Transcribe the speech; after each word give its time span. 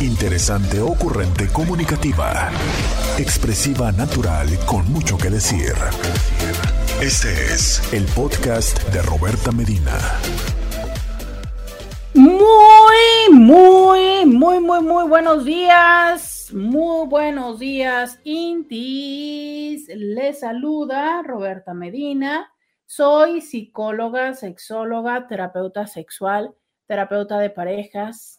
Interesante, 0.00 0.78
ocurrente, 0.78 1.48
comunicativa. 1.50 2.50
Expresiva, 3.18 3.90
natural, 3.92 4.46
con 4.66 4.84
mucho 4.92 5.16
que 5.16 5.30
decir. 5.30 5.72
Este 7.00 7.32
es 7.32 7.80
el 7.94 8.04
podcast 8.14 8.78
de 8.92 9.00
Roberta 9.00 9.52
Medina. 9.52 9.96
Muy, 12.12 13.32
muy, 13.32 14.26
muy, 14.26 14.60
muy, 14.60 14.82
muy 14.82 15.08
buenos 15.08 15.46
días. 15.46 16.52
Muy 16.52 17.08
buenos 17.08 17.58
días, 17.58 18.20
Intis. 18.22 19.88
Les 19.88 20.40
saluda 20.40 21.22
Roberta 21.22 21.72
Medina. 21.72 22.52
Soy 22.84 23.40
psicóloga, 23.40 24.34
sexóloga, 24.34 25.26
terapeuta 25.26 25.86
sexual, 25.86 26.54
terapeuta 26.86 27.38
de 27.38 27.48
parejas, 27.48 28.38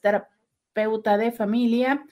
de 0.78 1.32
familia. 1.32 2.06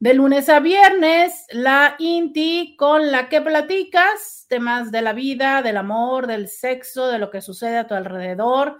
De 0.00 0.14
lunes 0.14 0.48
a 0.48 0.60
viernes, 0.60 1.44
la 1.50 1.96
INTI 1.98 2.76
con 2.76 3.10
la 3.10 3.28
que 3.28 3.40
platicas 3.40 4.46
temas 4.48 4.90
de 4.90 5.02
la 5.02 5.12
vida, 5.12 5.62
del 5.62 5.76
amor, 5.76 6.26
del 6.26 6.48
sexo, 6.48 7.08
de 7.08 7.18
lo 7.18 7.30
que 7.30 7.40
sucede 7.40 7.78
a 7.78 7.86
tu 7.86 7.94
alrededor, 7.94 8.78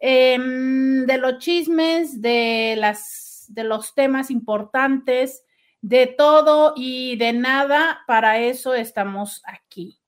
em, 0.00 1.06
de 1.06 1.18
los 1.18 1.38
chismes, 1.38 2.20
de, 2.20 2.74
las, 2.78 3.46
de 3.48 3.64
los 3.64 3.94
temas 3.94 4.30
importantes, 4.30 5.44
de 5.80 6.06
todo 6.06 6.74
y 6.76 7.16
de 7.16 7.32
nada. 7.32 8.00
Para 8.06 8.38
eso 8.38 8.74
estamos 8.74 9.42
aquí. 9.44 9.98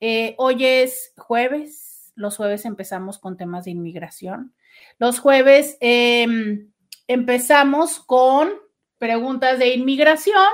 Eh, 0.00 0.34
hoy 0.38 0.64
es 0.64 1.12
jueves. 1.16 2.12
Los 2.14 2.36
jueves 2.36 2.64
empezamos 2.64 3.18
con 3.18 3.36
temas 3.36 3.64
de 3.64 3.70
inmigración. 3.72 4.54
Los 4.98 5.18
jueves 5.18 5.76
em, 5.80 6.69
empezamos 7.10 7.98
con 7.98 8.52
preguntas 8.98 9.58
de 9.58 9.74
inmigración 9.74 10.46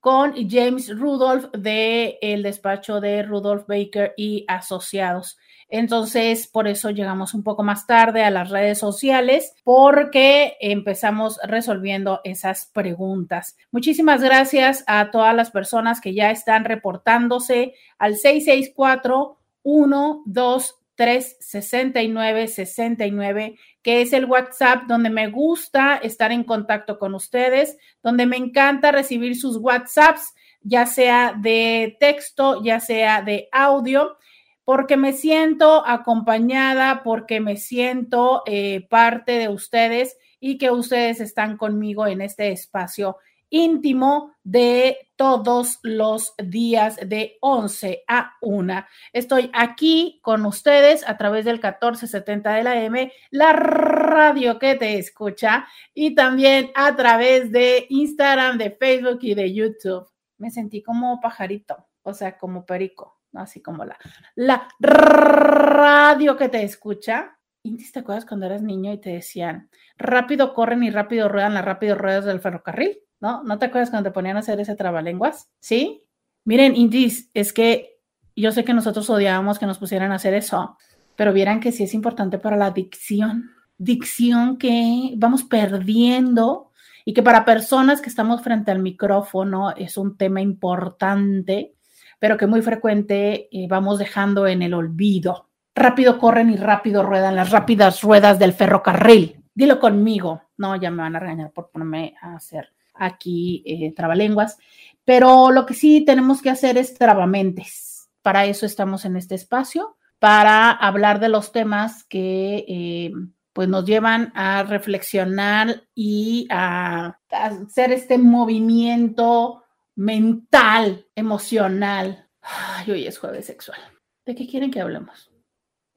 con 0.00 0.34
James 0.50 0.92
Rudolph 0.98 1.52
de 1.52 2.18
el 2.20 2.42
despacho 2.42 3.00
de 3.00 3.22
Rudolph 3.22 3.68
Baker 3.68 4.12
y 4.16 4.44
Asociados. 4.48 5.38
Entonces, 5.68 6.48
por 6.48 6.66
eso 6.66 6.90
llegamos 6.90 7.32
un 7.32 7.44
poco 7.44 7.62
más 7.62 7.86
tarde 7.86 8.24
a 8.24 8.32
las 8.32 8.50
redes 8.50 8.80
sociales 8.80 9.54
porque 9.62 10.56
empezamos 10.58 11.38
resolviendo 11.44 12.20
esas 12.24 12.72
preguntas. 12.74 13.56
Muchísimas 13.70 14.20
gracias 14.20 14.82
a 14.88 15.12
todas 15.12 15.34
las 15.36 15.52
personas 15.52 16.00
que 16.00 16.12
ya 16.12 16.32
están 16.32 16.64
reportándose 16.64 17.74
al 17.98 18.16
664 18.16 19.38
123 19.62 20.83
369 20.96 22.48
69, 22.48 23.58
que 23.82 24.02
es 24.02 24.12
el 24.12 24.26
WhatsApp 24.26 24.84
donde 24.86 25.10
me 25.10 25.28
gusta 25.28 25.96
estar 25.96 26.32
en 26.32 26.44
contacto 26.44 26.98
con 26.98 27.14
ustedes, 27.14 27.76
donde 28.02 28.26
me 28.26 28.36
encanta 28.36 28.92
recibir 28.92 29.36
sus 29.36 29.56
WhatsApps, 29.56 30.34
ya 30.62 30.86
sea 30.86 31.34
de 31.38 31.96
texto, 32.00 32.62
ya 32.62 32.80
sea 32.80 33.22
de 33.22 33.48
audio, 33.52 34.16
porque 34.64 34.96
me 34.96 35.12
siento 35.12 35.86
acompañada, 35.86 37.02
porque 37.02 37.40
me 37.40 37.56
siento 37.56 38.42
eh, 38.46 38.86
parte 38.88 39.32
de 39.32 39.48
ustedes 39.48 40.16
y 40.40 40.58
que 40.58 40.70
ustedes 40.70 41.20
están 41.20 41.56
conmigo 41.56 42.06
en 42.06 42.20
este 42.20 42.50
espacio 42.50 43.18
íntimo 43.54 44.34
de 44.42 45.10
todos 45.14 45.78
los 45.84 46.34
días 46.38 46.96
de 46.96 47.38
11 47.40 48.02
a 48.08 48.32
1. 48.40 48.84
Estoy 49.12 49.48
aquí 49.52 50.18
con 50.22 50.44
ustedes 50.44 51.08
a 51.08 51.16
través 51.16 51.44
del 51.44 51.58
1470 51.58 52.52
de 52.52 52.62
la 52.64 52.82
M, 52.82 53.12
la 53.30 53.52
radio 53.52 54.58
que 54.58 54.74
te 54.74 54.98
escucha, 54.98 55.68
y 55.94 56.16
también 56.16 56.72
a 56.74 56.96
través 56.96 57.52
de 57.52 57.86
Instagram, 57.90 58.58
de 58.58 58.72
Facebook 58.72 59.20
y 59.22 59.34
de 59.34 59.54
YouTube. 59.54 60.08
Me 60.38 60.50
sentí 60.50 60.82
como 60.82 61.20
pajarito, 61.20 61.86
o 62.02 62.12
sea, 62.12 62.36
como 62.36 62.66
perico, 62.66 63.20
así 63.34 63.62
como 63.62 63.84
la, 63.84 63.96
la 64.34 64.68
radio 64.80 66.36
que 66.36 66.48
te 66.48 66.64
escucha. 66.64 67.38
¿Y 67.62 67.76
te 67.76 68.00
acuerdas 68.00 68.26
cuando 68.26 68.46
eras 68.46 68.62
niño 68.62 68.92
y 68.92 68.98
te 68.98 69.10
decían, 69.10 69.70
rápido 69.96 70.52
corren 70.52 70.82
y 70.82 70.90
rápido 70.90 71.28
ruedan 71.28 71.54
las 71.54 71.64
rápido 71.64 71.94
ruedas 71.94 72.24
del 72.24 72.40
ferrocarril? 72.40 73.03
¿No? 73.24 73.42
¿No 73.42 73.58
te 73.58 73.64
acuerdas 73.64 73.88
cuando 73.88 74.10
te 74.10 74.12
ponían 74.12 74.36
a 74.36 74.40
hacer 74.40 74.60
ese 74.60 74.76
trabalenguas? 74.76 75.48
¿Sí? 75.58 76.02
Miren, 76.44 76.76
Indis, 76.76 77.30
es 77.32 77.54
que 77.54 77.98
yo 78.36 78.52
sé 78.52 78.64
que 78.64 78.74
nosotros 78.74 79.08
odiábamos 79.08 79.58
que 79.58 79.64
nos 79.64 79.78
pusieran 79.78 80.12
a 80.12 80.16
hacer 80.16 80.34
eso, 80.34 80.76
pero 81.16 81.32
vieran 81.32 81.60
que 81.60 81.72
sí 81.72 81.84
es 81.84 81.94
importante 81.94 82.38
para 82.38 82.58
la 82.58 82.70
dicción, 82.70 83.50
dicción 83.78 84.58
que 84.58 85.14
vamos 85.16 85.42
perdiendo 85.42 86.70
y 87.06 87.14
que 87.14 87.22
para 87.22 87.46
personas 87.46 88.02
que 88.02 88.10
estamos 88.10 88.42
frente 88.42 88.70
al 88.70 88.80
micrófono 88.80 89.70
es 89.70 89.96
un 89.96 90.18
tema 90.18 90.42
importante, 90.42 91.76
pero 92.18 92.36
que 92.36 92.46
muy 92.46 92.60
frecuente 92.60 93.48
eh, 93.50 93.66
vamos 93.70 93.98
dejando 93.98 94.46
en 94.46 94.60
el 94.60 94.74
olvido. 94.74 95.48
Rápido 95.74 96.18
corren 96.18 96.50
y 96.50 96.56
rápido 96.56 97.02
ruedan 97.02 97.36
las 97.36 97.50
rápidas 97.50 98.02
ruedas 98.02 98.38
del 98.38 98.52
ferrocarril. 98.52 99.42
Dilo 99.54 99.80
conmigo. 99.80 100.42
No, 100.58 100.76
ya 100.76 100.90
me 100.90 100.98
van 100.98 101.16
a 101.16 101.20
regañar 101.20 101.52
por 101.52 101.70
ponerme 101.70 102.14
a 102.20 102.34
hacer 102.34 102.68
aquí 102.94 103.62
eh, 103.66 103.92
trabalenguas, 103.94 104.58
pero 105.04 105.50
lo 105.50 105.66
que 105.66 105.74
sí 105.74 106.04
tenemos 106.04 106.40
que 106.40 106.50
hacer 106.50 106.78
es 106.78 106.94
trabamentes. 106.94 108.08
Para 108.22 108.46
eso 108.46 108.64
estamos 108.64 109.04
en 109.04 109.16
este 109.16 109.34
espacio, 109.34 109.96
para 110.18 110.70
hablar 110.70 111.20
de 111.20 111.28
los 111.28 111.52
temas 111.52 112.04
que 112.04 112.64
eh, 112.66 113.12
pues 113.52 113.68
nos 113.68 113.84
llevan 113.84 114.32
a 114.34 114.64
reflexionar 114.64 115.84
y 115.94 116.46
a, 116.50 117.20
hacer 117.30 117.92
este 117.92 118.18
movimiento 118.18 119.62
mental, 119.94 121.06
emocional. 121.14 122.28
Ay, 122.40 122.90
hoy 122.90 123.06
es 123.06 123.18
jueves 123.18 123.46
sexual. 123.46 123.78
¿De 124.26 124.34
qué 124.34 124.46
quieren 124.46 124.70
que 124.70 124.80
hablemos? 124.80 125.30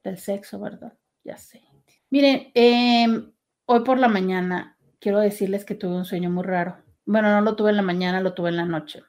Del 0.04 0.18
sexo, 0.18 0.60
¿verdad? 0.60 0.96
Ya 1.24 1.36
sé. 1.36 1.62
Miren, 2.10 2.50
em, 2.54 3.32
hoy 3.66 3.80
por 3.80 3.98
la 3.98 4.08
mañana 4.08 4.78
quiero 5.00 5.18
decirles 5.18 5.64
que 5.64 5.74
tuve 5.74 5.96
un 5.96 6.04
sueño 6.04 6.30
muy 6.30 6.44
raro. 6.44 6.76
Bueno, 7.08 7.30
no 7.30 7.40
lo 7.40 7.56
tuve 7.56 7.70
en 7.70 7.76
la 7.76 7.82
mañana, 7.82 8.20
lo 8.20 8.34
tuve 8.34 8.50
en 8.50 8.58
la 8.58 8.66
noche. 8.66 9.02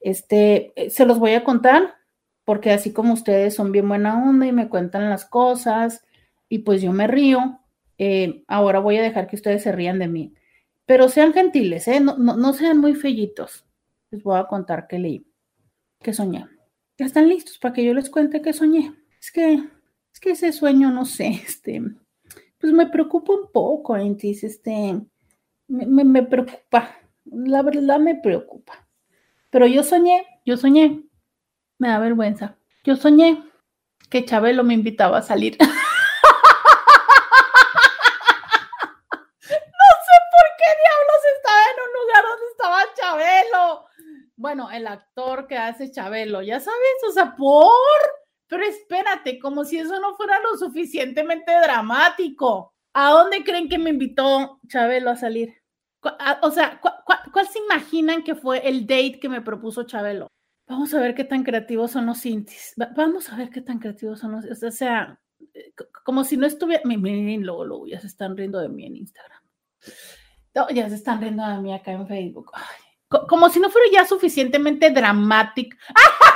Este, 0.00 0.72
eh, 0.74 0.88
se 0.88 1.04
los 1.04 1.18
voy 1.18 1.32
a 1.32 1.44
contar 1.44 1.96
porque 2.46 2.70
así 2.70 2.94
como 2.94 3.12
ustedes 3.12 3.54
son 3.54 3.72
bien 3.72 3.86
buena 3.86 4.26
onda 4.26 4.46
y 4.46 4.52
me 4.52 4.70
cuentan 4.70 5.10
las 5.10 5.26
cosas 5.26 6.02
y 6.48 6.60
pues 6.60 6.80
yo 6.80 6.92
me 6.92 7.06
río, 7.06 7.60
eh, 7.98 8.42
ahora 8.48 8.78
voy 8.78 8.96
a 8.96 9.02
dejar 9.02 9.26
que 9.26 9.36
ustedes 9.36 9.62
se 9.62 9.70
rían 9.70 9.98
de 9.98 10.08
mí. 10.08 10.32
Pero 10.86 11.10
sean 11.10 11.34
gentiles, 11.34 11.88
¿eh? 11.88 12.00
no, 12.00 12.16
no, 12.16 12.52
sean 12.54 12.78
muy 12.78 12.94
fellitos. 12.94 13.66
Les 14.10 14.22
voy 14.22 14.38
a 14.38 14.46
contar 14.46 14.86
qué 14.88 14.98
leí, 14.98 15.26
qué 16.00 16.14
soñé. 16.14 16.46
Ya 16.96 17.04
están 17.04 17.28
listos 17.28 17.58
para 17.58 17.74
que 17.74 17.84
yo 17.84 17.92
les 17.92 18.08
cuente 18.08 18.40
qué 18.40 18.54
soñé. 18.54 18.94
Es 19.20 19.30
que, 19.30 19.62
es 20.10 20.20
que 20.20 20.30
ese 20.30 20.52
sueño, 20.52 20.90
no 20.90 21.04
sé, 21.04 21.28
este, 21.46 21.82
pues 22.58 22.72
me 22.72 22.86
preocupa 22.86 23.34
un 23.34 23.52
poco, 23.52 23.94
Entis, 23.94 24.42
este, 24.42 24.98
me, 25.68 26.02
me 26.02 26.22
preocupa 26.22 27.01
la 27.24 27.62
verdad 27.62 27.98
me 27.98 28.14
preocupa. 28.16 28.86
Pero 29.50 29.66
yo 29.66 29.82
soñé, 29.82 30.26
yo 30.44 30.56
soñé, 30.56 31.02
me 31.78 31.88
da 31.88 31.98
vergüenza. 31.98 32.56
Yo 32.84 32.96
soñé 32.96 33.42
que 34.10 34.24
Chabelo 34.24 34.64
me 34.64 34.74
invitaba 34.74 35.18
a 35.18 35.22
salir. 35.22 35.56
no 35.60 35.66
sé 35.66 35.74
por 39.48 40.46
qué 40.58 40.68
diablos 40.82 41.22
estaba 41.36 41.62
en 41.70 41.78
un 41.84 41.92
lugar 42.00 42.22
donde 42.30 42.46
estaba 42.50 42.80
Chabelo. 42.94 43.86
Bueno, 44.36 44.70
el 44.70 44.86
actor 44.86 45.46
que 45.46 45.56
hace 45.56 45.90
Chabelo, 45.90 46.42
ya 46.42 46.60
sabes, 46.60 47.04
o 47.08 47.12
sea, 47.12 47.36
por. 47.36 47.72
Pero 48.48 48.64
espérate, 48.64 49.38
como 49.38 49.64
si 49.64 49.78
eso 49.78 49.98
no 50.00 50.14
fuera 50.16 50.40
lo 50.40 50.56
suficientemente 50.58 51.52
dramático. 51.52 52.74
¿A 52.92 53.10
dónde 53.10 53.44
creen 53.44 53.68
que 53.68 53.78
me 53.78 53.90
invitó 53.90 54.60
Chabelo 54.68 55.10
a 55.10 55.16
salir? 55.16 55.61
Ah, 56.04 56.40
o 56.42 56.50
sea, 56.50 56.80
¿cuál, 56.80 57.48
se 57.48 57.58
imaginan 57.60 58.22
que 58.22 58.34
fue 58.34 58.66
el 58.68 58.86
date 58.86 59.20
que 59.20 59.28
me 59.28 59.40
propuso 59.40 59.84
Chabelo? 59.84 60.28
Vamos 60.66 60.92
a 60.94 61.00
ver 61.00 61.14
qué 61.14 61.24
tan 61.24 61.44
creativos 61.44 61.92
son 61.92 62.06
los 62.06 62.18
sintis. 62.18 62.74
Vamos 62.96 63.28
a 63.30 63.36
ver 63.36 63.50
qué 63.50 63.60
tan 63.60 63.78
creativos 63.78 64.18
son 64.18 64.32
los. 64.32 64.62
O 64.62 64.70
sea, 64.70 65.20
eh, 65.54 65.72
como 66.04 66.24
si 66.24 66.36
no 66.36 66.46
estuviera. 66.46 66.82
Miren, 66.84 67.44
luego, 67.44 67.64
luego, 67.64 67.86
ya 67.86 68.00
se 68.00 68.06
están 68.06 68.36
riendo 68.36 68.58
de 68.58 68.68
mí 68.68 68.86
en 68.86 68.96
Instagram. 68.96 69.42
ya 70.74 70.88
se 70.88 70.94
están 70.94 71.20
riendo 71.20 71.46
de 71.46 71.58
mí 71.58 71.72
acá 71.72 71.92
en 71.92 72.06
Facebook. 72.06 72.50
como 73.28 73.48
si 73.48 73.60
no 73.60 73.70
fuera 73.70 73.86
ya 73.92 74.04
suficientemente 74.06 74.90
dramático. 74.90 75.76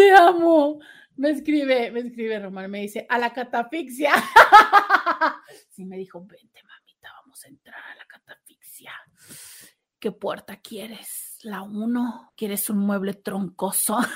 Te 0.00 0.12
amo. 0.12 0.80
Me 1.16 1.28
escribe, 1.28 1.90
me 1.90 2.00
escribe 2.00 2.38
Román, 2.38 2.70
me 2.70 2.80
dice, 2.80 3.04
a 3.06 3.18
la 3.18 3.34
catafixia. 3.34 4.14
sí, 5.68 5.84
me 5.84 5.98
dijo, 5.98 6.24
vente, 6.24 6.62
mamita, 6.62 7.12
vamos 7.20 7.44
a 7.44 7.48
entrar 7.48 7.78
a 7.78 7.94
la 7.96 8.06
catafixia. 8.06 8.92
¿Qué 9.98 10.10
puerta 10.10 10.56
quieres? 10.56 11.36
La 11.42 11.60
uno. 11.60 12.32
¿Quieres 12.34 12.70
un 12.70 12.78
mueble 12.78 13.12
troncoso? 13.12 13.98
¡Ay 14.00 14.06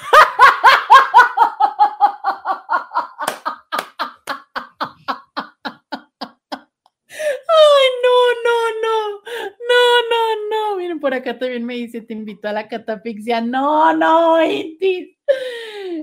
no, 8.02 8.16
no, 8.42 8.56
no, 8.80 9.20
no, 9.68 9.82
no, 10.08 10.22
no! 10.48 10.76
Vienen 10.78 10.98
por 10.98 11.12
acá 11.12 11.38
también 11.38 11.66
me 11.66 11.74
dice, 11.74 12.00
te 12.00 12.14
invito 12.14 12.48
a 12.48 12.54
la 12.54 12.68
catafixia. 12.68 13.42
No, 13.42 13.94
no, 13.94 14.42
Intis. 14.42 15.14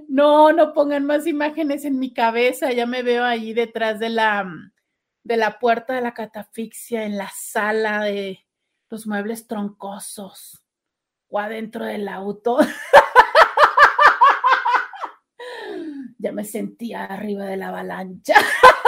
No, 0.08 0.52
no 0.52 0.74
pongan 0.74 1.06
más 1.06 1.28
imágenes 1.28 1.86
en 1.86 2.00
mi 2.00 2.14
cabeza. 2.14 2.72
Ya 2.72 2.86
me 2.86 3.04
veo 3.04 3.24
ahí 3.24 3.54
detrás 3.54 4.00
de 4.00 4.10
la, 4.10 4.46
de 5.24 5.38
la 5.38 5.60
puerta 5.60 5.94
de 5.94 6.02
la 6.02 6.14
catafixia, 6.14 7.06
en 7.06 7.18
la 7.18 7.32
sala 7.36 8.04
de 8.04 8.46
los 8.90 9.08
muebles 9.08 9.48
troncosos 9.48 10.64
o 11.30 11.40
adentro 11.40 11.86
del 11.86 12.08
auto. 12.08 12.60
ya 16.20 16.32
me 16.32 16.44
sentía 16.44 17.06
arriba 17.06 17.46
de 17.46 17.58
la 17.58 17.70
avalancha. 17.70 18.36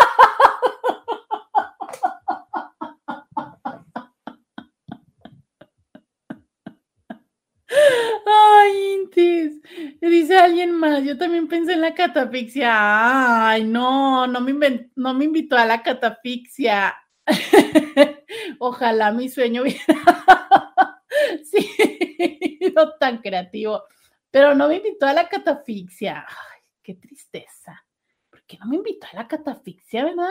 Ay, 8.26 8.94
Intis, 8.94 9.62
dice 10.10 10.38
alguien 10.38 10.72
más, 10.72 11.04
yo 11.04 11.18
también 11.18 11.48
pensé 11.48 11.74
en 11.74 11.82
la 11.82 11.94
catafixia. 11.94 13.50
Ay, 13.50 13.64
no, 13.64 14.28
no 14.28 14.42
me, 14.42 14.90
no 14.96 15.14
me 15.14 15.26
invitó 15.26 15.56
a 15.56 15.66
la 15.66 15.82
catafixia. 15.82 16.96
Ojalá 18.60 19.12
mi 19.12 19.30
sueño 19.30 19.62
hubiera 19.62 19.84
sido 21.44 22.96
tan 23.00 23.20
creativo, 23.20 23.84
pero 24.30 24.54
no 24.56 24.68
me 24.68 24.78
invitó 24.78 25.06
a 25.06 25.14
la 25.14 25.30
catafixia. 25.30 26.26
Ay, 26.28 26.62
qué 26.82 26.96
tristeza. 26.96 27.86
¿Por 28.30 28.44
qué 28.44 28.58
no 28.58 28.66
me 28.66 28.76
invitó 28.76 29.08
a 29.12 29.16
la 29.16 29.28
catafixia, 29.28 30.06
verdad? 30.06 30.30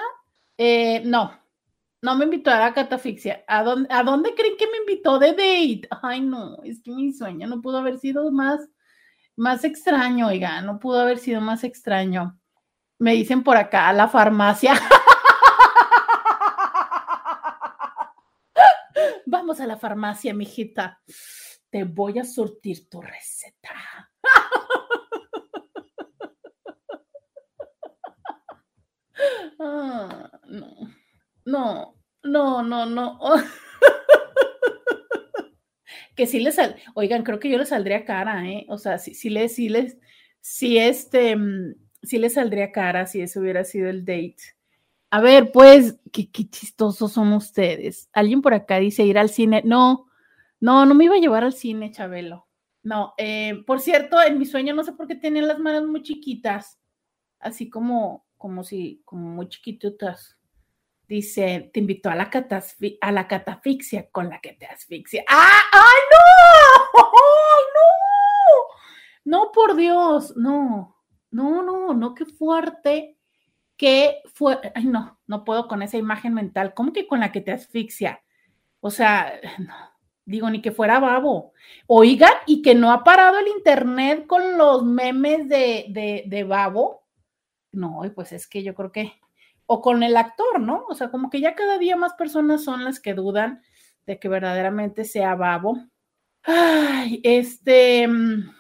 Eh, 0.59 1.03
no, 1.05 1.33
no 2.03 2.17
me 2.17 2.25
invitó 2.25 2.51
a 2.51 2.59
la 2.59 2.75
catafixia. 2.75 3.45
¿A 3.47 3.63
dónde, 3.63 3.89
¿A 3.91 4.03
dónde 4.03 4.35
creen 4.35 4.57
que 4.59 4.67
me 4.67 4.79
invitó 4.79 5.19
de 5.19 5.29
date? 5.29 5.89
Ay, 6.03 6.21
no, 6.21 6.63
es 6.65 6.83
que 6.83 6.91
mi 6.91 7.13
sueño 7.13 7.47
no 7.47 7.63
pudo 7.63 7.79
haber 7.79 7.99
sido 7.99 8.31
más, 8.31 8.69
más 9.37 9.64
extraño, 9.64 10.29
oiga, 10.29 10.61
no 10.62 10.79
pudo 10.79 11.00
haber 11.00 11.19
sido 11.19 11.40
más 11.40 11.64
extraño. 11.64 12.38
Me 12.99 13.12
dicen 13.12 13.43
por 13.43 13.56
acá, 13.56 13.93
la 13.93 14.08
farmacia. 14.08 14.75
Vamos 19.26 19.61
a 19.61 19.67
la 19.67 19.76
farmacia, 19.76 20.34
mijita. 20.34 21.00
Te 21.70 21.84
voy 21.84 22.19
a 22.19 22.25
surtir 22.25 22.88
tu 22.88 23.00
receta. 23.00 24.11
Ah. 29.64 30.28
No, 31.44 31.94
no, 32.23 32.62
no, 32.62 32.87
no. 32.87 33.19
que 36.14 36.26
sí 36.26 36.41
les 36.41 36.56
sal, 36.56 36.76
oigan, 36.94 37.23
creo 37.23 37.38
que 37.38 37.49
yo 37.49 37.59
le 37.59 37.67
saldría 37.67 38.05
cara, 38.05 38.47
¿eh? 38.49 38.67
O 38.69 38.79
sea, 38.79 38.99
sí, 38.99 39.14
sí 39.14 39.31
les, 39.31 39.55
sí 39.55 39.69
les, 39.69 39.99
sí 40.41 40.79
este, 40.79 41.37
mm, 41.37 41.75
sí 42.03 42.19
les 42.19 42.35
saldría 42.35 42.73
cara 42.73 43.06
si 43.06 43.20
eso 43.20 43.41
hubiera 43.41 43.64
sido 43.64 43.88
el 43.88 44.05
date. 44.05 44.37
A 45.11 45.20
ver, 45.20 45.53
pues, 45.53 46.00
qué, 46.11 46.31
qué 46.31 46.49
chistosos 46.49 47.12
son 47.12 47.32
ustedes. 47.32 48.09
Alguien 48.12 48.41
por 48.43 48.55
acá 48.55 48.79
dice 48.79 49.05
ir 49.05 49.19
al 49.19 49.29
cine. 49.29 49.62
No, 49.64 50.06
no, 50.61 50.87
no 50.87 50.94
me 50.94 51.05
iba 51.05 51.17
a 51.17 51.20
llevar 51.20 51.44
al 51.44 51.53
cine, 51.53 51.91
Chabelo. 51.91 52.47
No, 52.82 53.14
eh, 53.19 53.62
por 53.67 53.81
cierto, 53.81 54.20
en 54.23 54.38
mi 54.38 54.47
sueño 54.47 54.75
no 54.75 54.85
sé 54.85 54.93
por 54.93 55.06
qué 55.06 55.14
tienen 55.14 55.47
las 55.47 55.59
manos 55.59 55.87
muy 55.87 56.03
chiquitas, 56.03 56.81
así 57.38 57.70
como, 57.70 58.26
como 58.37 58.64
si, 58.64 59.03
como 59.05 59.29
muy 59.29 59.49
chiquititas 59.49 60.38
dice, 61.08 61.70
te 61.72 61.81
invitó 61.81 62.10
a 62.10 62.14
la, 62.14 62.31
a 63.00 63.12
la 63.12 63.28
catafixia 63.28 64.08
con 64.10 64.28
la 64.28 64.40
que 64.40 64.52
te 64.54 64.66
asfixia. 64.66 65.25
¡Ah! 65.28 65.60
¡Ay, 65.72 66.00
no! 66.10 67.00
¡Ay, 67.00 67.64
no! 67.75 67.82
No, 69.25 69.52
por 69.52 69.76
Dios, 69.76 70.37
no, 70.37 70.96
no, 71.31 71.62
no, 71.62 71.94
no, 71.94 72.14
qué 72.14 72.26
fuerte, 72.26 73.19
qué 73.76 74.20
fue, 74.34 74.58
ay, 74.75 74.84
no, 74.84 75.20
no 75.26 75.44
puedo 75.44 75.69
con 75.69 75.82
esa 75.82 75.96
imagen 75.96 76.34
mental, 76.34 76.75
¿cómo 76.75 76.93
que 76.93 77.06
con 77.06 77.20
la 77.20 77.31
que 77.31 77.40
te 77.40 77.52
asfixia? 77.52 78.22
O 78.81 78.90
sea, 78.90 79.40
no, 79.58 79.75
digo, 80.25 80.50
ni 80.50 80.60
que 80.60 80.72
fuera 80.72 80.99
babo. 80.99 81.52
Oigan, 81.87 82.32
y 82.46 82.62
que 82.62 82.75
no 82.75 82.90
ha 82.90 83.04
parado 83.04 83.38
el 83.38 83.49
internet 83.49 84.26
con 84.26 84.58
los 84.58 84.84
memes 84.84 85.49
de, 85.49 85.87
de, 85.90 86.25
de 86.26 86.44
babo. 86.44 87.04
No, 87.70 88.02
pues 88.14 88.32
es 88.32 88.46
que 88.49 88.62
yo 88.62 88.75
creo 88.75 88.90
que 88.90 89.12
o 89.73 89.81
con 89.81 90.03
el 90.03 90.19
actor, 90.19 90.61
¿no? 90.61 90.85
O 90.91 90.95
sea, 90.95 91.11
como 91.11 91.31
que 91.31 91.41
ya 91.41 91.55
cada 91.55 91.79
día 91.79 91.97
más 91.97 92.13
personas 92.13 92.63
son 92.63 92.85
las 92.85 93.01
que 93.01 93.15
dudan 93.15 93.63
de 94.05 94.19
que 94.19 94.29
verdaderamente 94.29 95.07
sea 95.07 95.35
babo. 95.35 95.79
Ay, 96.43 97.21
este, 97.23 98.07
mm, 98.07 98.51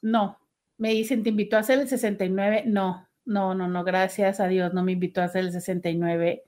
no, 0.00 0.38
me 0.78 0.94
dicen, 0.94 1.22
¿te 1.22 1.28
invitó 1.28 1.58
a 1.58 1.60
hacer 1.60 1.78
el 1.78 1.88
69? 1.88 2.62
No, 2.64 3.06
no, 3.26 3.54
no, 3.54 3.68
no, 3.68 3.84
gracias 3.84 4.40
a 4.40 4.48
Dios, 4.48 4.72
no 4.72 4.82
me 4.82 4.92
invitó 4.92 5.20
a 5.20 5.24
hacer 5.24 5.44
el 5.44 5.52
69. 5.52 6.42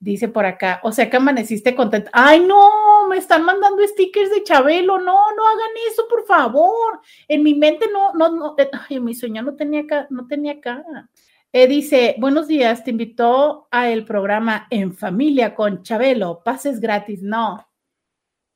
Dice 0.00 0.26
por 0.26 0.46
acá, 0.46 0.80
o 0.82 0.90
sea 0.90 1.08
que 1.08 1.16
amaneciste 1.16 1.76
contenta. 1.76 2.10
Ay, 2.12 2.40
no, 2.40 3.06
me 3.06 3.18
están 3.18 3.44
mandando 3.44 3.86
stickers 3.86 4.30
de 4.30 4.42
Chabelo. 4.42 4.98
No, 4.98 5.04
no 5.04 5.46
hagan 5.46 5.70
eso, 5.92 6.08
por 6.10 6.26
favor. 6.26 7.00
En 7.28 7.44
mi 7.44 7.54
mente 7.54 7.86
no, 7.92 8.12
no, 8.14 8.30
no, 8.30 8.56
en 8.90 9.04
mi 9.04 9.14
sueño 9.14 9.42
no 9.42 9.54
tenía, 9.54 9.84
no 10.10 10.26
tenía 10.26 10.60
cara. 10.60 11.08
Eh, 11.56 11.68
dice, 11.68 12.16
buenos 12.18 12.48
días, 12.48 12.82
te 12.82 12.90
invitó 12.90 13.68
a 13.70 13.88
el 13.88 14.04
programa 14.04 14.66
En 14.70 14.92
Familia 14.92 15.54
con 15.54 15.84
Chabelo, 15.84 16.42
pases 16.42 16.80
gratis. 16.80 17.22
No, 17.22 17.64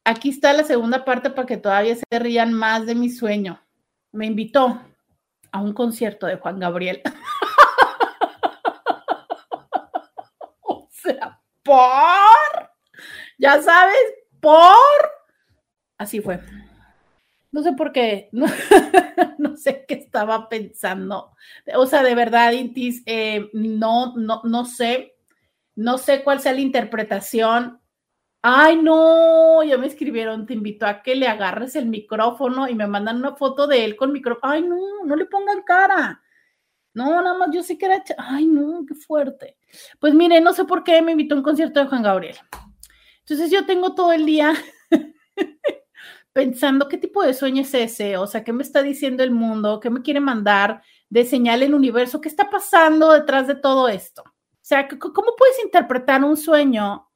aquí 0.04 0.30
está 0.30 0.52
la 0.52 0.64
segunda 0.64 1.04
parte 1.04 1.30
para 1.30 1.46
que 1.46 1.58
todavía 1.58 1.94
se 1.94 2.18
rían 2.18 2.52
más 2.52 2.86
de 2.86 2.96
mi 2.96 3.08
sueño. 3.08 3.62
Me 4.10 4.26
invitó 4.26 4.82
a 5.52 5.60
un 5.60 5.74
concierto 5.74 6.26
de 6.26 6.38
Juan 6.38 6.58
Gabriel. 6.58 7.00
o 10.62 10.88
sea, 10.90 11.40
por, 11.62 12.68
ya 13.38 13.62
sabes, 13.62 14.12
por. 14.40 14.74
Así 15.98 16.20
fue. 16.20 16.40
No 17.58 17.64
sé 17.64 17.72
por 17.72 17.90
qué, 17.90 18.28
no, 18.32 19.56
sé 19.56 19.84
qué 19.88 19.94
estaba 19.94 20.48
pensando. 20.48 21.32
O 21.74 21.86
sea, 21.86 22.04
de 22.04 22.14
verdad, 22.14 22.52
Intis, 22.52 23.02
eh, 23.04 23.50
no, 23.52 24.14
no, 24.16 24.42
no 24.44 24.64
sé, 24.64 25.16
no 25.74 25.98
sé 25.98 26.22
cuál 26.22 26.38
sea 26.38 26.52
la 26.52 26.60
interpretación. 26.60 27.80
Ay, 28.42 28.76
no, 28.76 29.64
ya 29.64 29.76
me 29.76 29.88
escribieron, 29.88 30.46
te 30.46 30.54
invito 30.54 30.86
a 30.86 31.02
que 31.02 31.16
le 31.16 31.26
agarres 31.26 31.74
el 31.74 31.86
micrófono 31.86 32.68
y 32.68 32.76
me 32.76 32.86
mandan 32.86 33.16
una 33.16 33.34
foto 33.34 33.66
de 33.66 33.84
él 33.84 33.96
con 33.96 34.12
micrófono. 34.12 34.52
Ay, 34.52 34.62
no, 34.62 34.78
no 35.04 35.16
le 35.16 35.24
pongan 35.24 35.64
cara. 35.64 36.22
No, 36.94 37.20
nada 37.20 37.36
más, 37.36 37.48
yo 37.52 37.64
sé 37.64 37.76
que 37.76 37.86
era. 37.86 38.04
Ay, 38.18 38.46
no, 38.46 38.84
qué 38.86 38.94
fuerte. 38.94 39.56
Pues 39.98 40.14
mire, 40.14 40.40
no 40.40 40.52
sé 40.52 40.64
por 40.64 40.84
qué 40.84 41.02
me 41.02 41.10
invitó 41.10 41.34
a 41.34 41.38
un 41.38 41.44
concierto 41.44 41.80
de 41.80 41.86
Juan 41.86 42.04
Gabriel. 42.04 42.36
Entonces 43.18 43.50
yo 43.50 43.66
tengo 43.66 43.96
todo 43.96 44.12
el 44.12 44.26
día 44.26 44.54
pensando 46.38 46.88
qué 46.88 46.98
tipo 46.98 47.24
de 47.24 47.34
sueño 47.34 47.62
es 47.62 47.74
ese, 47.74 48.16
o 48.16 48.28
sea, 48.28 48.44
qué 48.44 48.52
me 48.52 48.62
está 48.62 48.80
diciendo 48.80 49.24
el 49.24 49.32
mundo, 49.32 49.80
qué 49.80 49.90
me 49.90 50.02
quiere 50.02 50.20
mandar 50.20 50.82
de 51.10 51.24
señal 51.24 51.64
el 51.64 51.74
universo, 51.74 52.20
qué 52.20 52.28
está 52.28 52.48
pasando 52.48 53.10
detrás 53.12 53.48
de 53.48 53.56
todo 53.56 53.88
esto. 53.88 54.22
O 54.22 54.60
sea, 54.60 54.86
¿cómo 54.86 55.34
puedes 55.36 55.58
interpretar 55.64 56.22
un 56.22 56.36
sueño 56.36 57.10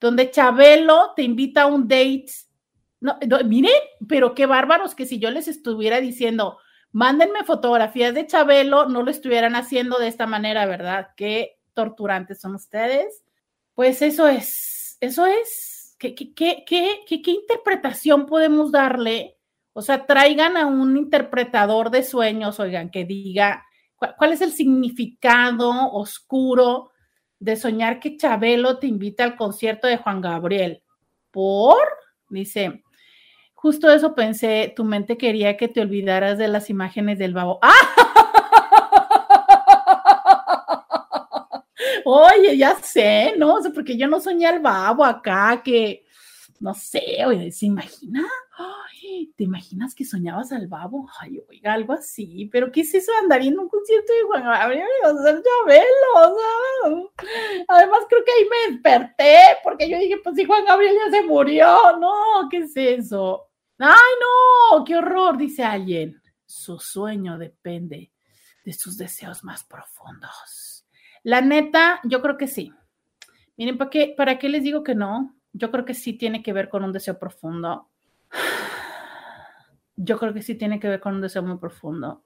donde 0.00 0.30
Chabelo 0.30 1.12
te 1.14 1.20
invita 1.20 1.64
a 1.64 1.66
un 1.66 1.86
date? 1.86 2.32
No, 3.00 3.18
miren, 3.44 3.74
pero 4.08 4.34
qué 4.34 4.46
bárbaros 4.46 4.94
que 4.94 5.04
si 5.04 5.18
yo 5.18 5.30
les 5.30 5.46
estuviera 5.46 6.00
diciendo, 6.00 6.56
mándenme 6.90 7.44
fotografías 7.44 8.14
de 8.14 8.26
Chabelo, 8.26 8.88
no 8.88 9.02
lo 9.02 9.10
estuvieran 9.10 9.56
haciendo 9.56 9.98
de 9.98 10.08
esta 10.08 10.26
manera, 10.26 10.64
¿verdad? 10.64 11.08
Qué 11.18 11.58
torturantes 11.74 12.40
son 12.40 12.54
ustedes. 12.54 13.26
Pues 13.74 14.00
eso 14.00 14.26
es, 14.26 14.96
eso 15.00 15.26
es 15.26 15.73
¿Qué, 16.12 17.30
interpretación 17.30 18.26
podemos 18.26 18.70
darle? 18.70 19.38
O 19.72 19.82
sea, 19.82 20.06
traigan 20.06 20.56
a 20.56 20.66
un 20.66 20.96
interpretador 20.96 21.90
de 21.90 22.02
sueños, 22.02 22.60
oigan, 22.60 22.90
que 22.90 23.04
diga 23.04 23.64
cuál, 23.96 24.32
es 24.32 24.40
el 24.40 24.52
significado 24.52 25.70
oscuro 25.92 26.90
de 27.38 27.56
soñar 27.56 28.00
que 28.00 28.16
Chabelo 28.16 28.78
te 28.78 28.86
invita 28.86 29.24
al 29.24 29.36
concierto 29.36 29.86
de 29.86 29.96
Juan 29.96 30.20
Gabriel. 30.20 30.82
¿Por? 31.30 31.78
Dice, 32.28 32.82
justo 33.54 33.90
eso 33.92 34.14
pensé, 34.14 34.72
tu 34.76 34.84
mente 34.84 35.16
quería 35.16 35.56
que 35.56 35.68
te 35.68 35.80
olvidaras 35.80 36.38
de 36.38 36.48
las 36.48 36.70
imágenes 36.70 37.18
del 37.18 37.34
babo. 37.34 37.58
¡Ah! 37.62 38.03
Oye, 42.04 42.56
ya 42.56 42.76
sé, 42.76 43.34
¿no? 43.36 43.54
O 43.54 43.62
sea, 43.62 43.72
porque 43.72 43.96
yo 43.96 44.06
no 44.06 44.20
soñé 44.20 44.46
al 44.46 44.60
babo 44.60 45.04
acá, 45.04 45.62
que 45.64 46.04
no 46.60 46.74
sé, 46.74 47.24
oye, 47.26 47.50
¿se 47.52 47.66
imagina? 47.66 48.24
¿Te 49.36 49.44
imaginas 49.44 49.94
que 49.94 50.04
soñabas 50.04 50.52
al 50.52 50.68
babo? 50.68 51.08
Ay, 51.20 51.40
oiga, 51.48 51.72
algo 51.72 51.92
así, 51.92 52.48
pero 52.52 52.70
¿qué 52.70 52.82
es 52.82 52.94
eso 52.94 53.12
andar 53.20 53.42
en 53.42 53.58
un 53.58 53.68
concierto 53.68 54.12
de 54.12 54.22
Juan 54.22 54.44
Gabriel 54.44 54.86
y 54.86 55.22
ser 55.22 55.42
Chabelo? 55.42 57.12
además 57.68 58.00
creo 58.08 58.24
que 58.24 58.32
ahí 58.32 58.48
me 58.48 58.72
desperté, 58.72 59.58
porque 59.62 59.90
yo 59.90 59.98
dije, 59.98 60.18
pues 60.22 60.36
si 60.36 60.44
Juan 60.44 60.64
Gabriel 60.64 60.96
ya 61.04 61.10
se 61.10 61.22
murió, 61.26 61.98
no, 61.98 62.48
¿qué 62.50 62.58
es 62.58 62.76
eso? 62.76 63.50
Ay, 63.78 64.14
no, 64.20 64.84
qué 64.84 64.96
horror, 64.96 65.36
dice 65.36 65.64
alguien. 65.64 66.20
Su 66.46 66.78
sueño 66.78 67.36
depende 67.36 68.12
de 68.64 68.72
sus 68.72 68.96
deseos 68.96 69.42
más 69.42 69.64
profundos. 69.64 70.63
La 71.24 71.40
neta, 71.40 72.00
yo 72.04 72.20
creo 72.20 72.36
que 72.36 72.46
sí. 72.46 72.72
Miren, 73.56 73.78
¿para 73.78 73.90
qué, 73.90 74.14
¿para 74.16 74.38
qué 74.38 74.50
les 74.50 74.62
digo 74.62 74.84
que 74.84 74.94
no? 74.94 75.34
Yo 75.54 75.70
creo 75.70 75.86
que 75.86 75.94
sí 75.94 76.12
tiene 76.12 76.42
que 76.42 76.52
ver 76.52 76.68
con 76.68 76.84
un 76.84 76.92
deseo 76.92 77.18
profundo. 77.18 77.88
Yo 79.96 80.18
creo 80.18 80.34
que 80.34 80.42
sí 80.42 80.54
tiene 80.54 80.78
que 80.78 80.88
ver 80.88 81.00
con 81.00 81.14
un 81.14 81.20
deseo 81.22 81.42
muy 81.42 81.56
profundo. 81.56 82.24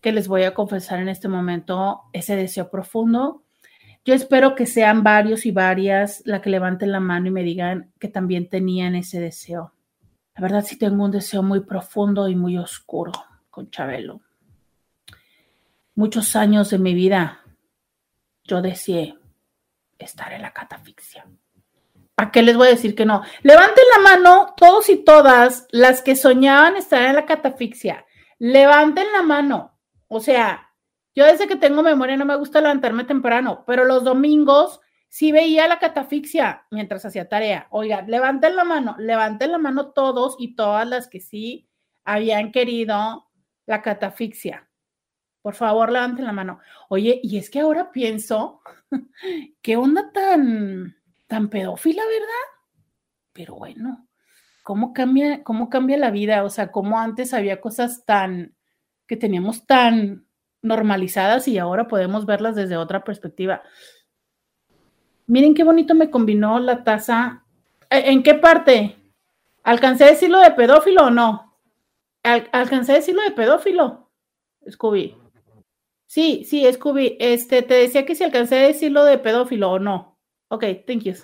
Que 0.00 0.10
les 0.10 0.26
voy 0.26 0.44
a 0.44 0.54
confesar 0.54 1.00
en 1.00 1.08
este 1.08 1.28
momento 1.28 2.02
ese 2.12 2.34
deseo 2.34 2.70
profundo. 2.70 3.42
Yo 4.06 4.14
espero 4.14 4.54
que 4.54 4.66
sean 4.66 5.02
varios 5.02 5.44
y 5.44 5.50
varias 5.50 6.22
la 6.24 6.40
que 6.40 6.50
levanten 6.50 6.92
la 6.92 7.00
mano 7.00 7.28
y 7.28 7.30
me 7.30 7.42
digan 7.42 7.92
que 7.98 8.08
también 8.08 8.48
tenían 8.48 8.94
ese 8.94 9.20
deseo. 9.20 9.74
La 10.34 10.42
verdad 10.42 10.64
sí 10.64 10.78
tengo 10.78 11.04
un 11.04 11.10
deseo 11.10 11.42
muy 11.42 11.60
profundo 11.60 12.28
y 12.28 12.36
muy 12.36 12.56
oscuro 12.56 13.12
con 13.50 13.70
Chabelo. 13.70 14.20
Muchos 15.94 16.36
años 16.36 16.70
de 16.70 16.78
mi 16.78 16.94
vida 16.94 17.43
yo 18.44 18.62
deseé 18.62 19.18
estar 19.98 20.32
en 20.32 20.42
la 20.42 20.52
catafixia. 20.52 21.26
¿A 22.16 22.30
qué 22.30 22.42
les 22.42 22.56
voy 22.56 22.68
a 22.68 22.70
decir 22.70 22.94
que 22.94 23.06
no? 23.06 23.22
Levanten 23.42 23.84
la 23.96 24.02
mano 24.02 24.54
todos 24.56 24.88
y 24.88 25.02
todas 25.02 25.66
las 25.70 26.02
que 26.02 26.14
soñaban 26.14 26.76
estar 26.76 27.02
en 27.02 27.16
la 27.16 27.26
catafixia. 27.26 28.06
Levanten 28.38 29.06
la 29.12 29.22
mano. 29.22 29.78
O 30.06 30.20
sea, 30.20 30.70
yo 31.14 31.24
desde 31.24 31.48
que 31.48 31.56
tengo 31.56 31.82
memoria 31.82 32.16
no 32.16 32.24
me 32.24 32.36
gusta 32.36 32.60
levantarme 32.60 33.04
temprano, 33.04 33.64
pero 33.66 33.84
los 33.84 34.04
domingos 34.04 34.80
sí 35.08 35.32
veía 35.32 35.66
la 35.66 35.78
catafixia 35.78 36.66
mientras 36.70 37.04
hacía 37.04 37.28
tarea. 37.28 37.66
Oigan, 37.70 38.08
levanten 38.08 38.54
la 38.54 38.64
mano, 38.64 38.94
levanten 38.98 39.50
la 39.52 39.58
mano 39.58 39.92
todos 39.92 40.36
y 40.38 40.54
todas 40.54 40.86
las 40.86 41.08
que 41.08 41.20
sí 41.20 41.68
habían 42.04 42.52
querido 42.52 43.26
la 43.66 43.82
catafixia. 43.82 44.68
Por 45.44 45.52
favor, 45.52 45.92
levanten 45.92 46.24
la 46.24 46.32
mano. 46.32 46.60
Oye, 46.88 47.20
y 47.22 47.36
es 47.36 47.50
que 47.50 47.60
ahora 47.60 47.92
pienso, 47.92 48.62
¿qué 49.60 49.76
onda 49.76 50.10
tan, 50.10 50.96
tan 51.26 51.50
pedófila, 51.50 52.02
verdad? 52.02 52.48
Pero 53.34 53.56
bueno, 53.56 54.08
¿cómo 54.62 54.94
cambia, 54.94 55.44
cómo 55.44 55.68
cambia 55.68 55.98
la 55.98 56.10
vida? 56.10 56.44
O 56.44 56.48
sea, 56.48 56.72
cómo 56.72 56.98
antes 56.98 57.34
había 57.34 57.60
cosas 57.60 58.06
tan, 58.06 58.56
que 59.06 59.18
teníamos 59.18 59.66
tan 59.66 60.26
normalizadas 60.62 61.46
y 61.46 61.58
ahora 61.58 61.88
podemos 61.88 62.24
verlas 62.24 62.56
desde 62.56 62.78
otra 62.78 63.04
perspectiva. 63.04 63.60
Miren 65.26 65.52
qué 65.52 65.62
bonito 65.62 65.94
me 65.94 66.08
combinó 66.08 66.58
la 66.58 66.84
taza. 66.84 67.44
¿E, 67.90 68.10
¿En 68.12 68.22
qué 68.22 68.32
parte? 68.32 68.96
¿Alcancé 69.62 70.04
a 70.04 70.12
decirlo 70.12 70.38
de 70.38 70.52
pedófilo 70.52 71.04
o 71.04 71.10
no? 71.10 71.58
¿Alcancé 72.22 72.92
a 72.92 72.94
decirlo 72.94 73.20
de 73.24 73.32
pedófilo? 73.32 74.10
Scooby. 74.70 75.23
Sí, 76.14 76.44
sí, 76.48 76.64
Scooby, 76.72 77.16
este, 77.18 77.62
te 77.62 77.74
decía 77.74 78.06
que 78.06 78.14
si 78.14 78.22
alcancé 78.22 78.54
a 78.54 78.68
decirlo 78.68 79.02
de 79.02 79.18
pedófilo 79.18 79.72
o 79.72 79.78
no. 79.80 80.16
Ok, 80.46 80.64
thank 80.86 81.00
you. 81.00 81.14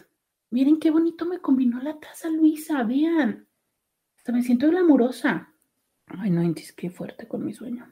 Miren 0.51 0.81
qué 0.81 0.91
bonito 0.91 1.27
me 1.27 1.39
combinó 1.39 1.81
la 1.81 2.01
taza, 2.01 2.29
Luisa, 2.29 2.83
vean. 2.83 3.47
Hasta 4.17 4.33
me 4.33 4.43
siento 4.43 4.67
glamurosa. 4.67 5.55
Ay, 6.07 6.31
no, 6.31 6.43
qué 6.77 6.91
fuerte 6.91 7.29
con 7.29 7.47
mi 7.47 7.55
sueño. 7.55 7.89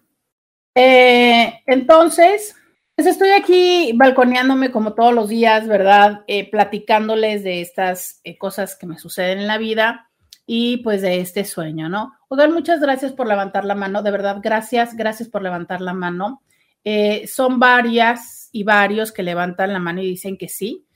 Eh, 0.75 1.62
entonces, 1.67 2.57
pues 2.97 3.07
estoy 3.07 3.31
aquí 3.31 3.93
balconeándome 3.95 4.73
como 4.73 4.95
todos 4.95 5.14
los 5.14 5.28
días, 5.28 5.69
¿verdad? 5.69 6.25
Eh, 6.26 6.50
platicándoles 6.50 7.45
de 7.45 7.61
estas 7.61 8.21
eh, 8.25 8.37
cosas 8.38 8.75
que 8.75 8.88
me 8.88 8.99
suceden 8.99 9.38
en 9.38 9.47
la 9.47 9.59
vida 9.59 10.11
y 10.47 10.78
pues 10.78 11.02
de 11.02 11.21
este 11.21 11.45
sueño, 11.45 11.88
¿no? 11.88 12.14
Oigan, 12.26 12.52
muchas 12.52 12.81
gracias 12.81 13.12
por 13.12 13.28
levantar 13.28 13.64
la 13.64 13.76
mano, 13.76 14.02
de 14.02 14.11
verdad, 14.11 14.38
gracias, 14.43 14.97
gracias 14.97 15.28
por 15.28 15.43
levantar 15.43 15.81
la 15.81 15.95
mano. 15.95 16.43
Eh, 16.85 17.26
son 17.26 17.58
varias 17.58 18.49
y 18.52 18.64
varios 18.64 19.12
que 19.12 19.23
levantan 19.23 19.73
la 19.73 19.78
mano 19.78 20.02
y 20.02 20.06
dicen 20.06 20.37
que 20.37 20.49
sí, 20.49 20.87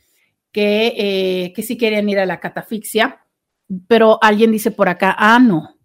que, 0.51 0.95
eh, 0.97 1.53
que 1.53 1.63
sí 1.63 1.77
quieren 1.77 2.09
ir 2.09 2.19
a 2.19 2.27
la 2.27 2.41
catafixia, 2.41 3.27
pero 3.89 4.19
alguien 4.23 4.53
dice 4.53 4.71
por 4.71 4.89
acá, 4.89 5.15
ah, 5.19 5.39
no, 5.39 5.77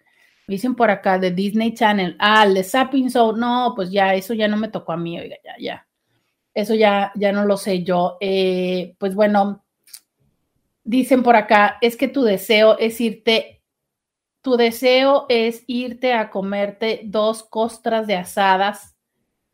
dicen 0.51 0.75
por 0.75 0.91
acá 0.91 1.17
de 1.17 1.31
Disney 1.31 1.75
Channel. 1.75 2.17
Ah, 2.19 2.45
el 2.45 2.55
de 2.55 2.65
Zapping 2.65 3.09
Show. 3.09 3.37
No, 3.37 3.73
pues 3.77 3.91
ya, 3.93 4.15
eso 4.15 4.35
ya 4.35 4.49
no 4.49 4.57
me 4.57 4.69
tocó 4.69 4.93
a 4.93 4.97
mí, 4.97 5.19
oiga, 5.19 5.37
ya, 5.45 5.55
ya. 5.61 5.87
Eso 6.53 6.75
ya, 6.75 7.13
ya 7.15 7.31
no 7.31 7.45
lo 7.47 7.57
sé 7.57 7.85
yo. 7.85 8.19
Eh, 8.21 8.97
pues 8.99 9.15
bueno, 9.15 9.65
dicen 10.83 11.23
por 11.23 11.37
acá, 11.37 11.79
es 11.81 11.97
que 11.97 12.09
tu 12.09 12.23
deseo 12.23 12.77
es 12.79 13.01
irte, 13.01 13.63
tu 14.43 14.57
deseo 14.57 15.27
es 15.29 15.63
irte 15.69 16.15
a 16.15 16.31
comerte 16.31 17.03
dos 17.05 17.45
costras 17.45 18.09
de 18.09 18.17
asadas 18.17 18.97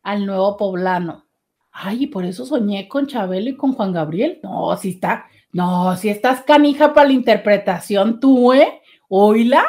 al 0.01 0.25
nuevo 0.25 0.57
poblano. 0.57 1.27
Ay, 1.71 2.07
por 2.07 2.25
eso 2.25 2.43
soñé 2.43 2.87
con 2.87 3.05
Chabelo 3.05 3.51
y 3.51 3.55
con 3.55 3.73
Juan 3.73 3.93
Gabriel. 3.93 4.39
No, 4.41 4.75
si 4.77 4.89
está, 4.89 5.27
no, 5.51 5.95
si 5.95 6.09
estás 6.09 6.41
canija 6.41 6.91
para 6.91 7.09
la 7.09 7.13
interpretación 7.13 8.19
tú, 8.19 8.51
¿eh? 8.51 8.81
Oíla 9.09 9.63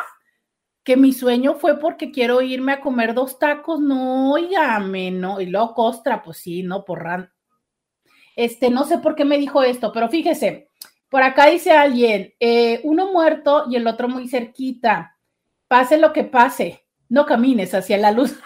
que 0.89 0.97
mi 0.97 1.13
sueño 1.13 1.57
fue 1.57 1.79
porque 1.79 2.11
quiero 2.11 2.41
irme 2.41 2.73
a 2.73 2.81
comer 2.81 3.13
dos 3.13 3.39
tacos, 3.39 3.79
no, 3.79 4.33
oígame, 4.33 5.11
no, 5.11 5.39
y 5.39 5.45
luego 5.45 5.75
costra, 5.75 6.23
pues 6.23 6.39
sí, 6.39 6.63
no, 6.63 6.87
porran. 6.87 7.31
Este, 8.35 8.71
no 8.71 8.85
sé 8.85 8.97
por 8.97 9.15
qué 9.15 9.27
me 9.27 9.37
dijo 9.37 9.63
esto, 9.63 9.93
pero 9.93 10.09
fíjese, 10.09 10.71
por 11.11 11.23
acá 11.23 11.49
dice 11.49 11.73
alguien, 11.73 12.33
eh, 12.41 12.81
uno 12.85 13.13
muerto 13.13 13.67
y 13.69 13.77
el 13.77 13.87
otro 13.87 14.09
muy 14.09 14.29
cerquita, 14.29 15.19
pase 15.69 15.99
lo 15.99 16.15
que 16.15 16.25
pase, 16.25 16.87
no 17.11 17.27
camines 17.27 17.75
hacia 17.75 17.99
la 17.99 18.11
luz. 18.11 18.33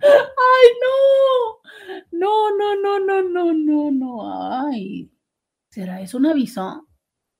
Ay, 0.00 0.68
no. 0.80 0.94
No, 2.12 2.56
no, 2.56 2.76
no, 2.76 3.00
no, 3.00 3.52
no, 3.52 3.90
no. 3.90 4.68
Ay. 4.68 5.10
¿Será 5.70 6.00
eso 6.00 6.18
un 6.18 6.26
aviso? 6.26 6.83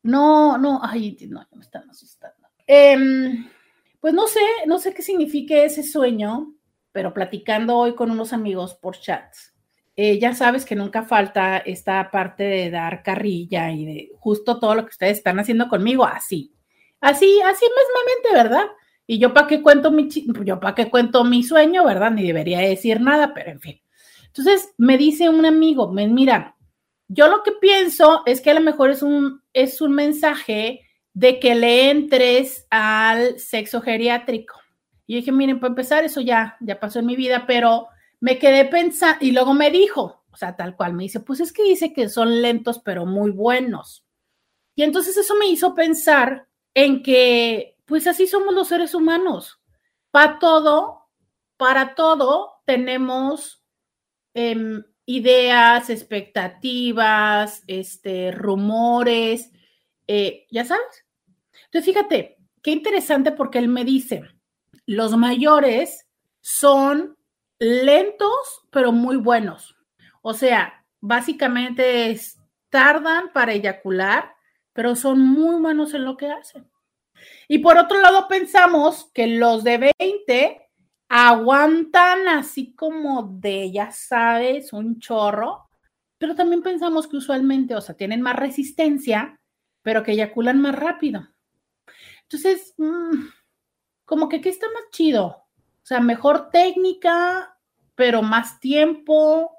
No, 0.04 0.58
no, 0.58 0.80
ay, 0.82 1.16
no, 1.30 1.46
me 1.52 1.62
están 1.62 1.88
asustando. 1.88 2.46
Em, 2.66 3.48
pues 4.00 4.12
no 4.12 4.26
sé, 4.26 4.40
no 4.66 4.78
sé 4.78 4.92
qué 4.92 5.02
signifique 5.02 5.64
ese 5.64 5.82
sueño, 5.82 6.54
pero 6.92 7.14
platicando 7.14 7.76
hoy 7.76 7.94
con 7.94 8.10
unos 8.10 8.34
amigos 8.34 8.74
por 8.74 8.98
chats, 8.98 9.54
eh, 9.96 10.18
ya 10.18 10.34
sabes 10.34 10.66
que 10.66 10.76
nunca 10.76 11.04
falta 11.04 11.56
esta 11.56 12.10
parte 12.10 12.44
de 12.44 12.70
dar 12.70 13.02
carrilla 13.02 13.70
y 13.70 13.86
de 13.86 14.12
justo 14.18 14.58
todo 14.58 14.74
lo 14.74 14.82
que 14.84 14.90
ustedes 14.90 15.18
están 15.18 15.40
haciendo 15.40 15.68
conmigo, 15.68 16.04
así, 16.04 16.52
así, 17.00 17.40
así 17.40 17.64
mismamente, 17.64 18.34
¿verdad? 18.34 18.66
Y 19.06 19.18
yo 19.18 19.32
para 19.32 19.46
qué 19.46 19.62
cuento 19.62 19.90
mi, 19.90 20.08
yo 20.44 20.60
para 20.60 20.74
qué 20.74 20.90
cuento 20.90 21.24
mi 21.24 21.42
sueño, 21.42 21.82
¿verdad? 21.84 22.10
Ni 22.10 22.26
debería 22.26 22.58
decir 22.58 23.00
nada, 23.00 23.32
pero 23.32 23.52
en 23.52 23.60
fin. 23.60 23.80
Entonces 24.26 24.74
me 24.76 24.98
dice 24.98 25.30
un 25.30 25.46
amigo, 25.46 25.90
mira, 25.90 26.56
yo 27.08 27.28
lo 27.28 27.42
que 27.42 27.52
pienso 27.52 28.22
es 28.26 28.42
que 28.42 28.50
a 28.50 28.54
lo 28.54 28.60
mejor 28.60 28.90
es 28.90 29.02
un, 29.02 29.43
es 29.54 29.80
un 29.80 29.94
mensaje 29.94 30.82
de 31.14 31.40
que 31.40 31.54
le 31.54 31.90
entres 31.90 32.66
al 32.70 33.38
sexo 33.38 33.80
geriátrico. 33.80 34.60
Y 35.06 35.16
dije, 35.16 35.32
miren, 35.32 35.60
para 35.60 35.70
empezar, 35.70 36.04
eso 36.04 36.20
ya, 36.20 36.56
ya 36.60 36.80
pasó 36.80 36.98
en 36.98 37.06
mi 37.06 37.16
vida, 37.16 37.44
pero 37.46 37.88
me 38.20 38.38
quedé 38.38 38.64
pensando, 38.64 39.24
y 39.24 39.32
luego 39.32 39.54
me 39.54 39.70
dijo, 39.70 40.24
o 40.30 40.36
sea, 40.36 40.56
tal 40.56 40.76
cual, 40.76 40.94
me 40.94 41.04
dice, 41.04 41.20
pues 41.20 41.40
es 41.40 41.52
que 41.52 41.62
dice 41.62 41.92
que 41.92 42.08
son 42.08 42.42
lentos, 42.42 42.80
pero 42.84 43.06
muy 43.06 43.30
buenos. 43.30 44.04
Y 44.74 44.82
entonces 44.82 45.16
eso 45.16 45.34
me 45.36 45.46
hizo 45.46 45.74
pensar 45.74 46.48
en 46.74 47.02
que, 47.02 47.78
pues 47.84 48.06
así 48.06 48.26
somos 48.26 48.54
los 48.54 48.68
seres 48.68 48.94
humanos. 48.94 49.60
Para 50.10 50.38
todo, 50.38 51.08
para 51.56 51.94
todo 51.94 52.62
tenemos 52.64 53.62
em, 54.32 54.82
ideas, 55.06 55.90
expectativas, 55.90 57.62
este, 57.66 58.30
rumores, 58.32 59.50
eh, 60.06 60.46
ya 60.50 60.64
sabes. 60.64 61.04
Entonces, 61.66 61.84
fíjate, 61.84 62.38
qué 62.62 62.70
interesante 62.70 63.32
porque 63.32 63.58
él 63.58 63.68
me 63.68 63.84
dice, 63.84 64.22
los 64.86 65.16
mayores 65.16 66.06
son 66.40 67.16
lentos, 67.58 68.66
pero 68.70 68.92
muy 68.92 69.16
buenos. 69.16 69.76
O 70.22 70.34
sea, 70.34 70.84
básicamente 71.00 72.18
tardan 72.70 73.32
para 73.32 73.52
eyacular, 73.52 74.34
pero 74.72 74.96
son 74.96 75.20
muy 75.20 75.60
buenos 75.60 75.94
en 75.94 76.04
lo 76.04 76.16
que 76.16 76.28
hacen. 76.28 76.68
Y 77.48 77.58
por 77.58 77.78
otro 77.78 78.00
lado, 78.00 78.26
pensamos 78.28 79.10
que 79.12 79.26
los 79.26 79.64
de 79.64 79.92
20 79.98 80.63
aguantan 81.08 82.28
así 82.28 82.74
como 82.74 83.22
de, 83.40 83.70
ya 83.72 83.92
sabes, 83.92 84.72
un 84.72 84.98
chorro, 85.00 85.68
pero 86.18 86.34
también 86.34 86.62
pensamos 86.62 87.06
que 87.06 87.16
usualmente, 87.18 87.74
o 87.74 87.80
sea, 87.80 87.96
tienen 87.96 88.22
más 88.22 88.36
resistencia, 88.36 89.40
pero 89.82 90.02
que 90.02 90.12
eyaculan 90.12 90.60
más 90.60 90.74
rápido. 90.74 91.28
Entonces, 92.22 92.74
mm, 92.78 93.28
como 94.04 94.28
que 94.28 94.36
aquí 94.36 94.48
está 94.48 94.66
más 94.68 94.84
chido, 94.90 95.26
o 95.26 95.86
sea, 95.86 96.00
mejor 96.00 96.50
técnica, 96.50 97.58
pero 97.94 98.22
más 98.22 98.60
tiempo, 98.60 99.52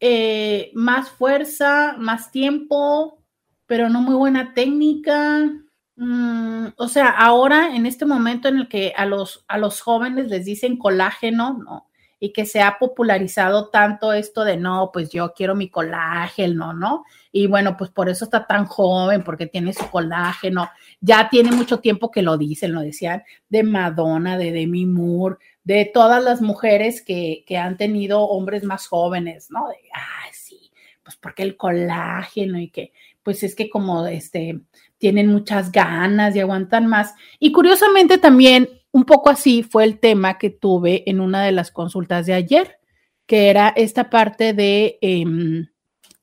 eh, 0.00 0.70
más 0.74 1.10
fuerza, 1.10 1.96
más 1.98 2.30
tiempo, 2.30 3.24
pero 3.66 3.88
no 3.88 4.00
muy 4.00 4.14
buena 4.14 4.54
técnica. 4.54 5.50
Mm, 6.00 6.68
o 6.76 6.86
sea, 6.86 7.08
ahora 7.10 7.74
en 7.74 7.84
este 7.84 8.06
momento 8.06 8.46
en 8.46 8.58
el 8.58 8.68
que 8.68 8.94
a 8.96 9.04
los, 9.04 9.44
a 9.48 9.58
los 9.58 9.80
jóvenes 9.80 10.28
les 10.28 10.44
dicen 10.44 10.76
colágeno, 10.76 11.58
¿no? 11.58 11.88
Y 12.20 12.32
que 12.32 12.46
se 12.46 12.62
ha 12.62 12.78
popularizado 12.78 13.68
tanto 13.70 14.12
esto 14.12 14.44
de 14.44 14.56
no, 14.56 14.90
pues 14.92 15.10
yo 15.10 15.32
quiero 15.34 15.56
mi 15.56 15.70
colágeno, 15.70 16.72
¿no? 16.72 17.04
Y 17.32 17.48
bueno, 17.48 17.76
pues 17.76 17.90
por 17.90 18.08
eso 18.08 18.24
está 18.24 18.46
tan 18.46 18.66
joven, 18.66 19.24
porque 19.24 19.46
tiene 19.46 19.72
su 19.72 19.90
colágeno. 19.90 20.70
Ya 21.00 21.28
tiene 21.30 21.50
mucho 21.50 21.80
tiempo 21.80 22.12
que 22.12 22.22
lo 22.22 22.38
dicen, 22.38 22.72
lo 22.74 22.80
decían 22.80 23.24
de 23.48 23.64
Madonna, 23.64 24.38
de 24.38 24.52
Demi 24.52 24.86
Moore, 24.86 25.36
de 25.64 25.90
todas 25.92 26.22
las 26.22 26.40
mujeres 26.40 27.02
que, 27.02 27.44
que 27.46 27.58
han 27.58 27.76
tenido 27.76 28.22
hombres 28.22 28.62
más 28.62 28.86
jóvenes, 28.86 29.50
¿no? 29.50 29.68
De, 29.68 29.76
ay, 29.92 30.30
sí, 30.32 30.70
pues 31.02 31.16
porque 31.16 31.42
el 31.42 31.56
colágeno 31.56 32.60
y 32.60 32.70
que, 32.70 32.92
pues 33.28 33.42
es 33.42 33.54
que 33.54 33.68
como 33.68 34.06
este, 34.06 34.58
tienen 34.96 35.26
muchas 35.26 35.70
ganas 35.70 36.34
y 36.34 36.40
aguantan 36.40 36.86
más. 36.86 37.14
Y 37.38 37.52
curiosamente 37.52 38.16
también 38.16 38.70
un 38.90 39.04
poco 39.04 39.28
así 39.28 39.62
fue 39.62 39.84
el 39.84 39.98
tema 39.98 40.38
que 40.38 40.48
tuve 40.48 41.02
en 41.10 41.20
una 41.20 41.44
de 41.44 41.52
las 41.52 41.70
consultas 41.70 42.24
de 42.24 42.32
ayer, 42.32 42.78
que 43.26 43.50
era 43.50 43.68
esta 43.76 44.08
parte 44.08 44.54
de 44.54 44.96
em, 45.02 45.66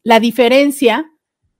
la 0.02 0.20
diferencia 0.20 1.06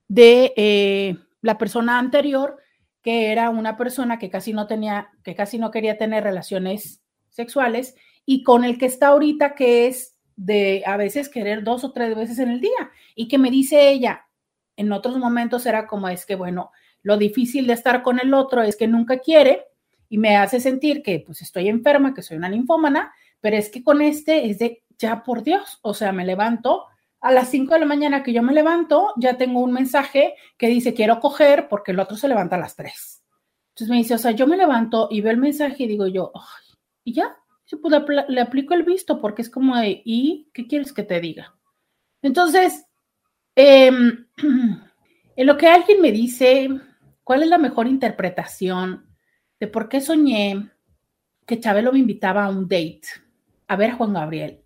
de 0.08 0.52
eh, 0.56 1.16
la 1.42 1.58
persona 1.58 2.00
anterior, 2.00 2.56
que 3.00 3.30
era 3.30 3.48
una 3.50 3.76
persona 3.76 4.18
que 4.18 4.30
casi 4.30 4.52
no 4.52 4.66
tenía, 4.66 5.10
que 5.22 5.36
casi 5.36 5.58
no 5.58 5.70
quería 5.70 5.96
tener 5.96 6.24
relaciones 6.24 7.04
sexuales, 7.28 7.94
y 8.24 8.42
con 8.42 8.64
el 8.64 8.78
que 8.78 8.86
está 8.86 9.06
ahorita, 9.10 9.54
que 9.54 9.86
es 9.86 10.16
de 10.34 10.82
a 10.84 10.96
veces 10.96 11.28
querer 11.28 11.62
dos 11.62 11.84
o 11.84 11.92
tres 11.92 12.16
veces 12.16 12.40
en 12.40 12.50
el 12.50 12.60
día, 12.60 12.90
y 13.14 13.28
que 13.28 13.38
me 13.38 13.52
dice 13.52 13.90
ella, 13.90 14.25
en 14.76 14.92
otros 14.92 15.16
momentos 15.16 15.66
era 15.66 15.86
como 15.86 16.08
es 16.08 16.26
que, 16.26 16.34
bueno, 16.34 16.70
lo 17.02 17.16
difícil 17.16 17.66
de 17.66 17.72
estar 17.72 18.02
con 18.02 18.18
el 18.20 18.34
otro 18.34 18.62
es 18.62 18.76
que 18.76 18.86
nunca 18.86 19.18
quiere 19.18 19.64
y 20.08 20.18
me 20.18 20.36
hace 20.36 20.60
sentir 20.60 21.02
que 21.02 21.22
pues 21.24 21.42
estoy 21.42 21.68
enferma, 21.68 22.14
que 22.14 22.22
soy 22.22 22.36
una 22.36 22.48
linfómana, 22.48 23.12
pero 23.40 23.56
es 23.56 23.70
que 23.70 23.82
con 23.82 24.02
este 24.02 24.50
es 24.50 24.58
de 24.58 24.82
ya 24.98 25.22
por 25.22 25.42
Dios, 25.42 25.78
o 25.82 25.94
sea, 25.94 26.12
me 26.12 26.24
levanto 26.24 26.86
a 27.20 27.32
las 27.32 27.48
5 27.48 27.74
de 27.74 27.80
la 27.80 27.86
mañana 27.86 28.22
que 28.22 28.32
yo 28.32 28.42
me 28.42 28.52
levanto, 28.52 29.12
ya 29.16 29.36
tengo 29.36 29.60
un 29.60 29.72
mensaje 29.72 30.34
que 30.56 30.68
dice 30.68 30.94
quiero 30.94 31.20
coger 31.20 31.68
porque 31.68 31.92
el 31.92 32.00
otro 32.00 32.16
se 32.16 32.28
levanta 32.28 32.56
a 32.56 32.60
las 32.60 32.76
3. 32.76 33.22
Entonces 33.70 33.88
me 33.88 33.96
dice, 33.96 34.14
o 34.14 34.18
sea, 34.18 34.30
yo 34.30 34.46
me 34.46 34.56
levanto 34.56 35.08
y 35.10 35.20
veo 35.20 35.32
el 35.32 35.38
mensaje 35.38 35.84
y 35.84 35.86
digo 35.86 36.06
yo, 36.06 36.32
y 37.04 37.12
ya, 37.12 37.36
pues 37.82 37.92
le, 37.92 38.24
le 38.28 38.40
aplico 38.40 38.74
el 38.74 38.84
visto 38.84 39.20
porque 39.20 39.42
es 39.42 39.50
como 39.50 39.76
de, 39.76 40.02
¿y 40.04 40.48
qué 40.54 40.66
quieres 40.66 40.92
que 40.92 41.02
te 41.02 41.20
diga? 41.20 41.54
Entonces, 42.22 42.86
em, 43.56 44.26
en 45.36 45.46
lo 45.46 45.56
que 45.56 45.66
alguien 45.66 46.00
me 46.00 46.12
dice, 46.12 46.68
¿Cuál 47.26 47.42
es 47.42 47.48
la 47.48 47.58
mejor 47.58 47.88
interpretación 47.88 49.04
de 49.58 49.66
por 49.66 49.88
qué 49.88 50.00
soñé 50.00 50.70
que 51.44 51.58
Chabelo 51.58 51.92
me 51.92 51.98
invitaba 51.98 52.44
a 52.44 52.48
un 52.48 52.68
date? 52.68 53.00
A 53.66 53.74
ver, 53.74 53.94
Juan 53.94 54.12
Gabriel. 54.12 54.62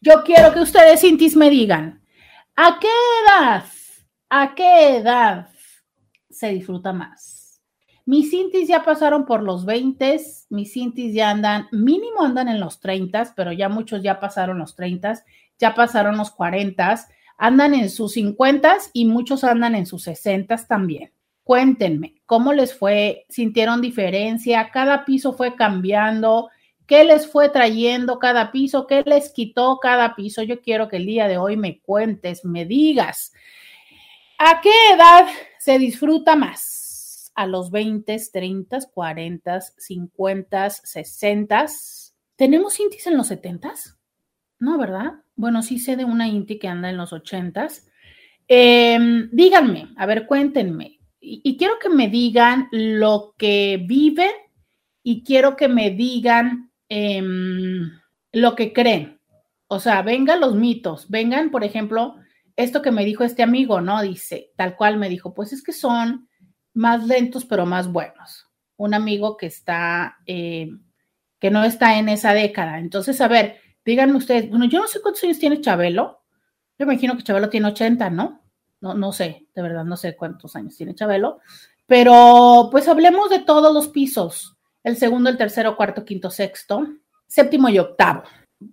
Yo 0.00 0.22
quiero 0.24 0.52
que 0.52 0.60
ustedes, 0.60 1.00
Cintis, 1.00 1.34
me 1.34 1.50
digan, 1.50 2.00
¿a 2.54 2.78
qué 2.80 2.86
edad, 3.26 3.64
a 4.30 4.54
qué 4.54 4.98
edad 4.98 5.48
se 6.30 6.50
disfruta 6.50 6.92
más? 6.92 7.60
Mis 8.06 8.30
Cintis 8.30 8.68
ya 8.68 8.84
pasaron 8.84 9.26
por 9.26 9.42
los 9.42 9.66
20, 9.66 10.20
mis 10.50 10.72
Cintis 10.72 11.12
ya 11.12 11.30
andan, 11.30 11.66
mínimo 11.72 12.22
andan 12.22 12.46
en 12.46 12.60
los 12.60 12.78
30, 12.78 13.32
pero 13.34 13.50
ya 13.50 13.68
muchos 13.68 14.04
ya 14.04 14.20
pasaron 14.20 14.60
los 14.60 14.76
30, 14.76 15.14
ya 15.58 15.74
pasaron 15.74 16.16
los 16.16 16.30
40, 16.30 17.08
andan 17.38 17.72
en 17.74 17.88
sus 17.88 18.12
50 18.12 18.76
y 18.92 19.06
muchos 19.06 19.44
andan 19.44 19.74
en 19.74 19.86
sus 19.86 20.02
60 20.02 20.56
también. 20.66 21.12
Cuéntenme, 21.44 22.16
¿cómo 22.26 22.52
les 22.52 22.76
fue? 22.76 23.24
¿Sintieron 23.30 23.80
diferencia? 23.80 24.70
¿Cada 24.70 25.06
piso 25.06 25.32
fue 25.32 25.56
cambiando? 25.56 26.50
¿Qué 26.86 27.04
les 27.04 27.30
fue 27.30 27.48
trayendo 27.48 28.18
cada 28.18 28.52
piso? 28.52 28.86
¿Qué 28.86 29.02
les 29.06 29.30
quitó 29.30 29.78
cada 29.80 30.14
piso? 30.14 30.42
Yo 30.42 30.60
quiero 30.60 30.88
que 30.88 30.96
el 30.96 31.06
día 31.06 31.28
de 31.28 31.38
hoy 31.38 31.56
me 31.56 31.80
cuentes, 31.80 32.44
me 32.44 32.66
digas. 32.66 33.32
¿A 34.38 34.60
qué 34.60 34.72
edad 34.94 35.26
se 35.58 35.78
disfruta 35.78 36.36
más? 36.36 37.32
¿A 37.34 37.46
los 37.46 37.70
20, 37.70 38.16
30, 38.32 38.78
40, 38.92 39.60
50, 39.60 40.70
60? 40.70 41.66
¿Tenemos 42.36 42.78
intis 42.80 43.06
en 43.06 43.16
los 43.16 43.28
70? 43.28 43.74
No, 44.58 44.76
¿verdad? 44.76 45.12
Bueno, 45.38 45.62
sí 45.62 45.78
sé 45.78 45.94
de 45.94 46.04
una 46.04 46.26
inti 46.26 46.58
que 46.58 46.66
anda 46.66 46.90
en 46.90 46.96
los 46.96 47.12
80. 47.12 47.68
Em, 48.48 49.30
díganme, 49.30 49.90
a 49.96 50.04
ver, 50.04 50.26
cuéntenme, 50.26 50.98
y, 51.20 51.56
quiero 51.56 51.78
que 51.80 51.88
me 51.88 52.08
digan 52.08 52.68
lo 52.72 53.34
que 53.38 53.80
viven 53.86 54.32
y 55.04 55.22
quiero 55.22 55.56
que 55.56 55.68
me 55.68 55.90
digan 55.92 56.72
em, 56.88 57.88
lo 58.32 58.56
que 58.56 58.72
creen. 58.72 59.20
O 59.68 59.78
sea, 59.78 60.02
vengan 60.02 60.40
los 60.40 60.56
mitos, 60.56 61.08
vengan, 61.08 61.52
por 61.52 61.62
ejemplo, 61.62 62.16
esto 62.56 62.82
que 62.82 62.90
me 62.90 63.04
dijo 63.04 63.22
este 63.22 63.44
amigo, 63.44 63.80
¿no? 63.80 64.02
Dice, 64.02 64.50
tal 64.56 64.74
cual 64.74 64.98
me 64.98 65.08
dijo, 65.08 65.34
pues 65.34 65.52
es 65.52 65.62
que 65.62 65.72
son 65.72 66.28
más 66.74 67.06
lentos 67.06 67.44
pero 67.44 67.64
más 67.64 67.92
buenos. 67.92 68.48
Un 68.76 68.92
amigo 68.92 69.36
que 69.36 69.46
está, 69.46 70.18
eh, 70.26 70.68
que 71.38 71.50
no 71.52 71.62
está 71.62 71.96
en 71.98 72.08
esa 72.08 72.34
década. 72.34 72.80
Entonces, 72.80 73.20
a 73.20 73.28
ver, 73.28 73.67
díganme 73.88 74.18
ustedes, 74.18 74.50
bueno, 74.50 74.66
yo 74.66 74.80
no 74.80 74.86
sé 74.86 75.00
cuántos 75.00 75.24
años 75.24 75.38
tiene 75.38 75.62
Chabelo. 75.62 76.20
Yo 76.78 76.84
imagino 76.84 77.16
que 77.16 77.22
Chabelo 77.22 77.48
tiene 77.48 77.68
80, 77.68 78.10
¿no? 78.10 78.42
no, 78.80 78.94
no 78.94 79.12
sé, 79.12 79.46
de 79.54 79.62
verdad, 79.62 79.84
no 79.84 79.96
sé 79.96 80.14
cuántos 80.14 80.54
años 80.56 80.76
tiene 80.76 80.94
Chabelo, 80.94 81.40
Pero 81.86 82.68
pues 82.70 82.86
hablemos 82.86 83.30
de 83.30 83.38
todos 83.38 83.72
los 83.72 83.88
pisos, 83.88 84.56
el 84.84 84.96
segundo, 84.96 85.30
el 85.30 85.38
tercero, 85.38 85.74
cuarto, 85.74 86.04
quinto, 86.04 86.30
sexto, 86.30 86.86
séptimo 87.26 87.70
y 87.70 87.78
octavo. 87.78 88.24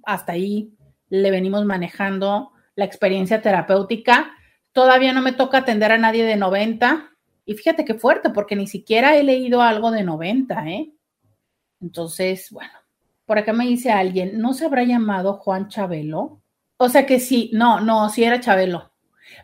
Hasta 0.03 0.33
ahí 0.33 0.73
le 1.09 1.31
venimos 1.31 1.63
manejando 1.63 2.51
la 2.75 2.83
experiencia 2.83 3.41
terapéutica. 3.41 4.33
Todavía 4.73 5.13
no 5.13 5.21
me 5.21 5.31
toca 5.31 5.59
atender 5.59 5.93
a 5.93 5.97
nadie 5.97 6.25
de 6.25 6.35
90. 6.35 7.09
Y 7.45 7.53
fíjate 7.53 7.85
qué 7.85 7.93
fuerte, 7.93 8.31
porque 8.31 8.57
ni 8.57 8.67
siquiera 8.67 9.15
he 9.15 9.23
leído 9.23 9.61
algo 9.61 9.91
de 9.91 10.03
90, 10.03 10.69
¿eh? 10.69 10.91
Entonces, 11.79 12.49
bueno, 12.51 12.73
por 13.25 13.37
acá 13.37 13.53
me 13.53 13.65
dice 13.65 13.91
alguien, 13.91 14.39
¿no 14.39 14.53
se 14.53 14.65
habrá 14.65 14.83
llamado 14.83 15.33
Juan 15.33 15.67
Chabelo? 15.67 16.41
O 16.77 16.89
sea 16.89 17.05
que 17.05 17.19
sí, 17.19 17.49
no, 17.53 17.79
no, 17.79 18.09
sí 18.09 18.23
era 18.23 18.39
Chabelo. 18.39 18.91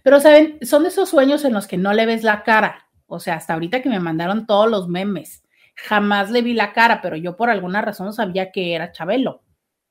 Pero, 0.04 0.20
¿saben? 0.20 0.60
Son 0.62 0.84
de 0.84 0.90
esos 0.90 1.10
sueños 1.10 1.44
en 1.46 1.54
los 1.54 1.68
que 1.68 1.78
no 1.78 1.94
le 1.94 2.06
ves 2.06 2.24
la 2.24 2.44
cara. 2.44 2.88
O 3.08 3.20
sea, 3.20 3.36
hasta 3.36 3.54
ahorita 3.54 3.82
que 3.82 3.90
me 3.90 4.00
mandaron 4.00 4.46
todos 4.46 4.70
los 4.70 4.88
memes, 4.88 5.44
jamás 5.76 6.32
le 6.32 6.42
vi 6.42 6.54
la 6.54 6.74
cara, 6.74 7.02
pero 7.02 7.16
yo 7.16 7.36
por 7.36 7.50
alguna 7.50 7.82
razón 7.82 8.14
sabía 8.14 8.52
que 8.52 8.74
era 8.74 8.92
Chabelo. 8.92 9.44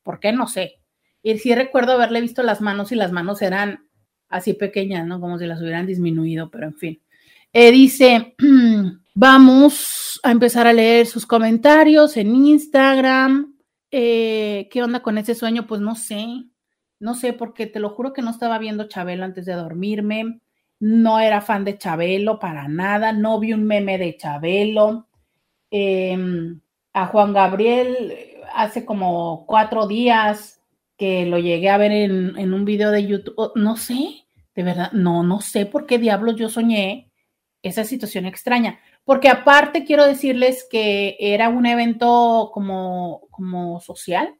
¿Por 0.02 0.20
qué? 0.20 0.32
No 0.32 0.46
sé. 0.46 0.80
Y 1.22 1.36
sí 1.38 1.54
recuerdo 1.54 1.92
haberle 1.92 2.20
visto 2.20 2.42
las 2.42 2.60
manos 2.60 2.92
y 2.92 2.94
las 2.94 3.12
manos 3.12 3.42
eran 3.42 3.86
así 4.28 4.54
pequeñas, 4.54 5.06
¿no? 5.06 5.20
Como 5.20 5.38
si 5.38 5.46
las 5.46 5.60
hubieran 5.60 5.86
disminuido, 5.86 6.50
pero 6.50 6.66
en 6.66 6.74
fin. 6.74 7.02
Eh, 7.52 7.72
dice, 7.72 8.34
vamos 9.14 10.20
a 10.22 10.30
empezar 10.30 10.66
a 10.66 10.72
leer 10.72 11.06
sus 11.06 11.26
comentarios 11.26 12.16
en 12.16 12.34
Instagram. 12.34 13.54
Eh, 13.90 14.68
¿Qué 14.70 14.82
onda 14.82 15.02
con 15.02 15.18
ese 15.18 15.34
sueño? 15.34 15.66
Pues 15.66 15.80
no 15.80 15.94
sé, 15.94 16.44
no 16.98 17.14
sé, 17.14 17.32
porque 17.32 17.66
te 17.66 17.80
lo 17.80 17.90
juro 17.90 18.12
que 18.12 18.22
no 18.22 18.30
estaba 18.30 18.58
viendo 18.58 18.88
Chabelo 18.88 19.24
antes 19.24 19.46
de 19.46 19.54
dormirme. 19.54 20.40
No 20.78 21.20
era 21.20 21.40
fan 21.40 21.64
de 21.64 21.78
Chabelo 21.78 22.38
para 22.38 22.68
nada. 22.68 23.12
No 23.12 23.38
vi 23.40 23.52
un 23.52 23.64
meme 23.64 23.98
de 23.98 24.16
Chabelo. 24.16 25.08
Em, 25.70 26.60
a 26.92 27.06
Juan 27.06 27.32
Gabriel 27.32 28.14
hace 28.54 28.84
como 28.84 29.46
cuatro 29.46 29.86
días 29.86 30.60
que 30.96 31.24
lo 31.26 31.38
llegué 31.38 31.70
a 31.70 31.78
ver 31.78 31.92
en, 31.92 32.52
un 32.52 32.64
video 32.64 32.90
de 32.90 33.06
YouTube, 33.06 33.34
oh, 33.38 33.52
no 33.54 33.76
sé, 33.76 34.26
de 34.54 34.62
verdad, 34.62 34.92
no, 34.92 35.22
no 35.22 35.40
sé 35.40 35.64
por 35.64 35.86
qué 35.86 35.98
diablos 35.98 36.36
yo 36.36 36.50
soñé 36.50 37.10
esa 37.62 37.84
situación 37.84 38.26
extraña, 38.26 38.78
porque 39.04 39.28
aparte 39.28 39.84
quiero 39.84 40.06
decirles 40.06 40.66
que 40.70 41.16
era 41.18 41.48
un 41.48 41.66
evento 41.66 42.50
como, 42.52 43.22
como 43.30 43.80
social, 43.80 44.34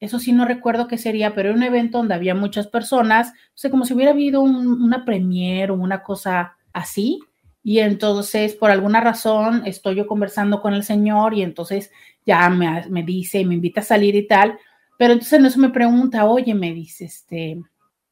eso 0.00 0.18
sí 0.18 0.32
no 0.32 0.44
recuerdo 0.44 0.88
qué 0.88 0.98
sería, 0.98 1.34
pero 1.34 1.48
era 1.48 1.58
un 1.58 1.64
evento 1.64 1.98
donde 1.98 2.14
había 2.14 2.34
muchas 2.34 2.68
personas, 2.68 3.28
o 3.30 3.56
sea, 3.56 3.70
como 3.70 3.84
si 3.84 3.94
hubiera 3.94 4.12
habido 4.12 4.40
una 4.42 5.04
premier 5.04 5.70
o 5.70 5.74
una 5.74 6.02
cosa 6.02 6.56
así, 6.72 7.20
y 7.62 7.80
entonces 7.80 8.54
por 8.54 8.70
alguna 8.70 9.00
razón 9.00 9.62
estoy 9.66 9.96
yo 9.96 10.06
conversando 10.06 10.60
con 10.62 10.74
el 10.74 10.84
señor 10.84 11.34
y 11.34 11.42
entonces 11.42 11.90
ya 12.24 12.48
me, 12.48 12.86
me 12.88 13.02
dice, 13.02 13.44
me 13.44 13.54
invita 13.54 13.80
a 13.80 13.84
salir 13.84 14.14
y 14.14 14.26
tal, 14.26 14.58
pero 14.98 15.12
entonces 15.12 15.38
en 15.38 15.46
eso 15.46 15.60
me 15.60 15.70
pregunta, 15.70 16.26
oye, 16.26 16.54
me 16.54 16.72
dice, 16.74 17.04
este, 17.04 17.60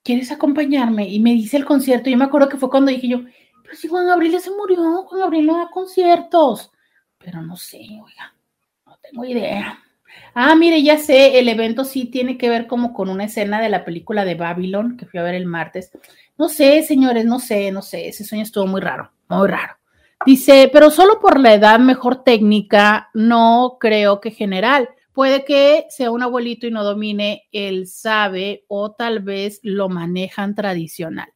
¿quieres 0.07 0.31
acompañarme? 0.31 1.09
Y 1.09 1.19
me 1.19 1.33
dice 1.33 1.57
el 1.57 1.65
concierto. 1.65 2.09
Yo 2.09 2.17
me 2.17 2.25
acuerdo 2.25 2.49
que 2.49 2.57
fue 2.57 2.71
cuando 2.71 2.93
dije 2.93 3.09
yo, 3.09 3.23
pero 3.67 3.77
si 3.77 3.89
Juan 3.89 4.07
Gabriel 4.07 4.41
se 4.41 4.51
murió, 4.51 5.03
Juan 5.03 5.21
Gabriel 5.21 5.47
no 5.47 5.59
da 5.59 5.69
conciertos. 5.71 6.71
Pero 7.19 7.43
no 7.43 7.57
sé, 7.57 7.79
oiga, 7.79 8.33
no 8.87 8.97
tengo 9.03 9.25
idea. 9.25 9.83
Ah, 10.35 10.55
mire, 10.55 10.83
ya 10.83 10.99
sé, 10.99 11.39
el 11.41 11.49
evento 11.49 11.85
sí 11.85 12.07
tiene 12.07 12.39
que 12.39 12.49
ver 12.49 12.69
como 12.69 12.95
con 12.95 13.09
una 13.09 13.25
escena 13.25 13.61
de 13.61 13.69
la 13.69 13.85
película 13.85 14.25
de 14.25 14.37
Babylon 14.37 14.97
que 14.97 15.07
fui 15.07 15.19
a 15.19 15.25
ver 15.25 15.35
el 15.35 15.47
martes. 15.47 15.91
No 16.39 16.49
sé, 16.49 16.83
señores, 16.85 17.25
no 17.25 17.41
sé, 17.41 17.73
no 17.73 17.83
sé, 17.83 18.09
ese 18.09 18.25
sueño 18.25 18.45
estuvo 18.45 18.67
muy 18.67 18.81
raro, 18.81 19.11
muy 19.29 19.49
raro. 19.49 19.77
Dice, 20.25 20.71
pero 20.73 20.91
solo 20.91 21.21
por 21.21 21.41
la 21.41 21.55
edad 21.55 21.81
mejor 21.81 22.23
técnica, 22.23 23.11
no 23.15 23.79
creo 23.81 24.21
que 24.21 24.31
general. 24.31 24.89
Puede 25.13 25.45
que 25.45 25.87
sea 25.89 26.11
un 26.11 26.23
abuelito 26.23 26.67
y 26.67 26.71
no 26.71 26.85
domine 26.85 27.49
el 27.51 27.87
sabe 27.87 28.65
o 28.69 28.93
tal 28.93 29.21
vez 29.21 29.61
lo 29.63 29.89
manejan 29.89 30.55
tradicional. 30.55 31.29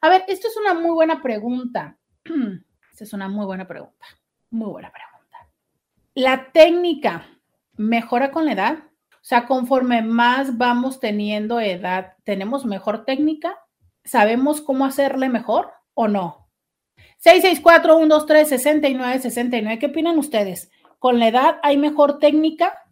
A 0.00 0.08
ver, 0.08 0.24
esto 0.28 0.48
es 0.48 0.56
una 0.56 0.72
muy 0.74 0.92
buena 0.92 1.22
pregunta. 1.22 1.98
Esta 2.92 3.04
es 3.04 3.12
una 3.12 3.28
muy 3.28 3.44
buena 3.44 3.68
pregunta. 3.68 4.06
Muy 4.50 4.70
buena 4.70 4.90
pregunta. 4.90 5.50
¿La 6.14 6.50
técnica 6.52 7.26
mejora 7.76 8.30
con 8.30 8.46
la 8.46 8.52
edad? 8.52 8.78
O 9.12 9.28
sea, 9.28 9.46
conforme 9.46 10.00
más 10.02 10.56
vamos 10.56 11.00
teniendo 11.00 11.60
edad, 11.60 12.14
¿tenemos 12.24 12.64
mejor 12.64 13.04
técnica? 13.04 13.58
¿Sabemos 14.04 14.62
cómo 14.62 14.86
hacerle 14.86 15.28
mejor 15.28 15.72
o 15.94 16.08
no? 16.08 16.46
664-123-6969. 17.24 19.78
¿Qué 19.78 19.86
opinan 19.86 20.18
ustedes? 20.18 20.70
¿Con 20.98 21.18
la 21.18 21.28
edad 21.28 21.58
hay 21.62 21.76
mejor 21.76 22.18
técnica? 22.18 22.82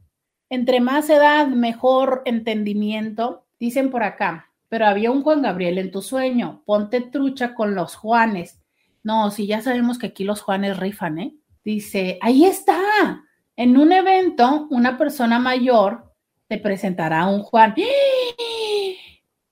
Entre 0.50 0.80
más 0.80 1.08
edad, 1.08 1.46
mejor 1.46 2.22
entendimiento, 2.24 3.46
dicen 3.58 3.90
por 3.90 4.02
acá. 4.02 4.50
Pero 4.74 4.88
había 4.88 5.12
un 5.12 5.22
Juan 5.22 5.40
Gabriel 5.40 5.78
en 5.78 5.92
tu 5.92 6.02
sueño. 6.02 6.64
Ponte 6.66 7.00
trucha 7.00 7.54
con 7.54 7.76
los 7.76 7.94
Juanes. 7.94 8.60
No, 9.04 9.30
si 9.30 9.46
ya 9.46 9.62
sabemos 9.62 10.00
que 10.00 10.08
aquí 10.08 10.24
los 10.24 10.40
Juanes 10.40 10.76
rifan, 10.76 11.20
¿eh? 11.20 11.36
Dice, 11.64 12.18
ahí 12.20 12.44
está. 12.44 13.22
En 13.54 13.76
un 13.76 13.92
evento, 13.92 14.66
una 14.70 14.98
persona 14.98 15.38
mayor 15.38 16.12
te 16.48 16.58
presentará 16.58 17.20
a 17.20 17.28
un 17.28 17.44
Juan. 17.44 17.76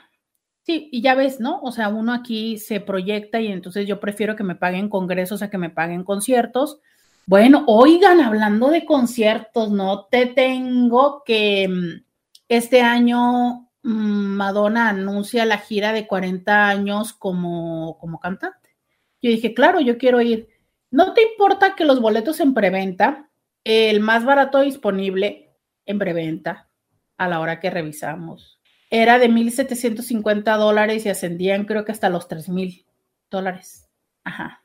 Sí, 0.64 0.88
y 0.92 1.02
ya 1.02 1.14
ves, 1.14 1.40
¿no? 1.40 1.60
O 1.62 1.72
sea, 1.72 1.88
uno 1.88 2.12
aquí 2.12 2.56
se 2.58 2.80
proyecta 2.80 3.40
y 3.40 3.48
entonces 3.48 3.86
yo 3.86 3.98
prefiero 3.98 4.36
que 4.36 4.44
me 4.44 4.54
paguen 4.54 4.88
congresos 4.88 5.42
a 5.42 5.50
que 5.50 5.58
me 5.58 5.70
paguen 5.70 6.04
conciertos. 6.04 6.78
Bueno, 7.26 7.64
oigan, 7.66 8.20
hablando 8.20 8.70
de 8.70 8.84
conciertos, 8.84 9.70
no 9.72 10.06
te 10.06 10.26
tengo 10.26 11.22
que 11.24 11.68
mm, 11.68 12.04
este 12.48 12.82
año 12.82 13.70
mm, 13.82 14.36
Madonna 14.36 14.88
anuncia 14.90 15.44
la 15.46 15.58
gira 15.58 15.92
de 15.92 16.06
40 16.06 16.68
años 16.68 17.12
como, 17.12 17.98
como 17.98 18.20
cantante. 18.20 18.76
Yo 19.20 19.30
dije, 19.30 19.54
claro, 19.54 19.80
yo 19.80 19.98
quiero 19.98 20.20
ir. 20.20 20.48
¿No 20.90 21.12
te 21.14 21.22
importa 21.22 21.74
que 21.74 21.84
los 21.84 22.00
boletos 22.00 22.38
en 22.40 22.54
preventa, 22.54 23.30
el 23.64 24.00
más 24.00 24.24
barato 24.24 24.60
disponible 24.60 25.50
en 25.86 25.98
preventa, 25.98 26.68
a 27.16 27.28
la 27.28 27.40
hora 27.40 27.60
que 27.60 27.70
revisamos, 27.70 28.60
era 28.90 29.18
de 29.18 29.28
1.750 29.30 30.56
dólares 30.58 31.06
y 31.06 31.08
ascendían 31.08 31.64
creo 31.64 31.84
que 31.84 31.92
hasta 31.92 32.10
los 32.10 32.28
3.000 32.28 32.84
dólares? 33.30 33.88
Ajá. 34.24 34.62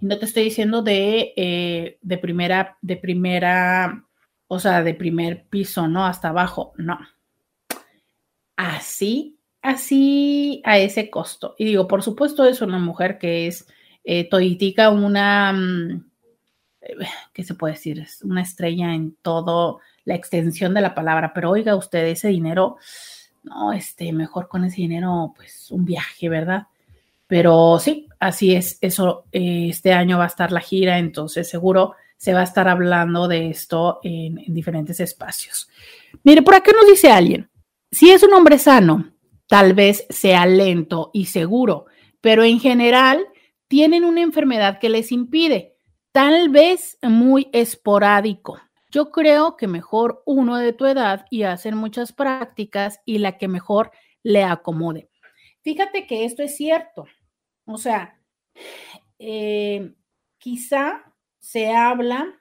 No 0.00 0.18
te 0.18 0.26
estoy 0.26 0.44
diciendo 0.44 0.82
de, 0.82 1.32
eh, 1.36 1.98
de 2.02 2.18
primera, 2.18 2.76
de 2.82 2.96
primera, 2.96 4.04
o 4.48 4.58
sea, 4.58 4.82
de 4.82 4.94
primer 4.94 5.46
piso, 5.46 5.88
¿no? 5.88 6.04
Hasta 6.04 6.28
abajo, 6.28 6.74
no. 6.76 6.98
Así, 8.56 9.38
así 9.62 10.60
a 10.64 10.78
ese 10.78 11.08
costo. 11.10 11.54
Y 11.58 11.64
digo, 11.64 11.88
por 11.88 12.02
supuesto 12.02 12.44
es 12.44 12.60
una 12.60 12.78
mujer 12.78 13.18
que 13.18 13.46
es 13.46 13.66
eh, 14.04 14.28
toditica 14.28 14.90
una, 14.90 15.52
mm, 15.52 16.10
¿qué 17.32 17.44
se 17.44 17.54
puede 17.54 17.74
decir? 17.74 18.00
Es 18.00 18.22
una 18.22 18.42
estrella 18.42 18.94
en 18.94 19.16
todo 19.22 19.80
la 20.04 20.14
extensión 20.14 20.74
de 20.74 20.80
la 20.80 20.94
palabra, 20.94 21.32
pero 21.34 21.50
oiga 21.50 21.76
usted, 21.76 22.06
ese 22.06 22.28
dinero, 22.28 22.76
no, 23.42 23.72
este, 23.72 24.12
mejor 24.12 24.48
con 24.48 24.64
ese 24.64 24.76
dinero, 24.76 25.32
pues 25.36 25.70
un 25.70 25.84
viaje, 25.84 26.28
¿verdad? 26.28 26.66
Pero 27.26 27.78
sí, 27.78 28.08
así 28.20 28.54
es, 28.54 28.78
eso, 28.80 29.24
eh, 29.32 29.68
este 29.70 29.92
año 29.92 30.18
va 30.18 30.24
a 30.24 30.28
estar 30.28 30.52
la 30.52 30.60
gira, 30.60 30.98
entonces 30.98 31.48
seguro 31.48 31.94
se 32.16 32.34
va 32.34 32.40
a 32.40 32.44
estar 32.44 32.68
hablando 32.68 33.28
de 33.28 33.50
esto 33.50 34.00
en, 34.02 34.38
en 34.38 34.54
diferentes 34.54 35.00
espacios. 35.00 35.68
Mire, 36.22 36.42
por 36.42 36.54
acá 36.54 36.72
nos 36.72 36.86
dice 36.86 37.10
alguien, 37.10 37.50
si 37.90 38.10
es 38.10 38.22
un 38.22 38.32
hombre 38.34 38.58
sano, 38.58 39.12
tal 39.46 39.74
vez 39.74 40.06
sea 40.10 40.46
lento 40.46 41.10
y 41.12 41.26
seguro, 41.26 41.86
pero 42.20 42.44
en 42.44 42.60
general 42.60 43.26
tienen 43.68 44.04
una 44.04 44.20
enfermedad 44.20 44.78
que 44.78 44.88
les 44.88 45.12
impide, 45.12 45.73
tal 46.14 46.48
vez 46.48 46.96
muy 47.02 47.48
esporádico. 47.52 48.60
Yo 48.88 49.10
creo 49.10 49.56
que 49.56 49.66
mejor 49.66 50.22
uno 50.26 50.56
de 50.56 50.72
tu 50.72 50.86
edad 50.86 51.26
y 51.28 51.42
hacer 51.42 51.74
muchas 51.74 52.12
prácticas 52.12 53.00
y 53.04 53.18
la 53.18 53.36
que 53.36 53.48
mejor 53.48 53.90
le 54.22 54.44
acomode. 54.44 55.10
Fíjate 55.62 56.06
que 56.06 56.24
esto 56.24 56.44
es 56.44 56.56
cierto. 56.56 57.06
O 57.66 57.78
sea, 57.78 58.16
eh, 59.18 59.92
quizá 60.38 61.02
se 61.40 61.74
habla 61.74 62.40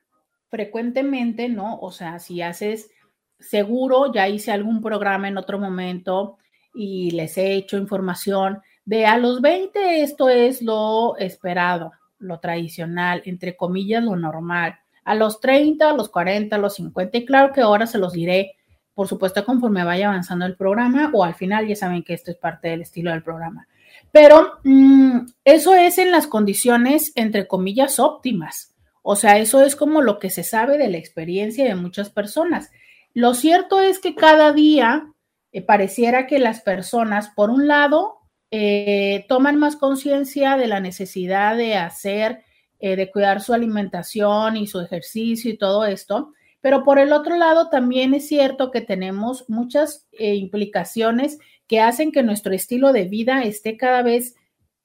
frecuentemente, 0.50 1.50
¿no? 1.50 1.80
O 1.80 1.92
sea, 1.92 2.20
si 2.20 2.44
haces 2.44 2.92
seguro, 3.40 4.14
ya 4.14 4.30
hice 4.30 4.52
algún 4.52 4.84
programa 4.84 5.30
en 5.30 5.38
otro 5.40 5.58
momento 5.58 6.38
y 6.76 7.10
les 7.10 7.40
he 7.40 7.56
hecho 7.56 7.78
información 7.78 8.62
de 8.86 9.08
a 9.08 9.18
los 9.18 9.42
20 9.42 10.04
esto 10.04 10.30
es 10.30 10.62
lo 10.62 11.18
esperado, 11.18 11.92
lo 12.24 12.40
tradicional, 12.40 13.22
entre 13.26 13.56
comillas, 13.56 14.04
lo 14.04 14.16
normal. 14.16 14.80
A 15.04 15.16
los 15.16 15.40
30, 15.40 15.90
a 15.90 15.94
los 15.94 16.10
40, 16.10 16.56
a 16.56 16.60
los 16.60 16.76
50, 16.76 17.18
y 17.18 17.26
claro 17.26 17.54
que 17.54 17.62
ahora 17.62 17.86
se 17.86 17.98
los 17.98 18.14
diré, 18.14 18.56
por 18.94 19.08
supuesto, 19.08 19.44
conforme 19.46 19.84
vaya 19.84 20.08
avanzando 20.08 20.46
el 20.46 20.56
programa 20.56 21.12
o 21.14 21.24
al 21.24 21.36
final 21.36 21.68
ya 21.68 21.76
saben 21.76 22.04
que 22.04 22.14
esto 22.14 22.32
es 22.32 22.38
parte 22.38 22.70
del 22.70 22.82
estilo 22.82 23.12
del 23.12 23.24
programa. 23.24 23.68
Pero 24.12 24.60
mm, 24.64 25.20
eso 25.44 25.76
es 25.76 25.98
en 25.98 26.12
las 26.12 26.28
condiciones, 26.28 27.12
entre 27.16 27.48
comillas, 27.48 28.00
óptimas. 28.00 28.74
O 29.02 29.16
sea, 29.16 29.38
eso 29.38 29.62
es 29.64 29.76
como 29.76 30.02
lo 30.02 30.20
que 30.20 30.30
se 30.30 30.44
sabe 30.44 30.78
de 30.78 30.90
la 30.90 30.98
experiencia 30.98 31.66
de 31.66 31.76
muchas 31.76 32.10
personas. 32.10 32.72
Lo 33.14 33.34
cierto 33.34 33.82
es 33.82 34.00
que 34.00 34.16
cada 34.16 34.54
día 34.54 35.08
eh, 35.52 35.62
pareciera 35.62 36.26
que 36.26 36.40
las 36.40 36.62
personas, 36.62 37.30
por 37.30 37.50
un 37.50 37.68
lado, 37.68 38.20
eh, 38.56 39.26
toman 39.28 39.58
más 39.58 39.76
conciencia 39.76 40.58
de 40.58 40.68
la 40.68 40.80
necesidad 40.80 41.58
de 41.58 41.74
hacer, 41.74 42.44
eh, 42.78 42.96
de 42.96 43.10
cuidar 43.10 43.42
su 43.42 43.52
alimentación 43.52 44.58
y 44.58 44.68
su 44.68 44.80
ejercicio 44.80 45.50
y 45.50 45.58
todo 45.58 45.86
esto. 45.86 46.34
Pero 46.62 46.84
por 46.84 47.00
el 47.00 47.14
otro 47.14 47.36
lado, 47.36 47.72
también 47.72 48.14
es 48.14 48.28
cierto 48.28 48.70
que 48.70 48.82
tenemos 48.82 49.50
muchas 49.50 50.08
eh, 50.12 50.36
implicaciones 50.36 51.40
que 51.66 51.82
hacen 51.82 52.12
que 52.12 52.22
nuestro 52.22 52.54
estilo 52.54 52.94
de 52.94 53.06
vida 53.06 53.42
esté 53.42 53.76
cada 53.76 54.04
vez 54.04 54.36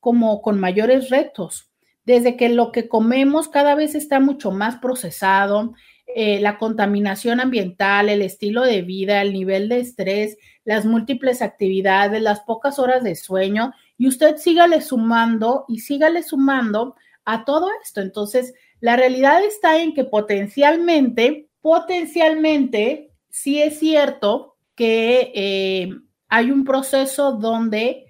como 0.00 0.40
con 0.40 0.58
mayores 0.58 1.10
retos. 1.10 1.70
Desde 2.06 2.38
que 2.38 2.48
lo 2.48 2.72
que 2.72 2.88
comemos 2.88 3.48
cada 3.48 3.74
vez 3.74 3.94
está 3.94 4.18
mucho 4.18 4.50
más 4.50 4.76
procesado, 4.76 5.74
eh, 6.14 6.40
la 6.40 6.58
contaminación 6.58 7.40
ambiental, 7.40 8.08
el 8.08 8.22
estilo 8.22 8.62
de 8.62 8.82
vida, 8.82 9.20
el 9.22 9.32
nivel 9.32 9.68
de 9.68 9.80
estrés, 9.80 10.38
las 10.64 10.84
múltiples 10.84 11.42
actividades, 11.42 12.22
las 12.22 12.40
pocas 12.40 12.78
horas 12.78 13.04
de 13.04 13.14
sueño, 13.14 13.72
y 13.98 14.08
usted 14.08 14.36
sígale 14.36 14.80
sumando 14.80 15.64
y 15.68 15.80
sígale 15.80 16.22
sumando 16.22 16.94
a 17.24 17.44
todo 17.44 17.68
esto. 17.82 18.00
Entonces, 18.00 18.54
la 18.80 18.96
realidad 18.96 19.44
está 19.44 19.80
en 19.82 19.92
que 19.92 20.04
potencialmente, 20.04 21.48
potencialmente, 21.60 23.12
sí 23.28 23.60
es 23.60 23.78
cierto 23.78 24.56
que 24.74 25.32
eh, 25.34 25.90
hay 26.28 26.50
un 26.50 26.64
proceso 26.64 27.32
donde 27.32 28.06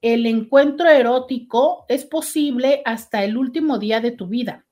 el 0.00 0.26
encuentro 0.26 0.88
erótico 0.88 1.84
es 1.88 2.04
posible 2.04 2.82
hasta 2.84 3.24
el 3.24 3.36
último 3.36 3.78
día 3.78 4.00
de 4.00 4.12
tu 4.12 4.28
vida. 4.28 4.63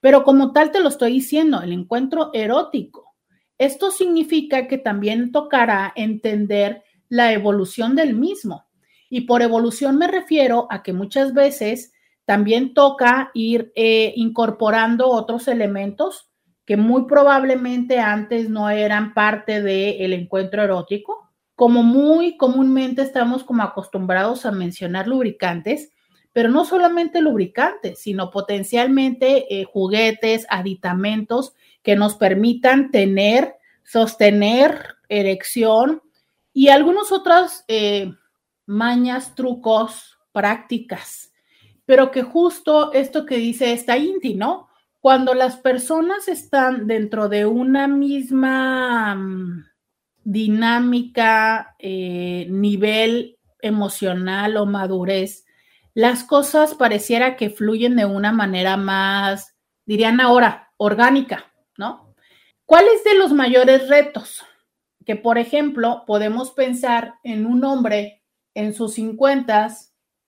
Pero 0.00 0.24
como 0.24 0.52
tal 0.52 0.70
te 0.70 0.80
lo 0.80 0.88
estoy 0.88 1.12
diciendo, 1.12 1.60
el 1.62 1.72
encuentro 1.72 2.30
erótico. 2.32 3.14
Esto 3.58 3.90
significa 3.90 4.68
que 4.68 4.78
también 4.78 5.32
tocará 5.32 5.92
entender 5.96 6.84
la 7.08 7.32
evolución 7.32 7.96
del 7.96 8.14
mismo. 8.14 8.66
Y 9.10 9.22
por 9.22 9.42
evolución 9.42 9.98
me 9.98 10.06
refiero 10.06 10.66
a 10.70 10.82
que 10.82 10.92
muchas 10.92 11.34
veces 11.34 11.92
también 12.24 12.74
toca 12.74 13.30
ir 13.34 13.72
eh, 13.74 14.12
incorporando 14.16 15.08
otros 15.08 15.48
elementos 15.48 16.28
que 16.66 16.76
muy 16.76 17.06
probablemente 17.06 17.98
antes 17.98 18.50
no 18.50 18.68
eran 18.68 19.14
parte 19.14 19.62
del 19.62 20.12
encuentro 20.12 20.62
erótico. 20.62 21.30
Como 21.54 21.82
muy 21.82 22.36
comúnmente 22.36 23.00
estamos 23.00 23.42
como 23.42 23.62
acostumbrados 23.62 24.44
a 24.44 24.52
mencionar 24.52 25.08
lubricantes, 25.08 25.90
pero 26.32 26.48
no 26.48 26.64
solamente 26.64 27.20
lubricantes, 27.20 28.00
sino 28.00 28.30
potencialmente 28.30 29.60
eh, 29.60 29.64
juguetes, 29.64 30.46
aditamentos 30.50 31.52
que 31.82 31.96
nos 31.96 32.14
permitan 32.16 32.90
tener, 32.90 33.56
sostener 33.84 34.96
erección 35.08 36.02
y 36.52 36.68
algunas 36.68 37.12
otras 37.12 37.64
eh, 37.68 38.12
mañas, 38.66 39.34
trucos, 39.34 40.18
prácticas. 40.32 41.32
Pero 41.86 42.10
que 42.10 42.22
justo 42.22 42.92
esto 42.92 43.24
que 43.24 43.38
dice 43.38 43.72
esta 43.72 43.96
Inti, 43.96 44.34
¿no? 44.34 44.68
Cuando 45.00 45.32
las 45.34 45.56
personas 45.56 46.28
están 46.28 46.86
dentro 46.86 47.28
de 47.28 47.46
una 47.46 47.88
misma 47.88 49.14
mm, 49.14 49.64
dinámica, 50.24 51.74
eh, 51.78 52.46
nivel 52.50 53.38
emocional 53.60 54.56
o 54.58 54.66
madurez, 54.66 55.46
las 55.94 56.24
cosas 56.24 56.74
pareciera 56.74 57.36
que 57.36 57.50
fluyen 57.50 57.96
de 57.96 58.04
una 58.04 58.32
manera 58.32 58.76
más, 58.76 59.56
dirían 59.84 60.20
ahora, 60.20 60.72
orgánica, 60.76 61.52
¿no? 61.76 62.14
¿Cuáles 62.66 63.02
de 63.04 63.14
los 63.14 63.32
mayores 63.32 63.88
retos? 63.88 64.44
Que, 65.06 65.16
por 65.16 65.38
ejemplo, 65.38 66.04
podemos 66.06 66.52
pensar 66.52 67.14
en 67.22 67.46
un 67.46 67.64
hombre 67.64 68.22
en 68.54 68.74
sus 68.74 68.94
50, 68.94 69.68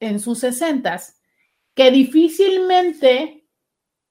en 0.01 0.21
sus 0.21 0.39
60, 0.39 1.01
que 1.75 1.91
difícilmente, 1.91 3.47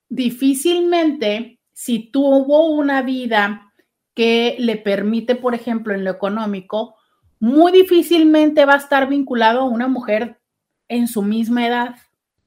difícilmente, 0.08 1.60
si 1.74 2.12
tuvo 2.12 2.70
una 2.70 3.02
vida 3.02 3.74
que 4.14 4.58
le 4.60 4.76
permite, 4.76 5.36
por 5.36 5.56
ejemplo, 5.56 5.94
en 5.94 6.04
lo 6.04 6.12
económico, 6.12 6.96
muy 7.40 7.72
difícilmente 7.72 8.66
va 8.66 8.74
a 8.74 8.78
estar 8.78 9.08
vinculado 9.08 9.62
a 9.62 9.70
una 9.70 9.88
mujer 9.88 10.39
en 10.90 11.08
su 11.08 11.22
misma 11.22 11.66
edad. 11.66 11.96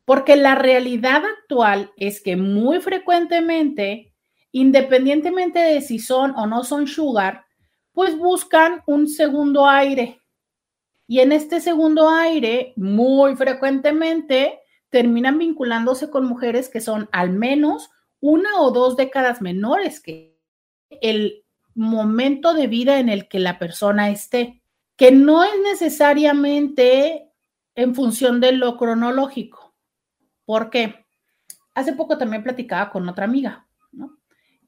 Porque 0.05 0.37
la 0.37 0.55
realidad 0.55 1.22
actual 1.24 1.92
es 1.96 2.20
que 2.20 2.37
muy 2.37 2.81
frecuentemente, 2.81 4.12
independientemente 4.50 5.61
de 5.61 5.81
si 5.81 5.98
son 5.98 6.33
o 6.37 6.46
no 6.46 6.64
son 6.64 6.87
sugar, 6.87 7.46
pues 7.92 8.18
buscan 8.18 8.83
un 8.87 9.09
segundo 9.09 9.66
aire. 9.66 10.20
Y 11.07 11.20
en 11.20 11.33
este 11.33 11.61
segundo 11.61 12.09
aire, 12.09 12.72
muy 12.76 13.37
frecuentemente, 13.37 14.61
terminan 14.90 15.38
vinculándose 15.38 16.11
con 16.11 16.26
mujeres 16.26 16.68
que 16.68 16.81
son 16.81 17.09
al 17.12 17.31
menos 17.31 17.90
una 18.20 18.61
o 18.61 18.70
dos 18.70 18.96
décadas 18.96 19.40
menores 19.40 20.00
que 20.00 20.38
el 21.00 21.44
momento 21.74 22.55
de 22.55 22.66
vida 22.66 22.98
en 22.98 23.09
el 23.09 23.28
que 23.28 23.38
la 23.38 23.59
persona 23.59 24.11
esté, 24.11 24.62
que 24.96 25.11
no 25.11 25.42
es 25.42 25.52
necesariamente 25.64 27.31
en 27.74 27.94
función 27.94 28.40
de 28.40 28.52
lo 28.52 28.76
cronológico. 28.76 29.74
¿Por 30.44 30.70
qué? 30.70 31.06
Hace 31.74 31.92
poco 31.92 32.18
también 32.18 32.42
platicaba 32.42 32.90
con 32.90 33.08
otra 33.08 33.24
amiga, 33.24 33.66
¿no? 33.92 34.18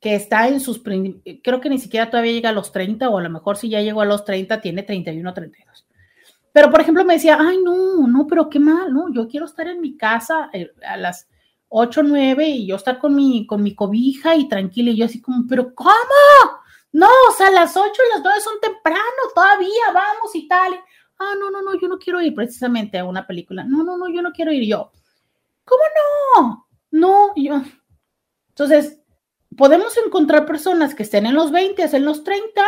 que 0.04 0.14
está 0.14 0.48
en 0.48 0.60
sus, 0.60 0.82
creo 0.82 1.62
que 1.62 1.70
ni 1.70 1.78
siquiera 1.78 2.10
todavía 2.10 2.32
llega 2.32 2.50
a 2.50 2.52
los 2.52 2.72
30 2.72 3.08
o 3.08 3.16
a 3.16 3.22
lo 3.22 3.30
mejor 3.30 3.56
si 3.56 3.70
ya 3.70 3.80
llegó 3.80 4.02
a 4.02 4.04
los 4.04 4.22
30 4.26 4.60
tiene 4.60 4.82
31 4.82 5.30
o 5.30 5.32
32. 5.32 5.86
Pero 6.52 6.70
por 6.70 6.82
ejemplo 6.82 7.06
me 7.06 7.14
decía, 7.14 7.38
ay 7.40 7.56
no, 7.64 8.06
no, 8.06 8.26
pero 8.26 8.50
qué 8.50 8.58
mal, 8.58 8.92
no, 8.92 9.10
yo 9.10 9.26
quiero 9.28 9.46
estar 9.46 9.66
en 9.66 9.80
mi 9.80 9.96
casa 9.96 10.50
eh, 10.52 10.70
a 10.86 10.98
las 10.98 11.26
8, 11.70 12.02
9 12.02 12.46
y 12.46 12.66
yo 12.66 12.76
estar 12.76 12.98
con 12.98 13.14
mi, 13.14 13.46
con 13.46 13.62
mi 13.62 13.74
cobija 13.74 14.36
y 14.36 14.46
tranquila 14.46 14.90
y 14.90 14.96
yo 14.96 15.06
así 15.06 15.22
como, 15.22 15.46
pero 15.48 15.74
¿cómo? 15.74 15.90
No, 16.92 17.08
o 17.30 17.32
sea, 17.34 17.50
las 17.50 17.74
8 17.74 17.90
y 17.90 18.14
las 18.14 18.22
9 18.22 18.40
son 18.42 18.60
temprano, 18.60 19.00
todavía 19.34 19.86
vamos 19.92 20.34
y 20.34 20.46
tal. 20.46 20.74
Ah, 21.18 21.34
no, 21.38 21.50
no, 21.50 21.62
no, 21.62 21.78
yo 21.80 21.88
no 21.88 21.98
quiero 21.98 22.20
ir 22.20 22.34
precisamente 22.34 22.98
a 22.98 23.04
una 23.04 23.26
película. 23.26 23.64
No, 23.64 23.84
no, 23.84 23.96
no, 23.96 24.08
yo 24.08 24.22
no 24.22 24.32
quiero 24.32 24.52
ir 24.52 24.68
yo. 24.68 24.90
¿Cómo 25.64 25.82
no? 26.36 26.68
No, 26.90 27.32
yo. 27.36 27.62
Entonces, 28.48 29.00
podemos 29.56 29.96
encontrar 30.04 30.46
personas 30.46 30.94
que 30.94 31.04
estén 31.04 31.26
en 31.26 31.34
los 31.34 31.50
20, 31.50 31.82
en 31.82 32.04
los 32.04 32.24
30 32.24 32.62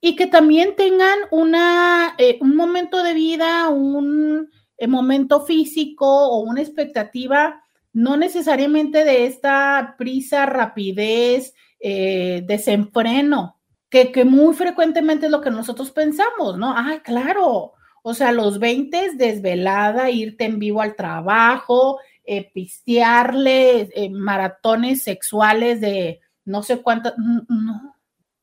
y 0.00 0.16
que 0.16 0.26
también 0.26 0.76
tengan 0.76 1.18
una, 1.30 2.14
eh, 2.18 2.38
un 2.40 2.56
momento 2.56 3.02
de 3.02 3.14
vida, 3.14 3.68
un 3.68 4.50
eh, 4.78 4.86
momento 4.86 5.44
físico 5.44 6.06
o 6.06 6.40
una 6.40 6.62
expectativa, 6.62 7.62
no 7.92 8.16
necesariamente 8.16 9.04
de 9.04 9.26
esta 9.26 9.94
prisa, 9.98 10.46
rapidez, 10.46 11.54
eh, 11.80 12.42
desenfreno, 12.46 13.59
que, 13.90 14.24
muy 14.24 14.54
frecuentemente 14.54 15.26
es 15.26 15.32
lo 15.32 15.40
que 15.40 15.50
nosotros 15.50 15.90
pensamos, 15.90 16.56
¿no? 16.56 16.74
Ay, 16.76 17.00
claro, 17.00 17.72
o 18.02 18.14
sea, 18.14 18.32
los 18.32 18.58
20 18.58 19.16
desvelada, 19.16 20.10
irte 20.10 20.44
en 20.44 20.58
vivo 20.58 20.80
al 20.80 20.94
trabajo, 20.94 21.98
eh, 22.24 22.50
pistearle, 22.52 23.90
eh, 23.94 24.10
maratones 24.10 25.02
sexuales 25.02 25.80
de 25.80 26.20
no 26.44 26.62
sé 26.62 26.80
cuántas, 26.80 27.14
no, 27.18 27.96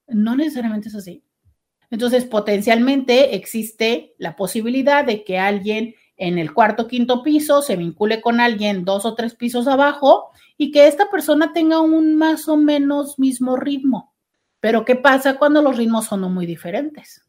no 0.07 0.35
necesariamente 0.35 0.89
es 0.89 0.95
así. 0.95 1.23
Entonces, 1.89 2.25
potencialmente 2.25 3.35
existe 3.35 4.13
la 4.17 4.35
posibilidad 4.35 5.05
de 5.05 5.23
que 5.23 5.39
alguien 5.39 5.95
en 6.17 6.37
el 6.37 6.53
cuarto 6.53 6.87
quinto 6.87 7.23
piso 7.23 7.61
se 7.61 7.77
vincule 7.77 8.21
con 8.21 8.41
alguien 8.41 8.83
dos 8.83 9.05
o 9.05 9.15
tres 9.15 9.35
pisos 9.35 9.67
abajo 9.67 10.31
y 10.57 10.71
que 10.71 10.87
esta 10.87 11.09
persona 11.09 11.53
tenga 11.53 11.79
un 11.79 12.17
más 12.17 12.49
o 12.49 12.57
menos 12.57 13.17
mismo 13.17 13.55
ritmo. 13.55 14.16
Pero 14.59 14.85
¿qué 14.85 14.95
pasa 14.95 15.37
cuando 15.37 15.61
los 15.61 15.77
ritmos 15.77 16.05
son 16.05 16.21
muy 16.33 16.45
diferentes? 16.45 17.23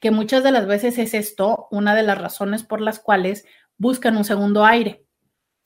Que 0.00 0.10
muchas 0.10 0.42
de 0.42 0.52
las 0.52 0.66
veces 0.66 0.98
es 0.98 1.14
esto 1.14 1.68
una 1.70 1.94
de 1.94 2.02
las 2.02 2.18
razones 2.18 2.64
por 2.64 2.80
las 2.80 2.98
cuales 2.98 3.44
buscan 3.78 4.16
un 4.16 4.24
segundo 4.24 4.64
aire. 4.64 5.04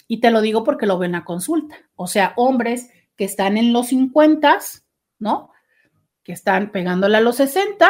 Y 0.07 0.21
te 0.21 0.31
lo 0.31 0.41
digo 0.41 0.65
porque 0.65 0.87
lo 0.87 0.99
ven 0.99 1.15
a 1.15 1.25
consulta. 1.25 1.77
O 1.95 2.07
sea, 2.07 2.35
hombres 2.37 2.91
que 3.17 3.25
están 3.25 3.57
en 3.57 3.73
los 3.73 3.89
50, 3.89 4.59
¿no? 5.19 5.53
Que 6.23 6.33
están 6.33 6.73
pegándole 6.73 7.17
a 7.17 7.21
los 7.21 7.37
60 7.37 7.89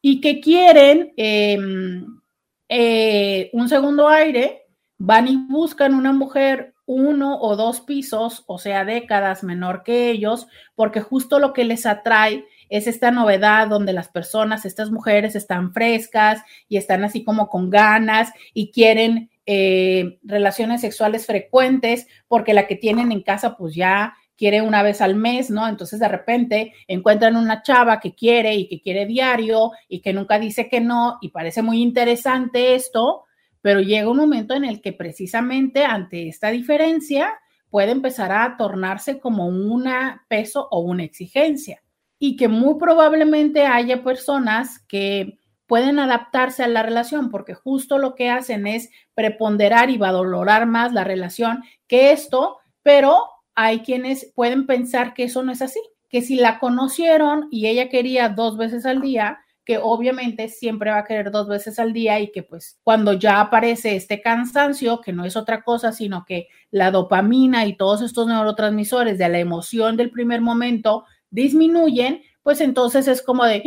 y 0.00 0.20
que 0.20 0.40
quieren 0.40 1.12
em, 1.16 2.20
eh, 2.68 3.50
un 3.52 3.68
segundo 3.68 4.08
aire, 4.08 4.62
van 4.98 5.28
y 5.28 5.36
buscan 5.36 5.94
una 5.94 6.12
mujer 6.12 6.75
uno 6.86 7.38
o 7.40 7.56
dos 7.56 7.80
pisos, 7.80 8.44
o 8.46 8.58
sea, 8.58 8.84
décadas 8.84 9.42
menor 9.42 9.82
que 9.82 10.10
ellos, 10.10 10.46
porque 10.74 11.00
justo 11.00 11.38
lo 11.38 11.52
que 11.52 11.64
les 11.64 11.84
atrae 11.84 12.44
es 12.68 12.86
esta 12.86 13.10
novedad 13.10 13.68
donde 13.68 13.92
las 13.92 14.08
personas, 14.08 14.64
estas 14.64 14.90
mujeres 14.90 15.36
están 15.36 15.72
frescas 15.72 16.42
y 16.68 16.76
están 16.76 17.04
así 17.04 17.24
como 17.24 17.48
con 17.48 17.70
ganas 17.70 18.32
y 18.54 18.70
quieren 18.70 19.30
eh, 19.46 20.18
relaciones 20.22 20.80
sexuales 20.80 21.26
frecuentes, 21.26 22.06
porque 22.28 22.54
la 22.54 22.66
que 22.66 22.76
tienen 22.76 23.12
en 23.12 23.22
casa 23.22 23.56
pues 23.56 23.74
ya 23.74 24.14
quiere 24.36 24.60
una 24.60 24.82
vez 24.82 25.00
al 25.00 25.14
mes, 25.14 25.50
¿no? 25.50 25.66
Entonces 25.68 25.98
de 25.98 26.08
repente 26.08 26.72
encuentran 26.88 27.36
una 27.36 27.62
chava 27.62 28.00
que 28.00 28.14
quiere 28.14 28.54
y 28.54 28.68
que 28.68 28.80
quiere 28.80 29.06
diario 29.06 29.72
y 29.88 30.00
que 30.00 30.12
nunca 30.12 30.38
dice 30.38 30.68
que 30.68 30.80
no 30.80 31.18
y 31.20 31.30
parece 31.30 31.62
muy 31.62 31.80
interesante 31.80 32.74
esto, 32.74 33.25
pero 33.66 33.80
llega 33.80 34.08
un 34.08 34.18
momento 34.18 34.54
en 34.54 34.64
el 34.64 34.80
que 34.80 34.92
precisamente 34.92 35.84
ante 35.84 36.28
esta 36.28 36.52
diferencia 36.52 37.36
puede 37.68 37.90
empezar 37.90 38.30
a 38.30 38.56
tornarse 38.56 39.18
como 39.18 39.48
un 39.48 39.90
peso 40.28 40.68
o 40.70 40.78
una 40.78 41.02
exigencia 41.02 41.82
y 42.16 42.36
que 42.36 42.46
muy 42.46 42.78
probablemente 42.78 43.66
haya 43.66 44.04
personas 44.04 44.78
que 44.86 45.40
pueden 45.66 45.98
adaptarse 45.98 46.62
a 46.62 46.68
la 46.68 46.84
relación 46.84 47.28
porque 47.28 47.54
justo 47.54 47.98
lo 47.98 48.14
que 48.14 48.30
hacen 48.30 48.68
es 48.68 48.88
preponderar 49.14 49.90
y 49.90 49.98
valorar 49.98 50.66
más 50.66 50.92
la 50.92 51.02
relación 51.02 51.64
que 51.88 52.12
esto, 52.12 52.58
pero 52.84 53.18
hay 53.56 53.80
quienes 53.80 54.32
pueden 54.36 54.66
pensar 54.66 55.12
que 55.12 55.24
eso 55.24 55.42
no 55.42 55.50
es 55.50 55.60
así, 55.60 55.80
que 56.08 56.22
si 56.22 56.36
la 56.36 56.60
conocieron 56.60 57.48
y 57.50 57.66
ella 57.66 57.88
quería 57.88 58.28
dos 58.28 58.56
veces 58.58 58.86
al 58.86 59.00
día, 59.00 59.40
que 59.66 59.78
obviamente 59.78 60.48
siempre 60.48 60.92
va 60.92 60.98
a 60.98 61.04
querer 61.04 61.32
dos 61.32 61.48
veces 61.48 61.80
al 61.80 61.92
día 61.92 62.20
y 62.20 62.30
que 62.30 62.44
pues 62.44 62.78
cuando 62.84 63.12
ya 63.14 63.40
aparece 63.40 63.96
este 63.96 64.22
cansancio, 64.22 65.00
que 65.00 65.12
no 65.12 65.24
es 65.24 65.36
otra 65.36 65.64
cosa, 65.64 65.90
sino 65.90 66.24
que 66.24 66.46
la 66.70 66.92
dopamina 66.92 67.66
y 67.66 67.76
todos 67.76 68.00
estos 68.00 68.28
neurotransmisores 68.28 69.18
de 69.18 69.28
la 69.28 69.40
emoción 69.40 69.96
del 69.96 70.12
primer 70.12 70.40
momento 70.40 71.04
disminuyen, 71.30 72.22
pues 72.44 72.60
entonces 72.60 73.08
es 73.08 73.22
como 73.22 73.44
de, 73.44 73.64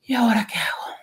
¿y 0.00 0.14
ahora 0.14 0.48
qué 0.50 0.58
hago? 0.58 0.96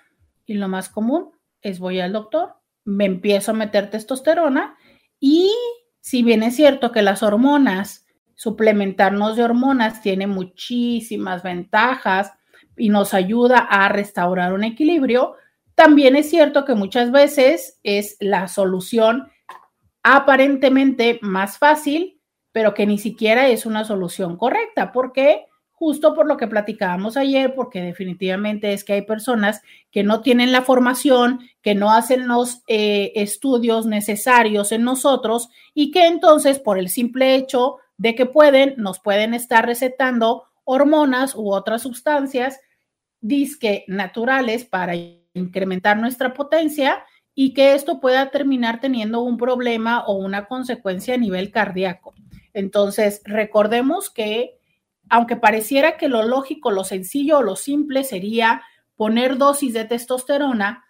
Y 0.48 0.56
lo 0.56 0.68
más 0.68 0.90
común 0.90 1.30
es 1.62 1.78
voy 1.78 2.00
al 2.00 2.14
doctor, 2.14 2.56
me 2.84 3.06
empiezo 3.06 3.52
a 3.52 3.56
meter 3.56 3.92
testosterona 3.92 4.76
y 5.20 5.54
si 6.02 6.24
bien 6.24 6.42
es 6.42 6.56
cierto 6.56 6.92
que 6.92 7.04
las 7.04 7.22
hormonas, 7.22 8.08
suplementarnos 8.34 9.36
de 9.36 9.44
hormonas 9.44 10.02
tiene 10.02 10.26
muchísimas 10.26 11.44
ventajas 11.44 12.34
y 12.78 12.90
nos 12.90 13.14
ayuda 13.14 13.60
a 13.60 13.90
restaurar 13.90 14.54
un 14.54 14.64
equilibrio, 14.64 15.36
también 15.76 16.16
es 16.16 16.30
cierto 16.30 16.66
que 16.66 16.76
muchas 16.76 17.12
veces 17.12 17.80
es 17.84 18.18
la 18.20 18.48
solución 18.48 19.30
aparentemente 20.04 21.20
más 21.22 21.58
fácil, 21.58 22.22
pero 22.52 22.74
que 22.74 22.86
ni 22.86 22.98
siquiera 22.98 23.48
es 23.48 23.66
una 23.66 23.84
solución 23.84 24.38
correcta. 24.38 24.92
¿Por 24.92 25.12
qué? 25.12 25.46
justo 25.76 26.16
por 26.16 26.26
lo 26.26 26.38
que 26.38 26.48
platicábamos 26.48 27.18
ayer, 27.18 27.54
porque 27.54 27.82
definitivamente 27.82 28.74
es 28.74 28.84
que 28.84 28.94
hay 28.94 29.02
personas 29.02 29.62
que 29.92 30.04
no 30.04 30.22
tienen 30.22 30.52
la 30.52 30.62
formación, 30.62 31.42
que 31.62 31.76
no 31.76 31.92
hacen 31.92 32.28
los 32.28 32.64
eh, 32.68 33.12
estudios 33.16 33.86
necesarios 33.86 34.72
en 34.72 34.84
nosotros 34.84 35.50
y 35.74 35.92
que 35.92 36.08
entonces 36.08 36.60
por 36.60 36.80
el 36.80 36.90
simple 36.90 37.36
hecho 37.36 37.78
de 37.98 38.16
que 38.16 38.26
pueden, 38.26 38.76
nos 38.78 39.00
pueden 39.00 39.34
estar 39.34 39.66
recetando 39.66 40.46
hormonas 40.64 41.36
u 41.36 41.52
otras 41.54 41.82
sustancias 41.82 42.60
disque 43.28 43.86
naturales 43.88 44.66
para 44.66 44.94
incrementar 45.34 45.98
nuestra 45.98 46.34
potencia 46.34 47.04
y 47.34 47.54
que 47.54 47.74
esto 47.74 48.00
pueda 48.00 48.32
terminar 48.32 48.80
teniendo 48.80 49.22
un 49.22 49.38
problema 49.38 50.06
o 50.06 50.14
una 50.14 50.46
consecuencia 50.46 51.16
a 51.16 51.18
nivel 51.18 51.52
cardíaco. 51.52 52.14
Entonces, 52.54 53.22
recordemos 53.26 54.10
que 54.10 54.58
aunque 55.10 55.36
pareciera 55.36 55.98
que 55.98 56.08
lo 56.08 56.24
lógico, 56.24 56.72
lo 56.72 56.84
sencillo 56.84 57.40
o 57.40 57.44
lo 57.44 57.56
simple 57.56 58.04
sería 58.04 58.64
poner 58.96 59.38
dosis 59.38 59.74
de 59.74 59.86
testosterona, 59.86 60.84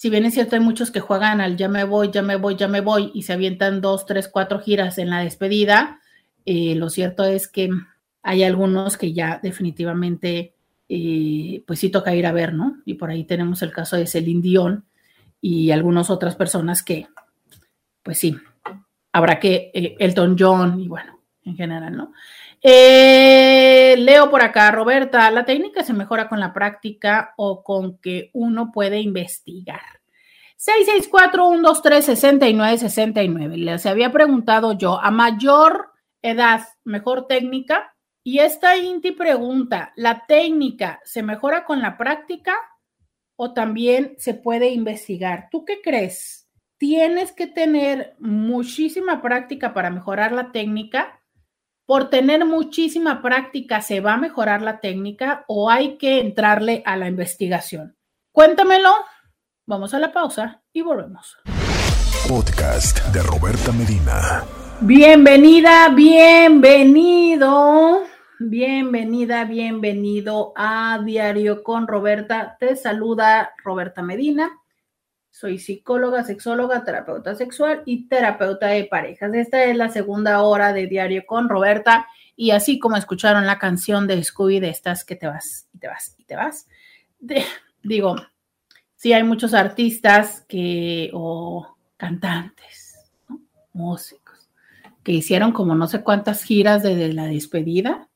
si 0.00 0.08
bien 0.08 0.24
es 0.24 0.32
cierto, 0.32 0.56
hay 0.56 0.62
muchos 0.62 0.90
que 0.90 1.00
juegan 1.00 1.42
al 1.42 1.58
ya 1.58 1.68
me 1.68 1.84
voy, 1.84 2.10
ya 2.10 2.22
me 2.22 2.36
voy, 2.36 2.56
ya 2.56 2.68
me 2.68 2.80
voy 2.80 3.10
y 3.12 3.24
se 3.24 3.34
avientan 3.34 3.82
dos, 3.82 4.06
tres, 4.06 4.28
cuatro 4.28 4.58
giras 4.58 4.96
en 4.96 5.10
la 5.10 5.18
despedida, 5.18 6.00
eh, 6.46 6.74
lo 6.74 6.88
cierto 6.88 7.22
es 7.24 7.48
que 7.48 7.68
hay 8.22 8.42
algunos 8.42 8.96
que 8.96 9.12
ya 9.12 9.40
definitivamente, 9.42 10.54
eh, 10.88 11.62
pues 11.66 11.80
sí 11.80 11.90
toca 11.90 12.14
ir 12.14 12.24
a 12.24 12.32
ver, 12.32 12.54
¿no? 12.54 12.78
Y 12.86 12.94
por 12.94 13.10
ahí 13.10 13.24
tenemos 13.24 13.60
el 13.60 13.72
caso 13.72 13.98
de 13.98 14.06
Celine 14.06 14.40
Dion 14.40 14.86
y 15.38 15.70
algunas 15.70 16.08
otras 16.08 16.34
personas 16.34 16.82
que, 16.82 17.06
pues 18.02 18.18
sí, 18.18 18.38
habrá 19.12 19.38
que, 19.38 19.70
eh, 19.74 19.96
Elton 19.98 20.34
John 20.38 20.80
y 20.80 20.88
bueno, 20.88 21.20
en 21.44 21.56
general, 21.56 21.94
¿no? 21.94 22.14
Eh, 22.62 23.96
leo 23.98 24.30
por 24.30 24.42
acá, 24.42 24.70
Roberta, 24.70 25.30
¿la 25.30 25.46
técnica 25.46 25.82
se 25.82 25.94
mejora 25.94 26.28
con 26.28 26.40
la 26.40 26.52
práctica 26.52 27.32
o 27.36 27.64
con 27.64 27.96
que 27.98 28.28
uno 28.34 28.70
puede 28.70 29.00
investigar? 29.00 29.80
664-123-6969. 30.58 33.56
Les 33.56 33.86
había 33.86 34.12
preguntado 34.12 34.76
yo, 34.76 35.00
a 35.00 35.10
mayor 35.10 35.92
edad, 36.20 36.68
mejor 36.84 37.26
técnica. 37.26 37.96
Y 38.22 38.40
esta 38.40 38.76
Inti 38.76 39.12
pregunta, 39.12 39.94
¿la 39.96 40.26
técnica 40.26 41.00
se 41.04 41.22
mejora 41.22 41.64
con 41.64 41.80
la 41.80 41.96
práctica 41.96 42.54
o 43.36 43.54
también 43.54 44.16
se 44.18 44.34
puede 44.34 44.68
investigar? 44.68 45.48
¿Tú 45.50 45.64
qué 45.64 45.80
crees? 45.80 46.46
¿Tienes 46.76 47.32
que 47.32 47.46
tener 47.46 48.16
muchísima 48.18 49.22
práctica 49.22 49.72
para 49.72 49.88
mejorar 49.88 50.32
la 50.32 50.52
técnica? 50.52 51.19
Por 51.90 52.08
tener 52.08 52.44
muchísima 52.44 53.20
práctica 53.20 53.80
se 53.80 53.98
va 53.98 54.12
a 54.12 54.16
mejorar 54.16 54.62
la 54.62 54.78
técnica 54.78 55.44
o 55.48 55.72
hay 55.72 55.98
que 55.98 56.20
entrarle 56.20 56.84
a 56.86 56.96
la 56.96 57.08
investigación? 57.08 57.96
Cuéntamelo. 58.30 58.92
Vamos 59.66 59.92
a 59.92 59.98
la 59.98 60.12
pausa 60.12 60.62
y 60.72 60.82
volvemos. 60.82 61.36
Podcast 62.28 63.04
de 63.06 63.20
Roberta 63.24 63.72
Medina. 63.72 64.44
Bienvenida, 64.82 65.88
bienvenido, 65.88 67.32
bienvenida, 68.38 69.44
bienvenido 69.44 70.52
a 70.54 71.00
Diario 71.04 71.64
con 71.64 71.88
Roberta. 71.88 72.56
Te 72.60 72.76
saluda 72.76 73.52
Roberta 73.64 74.00
Medina. 74.00 74.48
Soy 75.40 75.56
psicóloga, 75.56 76.22
sexóloga, 76.22 76.84
terapeuta 76.84 77.34
sexual 77.34 77.82
y 77.86 78.08
terapeuta 78.08 78.66
de 78.66 78.84
parejas. 78.84 79.32
Esta 79.32 79.64
es 79.64 79.74
la 79.74 79.88
segunda 79.88 80.42
hora 80.42 80.74
de 80.74 80.86
Diario 80.86 81.24
con 81.26 81.48
Roberta 81.48 82.06
y 82.36 82.50
así 82.50 82.78
como 82.78 82.98
escucharon 82.98 83.46
la 83.46 83.58
canción 83.58 84.06
de 84.06 84.22
Scooby 84.22 84.60
de 84.60 84.68
estas 84.68 85.02
que 85.02 85.16
te 85.16 85.26
vas 85.26 85.66
y 85.72 85.78
te 85.78 85.88
vas 85.88 86.14
y 86.18 86.24
te 86.24 86.36
vas. 86.36 86.68
digo, 87.82 88.16
sí 88.96 89.14
hay 89.14 89.22
muchos 89.22 89.54
artistas 89.54 90.44
que 90.46 91.10
o 91.14 91.74
cantantes, 91.96 93.10
músicos, 93.72 94.50
que 95.02 95.12
hicieron 95.12 95.52
como 95.52 95.74
no 95.74 95.88
sé 95.88 96.02
cuántas 96.02 96.42
giras 96.42 96.82
desde 96.82 97.14
la 97.14 97.24
despedida 97.24 98.10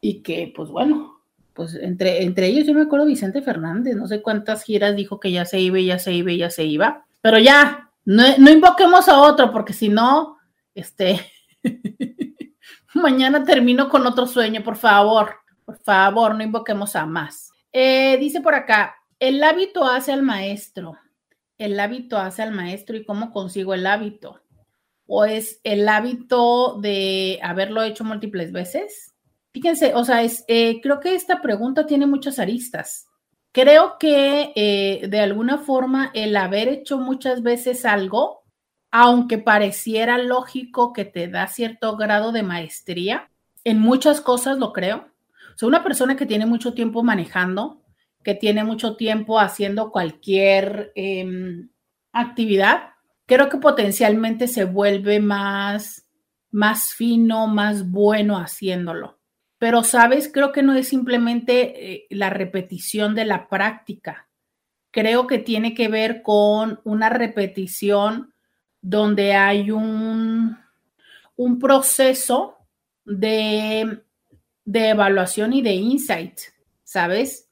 y 0.00 0.22
que 0.22 0.52
pues 0.52 0.70
bueno, 0.70 1.13
pues 1.54 1.74
entre, 1.76 2.22
entre 2.24 2.48
ellos 2.48 2.66
yo 2.66 2.74
me 2.74 2.82
acuerdo 2.82 3.06
Vicente 3.06 3.40
Fernández, 3.40 3.96
no 3.96 4.06
sé 4.06 4.20
cuántas 4.20 4.64
giras 4.64 4.96
dijo 4.96 5.20
que 5.20 5.32
ya 5.32 5.44
se 5.44 5.60
iba, 5.60 5.78
ya 5.80 5.98
se 5.98 6.12
iba, 6.12 6.32
ya 6.32 6.50
se 6.50 6.64
iba, 6.64 7.06
pero 7.20 7.38
ya, 7.38 7.90
no, 8.04 8.24
no 8.38 8.50
invoquemos 8.50 9.08
a 9.08 9.22
otro, 9.22 9.50
porque 9.52 9.72
si 9.72 9.88
no, 9.88 10.36
este, 10.74 11.20
mañana 12.94 13.44
termino 13.44 13.88
con 13.88 14.06
otro 14.06 14.26
sueño, 14.26 14.62
por 14.62 14.76
favor, 14.76 15.36
por 15.64 15.78
favor, 15.78 16.34
no 16.34 16.42
invoquemos 16.42 16.96
a 16.96 17.06
más. 17.06 17.50
Eh, 17.72 18.18
dice 18.18 18.40
por 18.40 18.54
acá, 18.54 18.96
el 19.18 19.42
hábito 19.42 19.84
hace 19.84 20.12
al 20.12 20.22
maestro, 20.22 20.98
el 21.56 21.78
hábito 21.78 22.18
hace 22.18 22.42
al 22.42 22.52
maestro 22.52 22.96
y 22.96 23.04
cómo 23.04 23.32
consigo 23.32 23.74
el 23.74 23.86
hábito. 23.86 24.40
¿O 25.06 25.24
es 25.24 25.60
el 25.64 25.88
hábito 25.88 26.78
de 26.80 27.38
haberlo 27.42 27.82
hecho 27.82 28.04
múltiples 28.04 28.52
veces? 28.52 29.13
Fíjense, 29.54 29.94
o 29.94 30.04
sea, 30.04 30.24
es, 30.24 30.44
eh, 30.48 30.80
creo 30.82 30.98
que 30.98 31.14
esta 31.14 31.40
pregunta 31.40 31.86
tiene 31.86 32.06
muchas 32.06 32.40
aristas. 32.40 33.06
Creo 33.52 33.98
que 34.00 34.52
eh, 34.56 35.06
de 35.06 35.20
alguna 35.20 35.58
forma 35.58 36.10
el 36.12 36.36
haber 36.36 36.66
hecho 36.66 36.98
muchas 36.98 37.40
veces 37.40 37.84
algo, 37.84 38.42
aunque 38.90 39.38
pareciera 39.38 40.18
lógico 40.18 40.92
que 40.92 41.04
te 41.04 41.28
da 41.28 41.46
cierto 41.46 41.96
grado 41.96 42.32
de 42.32 42.42
maestría, 42.42 43.30
en 43.62 43.78
muchas 43.78 44.20
cosas 44.20 44.58
lo 44.58 44.72
creo. 44.72 45.06
O 45.54 45.56
sea, 45.56 45.68
una 45.68 45.84
persona 45.84 46.16
que 46.16 46.26
tiene 46.26 46.46
mucho 46.46 46.74
tiempo 46.74 47.04
manejando, 47.04 47.80
que 48.24 48.34
tiene 48.34 48.64
mucho 48.64 48.96
tiempo 48.96 49.38
haciendo 49.38 49.92
cualquier 49.92 50.90
em, 50.96 51.70
actividad, 52.12 52.94
creo 53.24 53.48
que 53.48 53.58
potencialmente 53.58 54.48
se 54.48 54.64
vuelve 54.64 55.20
más, 55.20 56.08
más 56.50 56.92
fino, 56.92 57.46
más 57.46 57.88
bueno 57.88 58.36
haciéndolo. 58.36 59.13
Pero, 59.64 59.82
sabes, 59.82 60.30
creo 60.30 60.52
que 60.52 60.62
no 60.62 60.74
es 60.74 60.88
simplemente 60.88 61.94
eh, 61.94 62.06
la 62.10 62.28
repetición 62.28 63.14
de 63.14 63.24
la 63.24 63.48
práctica. 63.48 64.28
Creo 64.90 65.26
que 65.26 65.38
tiene 65.38 65.72
que 65.72 65.88
ver 65.88 66.20
con 66.20 66.82
una 66.84 67.08
repetición 67.08 68.34
donde 68.82 69.32
hay 69.32 69.70
un, 69.70 70.58
un 71.36 71.58
proceso 71.58 72.58
de, 73.06 74.02
de 74.66 74.88
evaluación 74.90 75.54
y 75.54 75.62
de 75.62 75.72
insight, 75.72 76.40
¿sabes? 76.82 77.48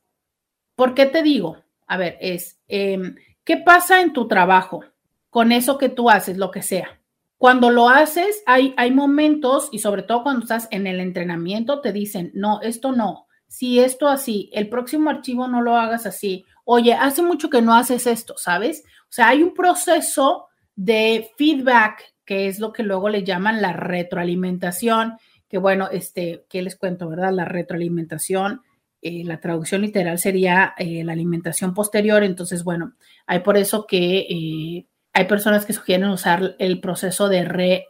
¿Por 0.74 0.92
qué 0.92 1.06
te 1.06 1.22
digo? 1.22 1.64
A 1.86 1.96
ver, 1.96 2.18
es, 2.20 2.60
em, 2.68 3.16
¿qué 3.42 3.56
pasa 3.56 4.02
en 4.02 4.12
tu 4.12 4.28
trabajo 4.28 4.84
con 5.30 5.50
eso 5.50 5.78
que 5.78 5.88
tú 5.88 6.10
haces, 6.10 6.36
lo 6.36 6.50
que 6.50 6.60
sea? 6.60 7.00
Cuando 7.42 7.70
lo 7.70 7.88
haces, 7.88 8.40
hay, 8.46 8.72
hay 8.76 8.92
momentos, 8.92 9.68
y 9.72 9.80
sobre 9.80 10.04
todo 10.04 10.22
cuando 10.22 10.42
estás 10.42 10.68
en 10.70 10.86
el 10.86 11.00
entrenamiento, 11.00 11.80
te 11.80 11.92
dicen, 11.92 12.30
no, 12.34 12.60
esto 12.62 12.92
no, 12.92 13.26
si 13.48 13.80
esto 13.80 14.06
así, 14.06 14.48
el 14.52 14.68
próximo 14.68 15.10
archivo 15.10 15.48
no 15.48 15.60
lo 15.60 15.76
hagas 15.76 16.06
así. 16.06 16.44
Oye, 16.64 16.94
hace 16.94 17.20
mucho 17.20 17.50
que 17.50 17.60
no 17.60 17.74
haces 17.74 18.06
esto, 18.06 18.34
¿sabes? 18.36 18.84
O 18.86 19.10
sea, 19.12 19.26
hay 19.30 19.42
un 19.42 19.54
proceso 19.54 20.46
de 20.76 21.32
feedback, 21.36 22.14
que 22.24 22.46
es 22.46 22.60
lo 22.60 22.72
que 22.72 22.84
luego 22.84 23.08
le 23.08 23.24
llaman 23.24 23.60
la 23.60 23.72
retroalimentación, 23.72 25.14
que 25.48 25.58
bueno, 25.58 25.88
este, 25.90 26.46
¿qué 26.48 26.62
les 26.62 26.76
cuento, 26.76 27.08
verdad? 27.08 27.32
La 27.32 27.44
retroalimentación, 27.44 28.62
eh, 29.00 29.24
la 29.24 29.40
traducción 29.40 29.80
literal 29.82 30.20
sería 30.20 30.74
eh, 30.78 31.02
la 31.02 31.14
alimentación 31.14 31.74
posterior, 31.74 32.22
entonces, 32.22 32.62
bueno, 32.62 32.94
hay 33.26 33.40
por 33.40 33.56
eso 33.56 33.84
que 33.84 34.28
eh, 34.30 34.86
hay 35.12 35.24
personas 35.26 35.66
que 35.66 35.72
sugieren 35.72 36.08
usar 36.08 36.56
el 36.58 36.80
proceso 36.80 37.28
de, 37.28 37.44
re, 37.44 37.88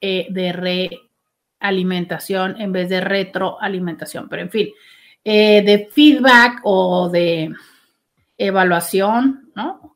eh, 0.00 0.26
de 0.30 1.08
realimentación 1.60 2.60
en 2.60 2.72
vez 2.72 2.88
de 2.88 3.00
retroalimentación, 3.00 4.28
pero 4.28 4.42
en 4.42 4.50
fin, 4.50 4.68
eh, 5.24 5.62
de 5.62 5.88
feedback 5.90 6.60
o 6.64 7.08
de 7.08 7.52
evaluación, 8.36 9.50
¿no? 9.54 9.94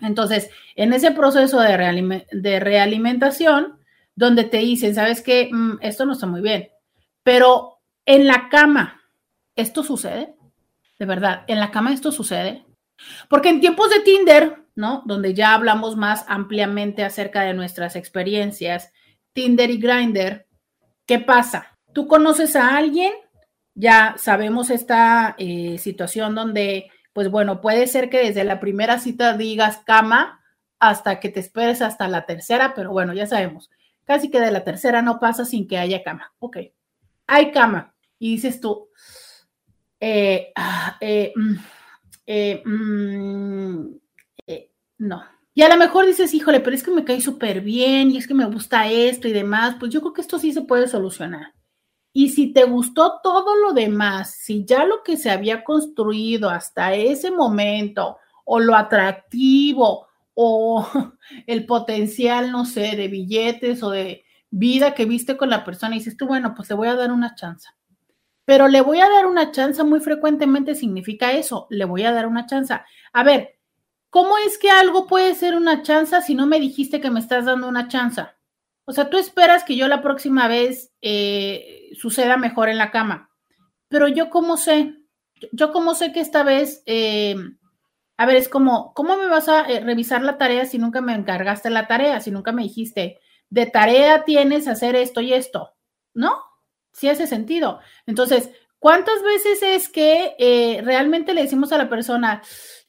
Entonces, 0.00 0.50
en 0.74 0.92
ese 0.92 1.10
proceso 1.10 1.60
de, 1.60 2.26
de 2.30 2.60
realimentación, 2.60 3.78
donde 4.14 4.44
te 4.44 4.58
dicen, 4.58 4.94
¿sabes 4.94 5.22
qué? 5.22 5.48
Mm, 5.52 5.78
esto 5.80 6.06
no 6.06 6.12
está 6.12 6.26
muy 6.26 6.40
bien, 6.40 6.68
pero 7.22 7.78
en 8.04 8.26
la 8.26 8.48
cama, 8.48 9.02
¿esto 9.56 9.82
sucede? 9.82 10.34
De 10.98 11.06
verdad, 11.06 11.44
en 11.48 11.60
la 11.60 11.70
cama 11.70 11.92
esto 11.92 12.12
sucede. 12.12 12.64
Porque 13.28 13.50
en 13.50 13.60
tiempos 13.60 13.90
de 13.90 14.00
Tinder, 14.00 14.65
¿no? 14.76 15.02
Donde 15.06 15.34
ya 15.34 15.54
hablamos 15.54 15.96
más 15.96 16.24
ampliamente 16.28 17.02
acerca 17.02 17.42
de 17.42 17.54
nuestras 17.54 17.96
experiencias, 17.96 18.92
Tinder 19.32 19.70
y 19.70 19.78
Grindr, 19.78 20.46
¿qué 21.06 21.18
pasa? 21.18 21.76
Tú 21.92 22.06
conoces 22.06 22.54
a 22.54 22.76
alguien, 22.76 23.12
ya 23.74 24.14
sabemos 24.18 24.70
esta 24.70 25.34
eh, 25.38 25.78
situación 25.78 26.34
donde, 26.34 26.90
pues 27.12 27.30
bueno, 27.30 27.60
puede 27.60 27.86
ser 27.86 28.08
que 28.10 28.18
desde 28.18 28.44
la 28.44 28.60
primera 28.60 28.98
cita 29.00 29.36
digas 29.36 29.78
cama 29.84 30.40
hasta 30.78 31.20
que 31.20 31.30
te 31.30 31.40
esperes 31.40 31.82
hasta 31.82 32.06
la 32.06 32.26
tercera, 32.26 32.74
pero 32.74 32.92
bueno, 32.92 33.14
ya 33.14 33.26
sabemos, 33.26 33.70
casi 34.04 34.30
que 34.30 34.40
de 34.40 34.50
la 34.50 34.64
tercera 34.64 35.02
no 35.02 35.18
pasa 35.18 35.44
sin 35.44 35.66
que 35.66 35.78
haya 35.78 36.02
cama. 36.02 36.34
Ok, 36.38 36.58
hay 37.26 37.50
cama. 37.50 37.94
Y 38.18 38.32
dices 38.32 38.60
tú, 38.60 38.88
eh, 40.00 40.52
ah, 40.54 40.96
eh, 41.00 41.32
mm, 41.34 41.54
eh, 42.26 42.62
mm, 42.64 43.96
no. 44.98 45.24
Y 45.54 45.62
a 45.62 45.68
lo 45.70 45.76
mejor 45.78 46.04
dices, 46.04 46.34
híjole, 46.34 46.60
pero 46.60 46.76
es 46.76 46.82
que 46.82 46.90
me 46.90 47.04
cae 47.04 47.20
súper 47.20 47.62
bien 47.62 48.10
y 48.10 48.18
es 48.18 48.26
que 48.26 48.34
me 48.34 48.44
gusta 48.44 48.90
esto 48.90 49.26
y 49.26 49.32
demás, 49.32 49.76
pues 49.78 49.90
yo 49.90 50.00
creo 50.00 50.12
que 50.12 50.20
esto 50.20 50.38
sí 50.38 50.52
se 50.52 50.62
puede 50.62 50.86
solucionar. 50.86 51.54
Y 52.12 52.30
si 52.30 52.52
te 52.52 52.64
gustó 52.64 53.20
todo 53.22 53.56
lo 53.56 53.72
demás, 53.72 54.34
si 54.34 54.64
ya 54.64 54.84
lo 54.84 55.02
que 55.02 55.16
se 55.16 55.30
había 55.30 55.64
construido 55.64 56.50
hasta 56.50 56.94
ese 56.94 57.30
momento, 57.30 58.18
o 58.44 58.60
lo 58.60 58.74
atractivo, 58.74 60.08
o 60.34 60.86
el 61.46 61.66
potencial, 61.66 62.52
no 62.52 62.64
sé, 62.64 62.96
de 62.96 63.08
billetes 63.08 63.82
o 63.82 63.90
de 63.90 64.24
vida 64.50 64.94
que 64.94 65.06
viste 65.06 65.36
con 65.36 65.50
la 65.50 65.64
persona, 65.64 65.94
y 65.94 65.98
dices 65.98 66.16
tú, 66.16 66.26
bueno, 66.26 66.54
pues 66.54 66.68
le 66.68 66.74
voy 66.74 66.88
a 66.88 66.94
dar 66.94 67.12
una 67.12 67.34
chance. 67.34 67.68
Pero 68.44 68.68
le 68.68 68.80
voy 68.80 69.00
a 69.00 69.08
dar 69.08 69.26
una 69.26 69.52
chance 69.52 69.82
muy 69.84 70.00
frecuentemente 70.00 70.74
significa 70.74 71.32
eso, 71.32 71.66
le 71.70 71.84
voy 71.84 72.04
a 72.04 72.12
dar 72.12 72.26
una 72.26 72.46
chance. 72.46 72.74
A 73.12 73.22
ver, 73.24 73.55
¿cómo 74.10 74.36
es 74.38 74.58
que 74.58 74.70
algo 74.70 75.06
puede 75.06 75.34
ser 75.34 75.56
una 75.56 75.82
chance 75.82 76.20
si 76.22 76.34
no 76.34 76.46
me 76.46 76.60
dijiste 76.60 77.00
que 77.00 77.10
me 77.10 77.20
estás 77.20 77.44
dando 77.44 77.68
una 77.68 77.88
chance? 77.88 78.22
O 78.84 78.92
sea, 78.92 79.10
tú 79.10 79.18
esperas 79.18 79.64
que 79.64 79.76
yo 79.76 79.88
la 79.88 80.02
próxima 80.02 80.48
vez 80.48 80.92
eh, 81.02 81.90
suceda 81.94 82.36
mejor 82.36 82.68
en 82.68 82.78
la 82.78 82.90
cama, 82.90 83.30
pero 83.88 84.08
yo 84.08 84.30
cómo 84.30 84.56
sé, 84.56 84.94
yo 85.52 85.72
cómo 85.72 85.94
sé 85.94 86.12
que 86.12 86.20
esta 86.20 86.42
vez, 86.42 86.82
eh, 86.86 87.36
a 88.16 88.26
ver, 88.26 88.36
es 88.36 88.48
como, 88.48 88.94
¿cómo 88.94 89.16
me 89.16 89.26
vas 89.26 89.48
a 89.48 89.62
eh, 89.62 89.80
revisar 89.80 90.22
la 90.22 90.38
tarea 90.38 90.66
si 90.66 90.78
nunca 90.78 91.00
me 91.00 91.14
encargaste 91.14 91.70
la 91.70 91.86
tarea, 91.86 92.20
si 92.20 92.30
nunca 92.30 92.52
me 92.52 92.62
dijiste, 92.62 93.18
de 93.50 93.66
tarea 93.66 94.24
tienes 94.24 94.68
hacer 94.68 94.96
esto 94.96 95.20
y 95.20 95.32
esto? 95.32 95.74
¿No? 96.14 96.46
sí 96.96 97.08
hace 97.08 97.26
sentido. 97.26 97.80
Entonces, 98.06 98.50
¿cuántas 98.78 99.22
veces 99.22 99.62
es 99.62 99.88
que 99.88 100.34
eh, 100.38 100.80
realmente 100.82 101.34
le 101.34 101.42
decimos 101.42 101.72
a 101.72 101.78
la 101.78 101.88
persona, 101.88 102.42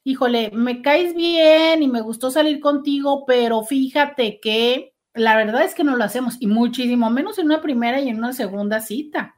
híjole, 0.07 0.51
me 0.53 0.81
caes 0.81 1.13
bien 1.13 1.83
y 1.83 1.89
me 1.89 1.99
gustó 1.99 2.31
salir 2.31 2.61
contigo, 2.61 3.25
pero 3.25 3.63
fíjate 3.63 4.39
que 4.39 4.93
la 5.13 5.35
verdad 5.35 5.63
es 5.63 5.75
que 5.75 5.83
no 5.83 5.97
lo 5.97 6.03
hacemos 6.05 6.37
y 6.39 6.47
muchísimo 6.47 7.09
menos 7.09 7.37
en 7.39 7.47
una 7.47 7.61
primera 7.61 7.99
y 7.99 8.07
en 8.07 8.19
una 8.19 8.31
segunda 8.31 8.79
cita. 8.79 9.35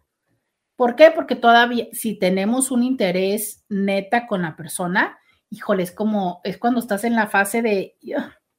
¿Por 0.75 0.95
qué? 0.95 1.09
Porque 1.09 1.35
todavía 1.35 1.87
si 1.91 2.19
tenemos 2.19 2.69
un 2.69 2.83
interés 2.83 3.65
neta 3.67 4.27
con 4.27 4.43
la 4.43 4.55
persona, 4.55 5.17
híjole, 5.49 5.81
es 5.81 5.91
como, 5.91 6.39
es 6.43 6.59
cuando 6.59 6.81
estás 6.81 7.03
en 7.03 7.15
la 7.15 7.25
fase 7.25 7.63
de, 7.63 7.97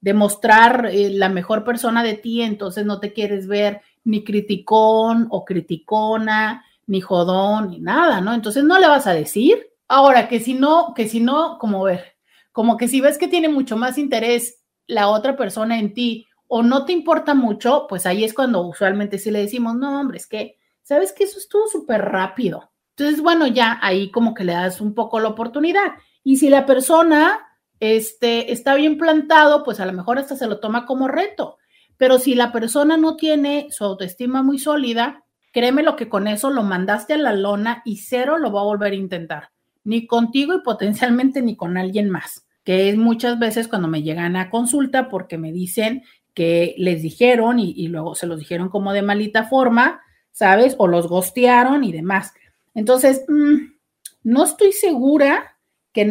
de 0.00 0.12
mostrar 0.12 0.86
eh, 0.86 1.10
la 1.10 1.28
mejor 1.28 1.62
persona 1.62 2.02
de 2.02 2.14
ti, 2.14 2.42
entonces 2.42 2.84
no 2.86 2.98
te 2.98 3.12
quieres 3.12 3.46
ver 3.46 3.82
ni 4.02 4.24
criticón 4.24 5.28
o 5.30 5.44
criticona, 5.44 6.64
ni 6.88 7.00
jodón, 7.00 7.70
ni 7.70 7.78
nada, 7.78 8.20
¿no? 8.20 8.34
Entonces 8.34 8.64
no 8.64 8.80
le 8.80 8.88
vas 8.88 9.06
a 9.06 9.14
decir. 9.14 9.70
Ahora, 9.92 10.28
que 10.28 10.38
si 10.38 10.54
no, 10.54 10.94
que 10.94 11.08
si 11.08 11.18
no, 11.18 11.58
como 11.58 11.82
ver, 11.82 12.16
como 12.52 12.76
que 12.76 12.86
si 12.86 13.00
ves 13.00 13.18
que 13.18 13.26
tiene 13.26 13.48
mucho 13.48 13.76
más 13.76 13.98
interés 13.98 14.62
la 14.86 15.08
otra 15.08 15.36
persona 15.36 15.80
en 15.80 15.94
ti 15.94 16.28
o 16.46 16.62
no 16.62 16.84
te 16.84 16.92
importa 16.92 17.34
mucho, 17.34 17.86
pues 17.88 18.06
ahí 18.06 18.22
es 18.22 18.32
cuando 18.32 18.62
usualmente 18.62 19.18
sí 19.18 19.32
le 19.32 19.40
decimos, 19.40 19.74
no, 19.74 19.98
hombre, 19.98 20.18
es 20.18 20.28
que, 20.28 20.60
¿sabes 20.84 21.12
que 21.12 21.24
Eso 21.24 21.38
estuvo 21.40 21.66
súper 21.66 22.02
rápido. 22.02 22.70
Entonces, 22.90 23.20
bueno, 23.20 23.48
ya 23.48 23.80
ahí 23.82 24.12
como 24.12 24.32
que 24.32 24.44
le 24.44 24.52
das 24.52 24.80
un 24.80 24.94
poco 24.94 25.18
la 25.18 25.26
oportunidad. 25.26 25.94
Y 26.22 26.36
si 26.36 26.50
la 26.50 26.66
persona 26.66 27.48
este, 27.80 28.52
está 28.52 28.76
bien 28.76 28.96
plantado, 28.96 29.64
pues 29.64 29.80
a 29.80 29.86
lo 29.86 29.92
mejor 29.92 30.20
hasta 30.20 30.36
se 30.36 30.46
lo 30.46 30.60
toma 30.60 30.86
como 30.86 31.08
reto. 31.08 31.58
Pero 31.96 32.20
si 32.20 32.36
la 32.36 32.52
persona 32.52 32.96
no 32.96 33.16
tiene 33.16 33.66
su 33.70 33.82
autoestima 33.84 34.44
muy 34.44 34.60
sólida, 34.60 35.24
créeme 35.52 35.82
lo 35.82 35.96
que 35.96 36.08
con 36.08 36.28
eso 36.28 36.50
lo 36.50 36.62
mandaste 36.62 37.14
a 37.14 37.18
la 37.18 37.32
lona 37.32 37.82
y 37.84 37.96
cero 37.96 38.38
lo 38.38 38.52
va 38.52 38.60
a 38.60 38.64
volver 38.64 38.92
a 38.92 38.96
intentar, 38.96 39.50
ni 39.84 40.06
contigo 40.06 40.54
y 40.54 40.62
potencialmente 40.62 41.42
ni 41.42 41.56
con 41.56 41.76
alguien 41.76 42.10
más, 42.10 42.46
que 42.64 42.88
es 42.88 42.96
muchas 42.96 43.38
veces 43.38 43.68
cuando 43.68 43.88
me 43.88 44.02
llegan 44.02 44.36
a 44.36 44.50
consulta 44.50 45.08
porque 45.08 45.38
me 45.38 45.52
dicen 45.52 46.02
que 46.34 46.74
les 46.78 47.02
dijeron 47.02 47.58
y, 47.58 47.88
luego 47.88 48.14
se 48.14 48.26
los 48.26 48.38
dijeron 48.38 48.68
como 48.68 48.92
de 48.92 49.02
malita 49.02 49.44
forma, 49.44 50.00
¿sabes? 50.30 50.76
O 50.78 50.86
los 50.86 51.08
gostearon 51.08 51.84
y 51.84 51.92
demás. 51.92 52.32
Entonces, 52.74 53.24
mm, 53.28 53.72
no 54.22 54.44
estoy 54.44 54.72
segura 54.72 55.58
que, 55.92 56.06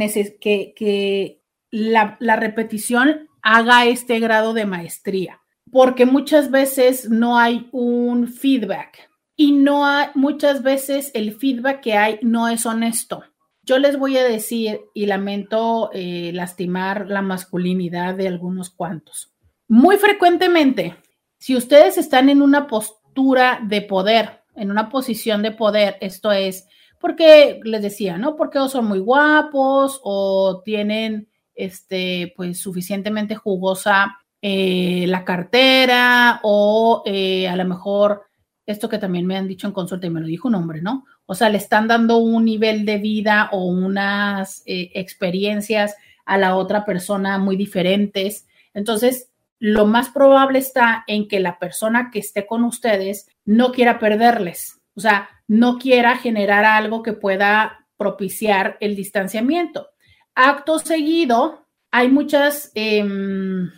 que, 0.76 1.42
la, 1.72 2.18
la 2.20 2.36
repetición 2.36 3.30
haga 3.42 3.86
este 3.86 4.20
grado 4.20 4.54
de 4.54 4.66
maestría 4.66 5.40
porque 5.72 6.06
muchas 6.06 6.52
veces 6.52 7.10
no 7.10 7.38
hay 7.38 7.68
un 7.72 8.28
feedback 8.28 9.10
y 9.36 9.52
no 9.52 9.86
hay, 9.86 10.08
muchas 10.16 10.64
veces 10.64 11.12
el 11.14 11.34
feedback 11.34 11.82
que 11.82 11.94
hay 11.94 12.20
no 12.22 12.48
es 12.48 12.66
honesto. 12.66 13.24
Yo 13.70 13.78
les 13.78 14.00
voy 14.00 14.18
a 14.18 14.24
decir, 14.24 14.82
y 14.96 15.06
lamento 15.06 15.92
eh, 15.94 16.32
lastimar 16.34 17.06
la 17.08 17.22
masculinidad 17.22 18.16
de 18.16 18.28
algunos 18.28 18.72
cuantos. 18.72 19.32
Muy 19.68 19.98
frecuentemente, 19.98 20.96
si 21.38 21.56
ustedes 21.56 22.00
están 22.00 22.30
en 22.30 22.42
una 22.42 22.66
postura 22.66 23.60
de 23.62 23.84
poder, 23.84 24.42
en 24.56 24.72
una 24.72 24.90
posición 24.90 25.44
de 25.44 25.52
poder, 25.52 25.98
esto 26.02 26.32
es 26.32 26.66
porque 27.00 27.60
les 27.64 27.84
decía, 27.84 28.18
¿no? 28.18 28.36
Porque 28.36 28.58
son 28.70 28.88
muy 28.88 28.98
guapos 28.98 30.02
o 30.04 30.64
tienen 30.66 31.30
este, 31.54 32.34
pues 32.36 32.60
suficientemente 32.60 33.36
jugosa 33.36 34.18
eh, 34.42 35.06
la 35.08 35.24
cartera 35.24 36.40
o 36.42 37.04
eh, 37.06 37.48
a 37.48 37.56
lo 37.56 37.66
mejor 37.66 38.24
esto 38.66 38.90
que 38.90 38.98
también 38.98 39.28
me 39.28 39.38
han 39.38 39.48
dicho 39.48 39.68
en 39.68 39.74
consulta 39.74 40.08
y 40.08 40.10
me 40.10 40.22
lo 40.22 40.26
dijo 40.26 40.48
un 40.48 40.56
hombre, 40.56 40.82
¿no? 40.82 41.06
O 41.30 41.36
sea, 41.36 41.50
le 41.50 41.60
están 41.60 41.88
dando 41.88 42.18
un 42.18 42.44
nivel 42.46 42.86
de 42.86 42.98
vida 42.98 43.50
o 43.52 43.66
unas 43.66 44.64
eh, 44.66 44.90
experiencias 44.96 45.96
a 46.26 46.40
la 46.40 46.56
otra 46.56 46.86
persona 46.86 47.38
muy 47.38 47.56
diferentes. 47.56 48.48
Entonces, 48.74 49.30
lo 49.60 49.86
más 49.86 50.10
probable 50.10 50.58
está 50.58 51.04
en 51.06 51.28
que 51.28 51.40
la 51.40 51.60
persona 51.60 52.10
que 52.12 52.18
esté 52.18 52.48
con 52.48 52.64
ustedes 52.64 53.28
no 53.46 53.72
quiera 53.72 54.00
perderles, 54.00 54.82
o 54.96 55.02
sea, 55.02 55.30
no 55.48 55.78
quiera 55.78 56.18
generar 56.18 56.66
algo 56.66 57.04
que 57.04 57.14
pueda 57.14 57.86
propiciar 57.96 58.78
el 58.80 58.96
distanciamiento. 58.96 59.90
Acto 60.34 60.80
seguido, 60.80 61.68
hay 61.92 62.10
muchas... 62.10 62.72
Em, 62.74 63.70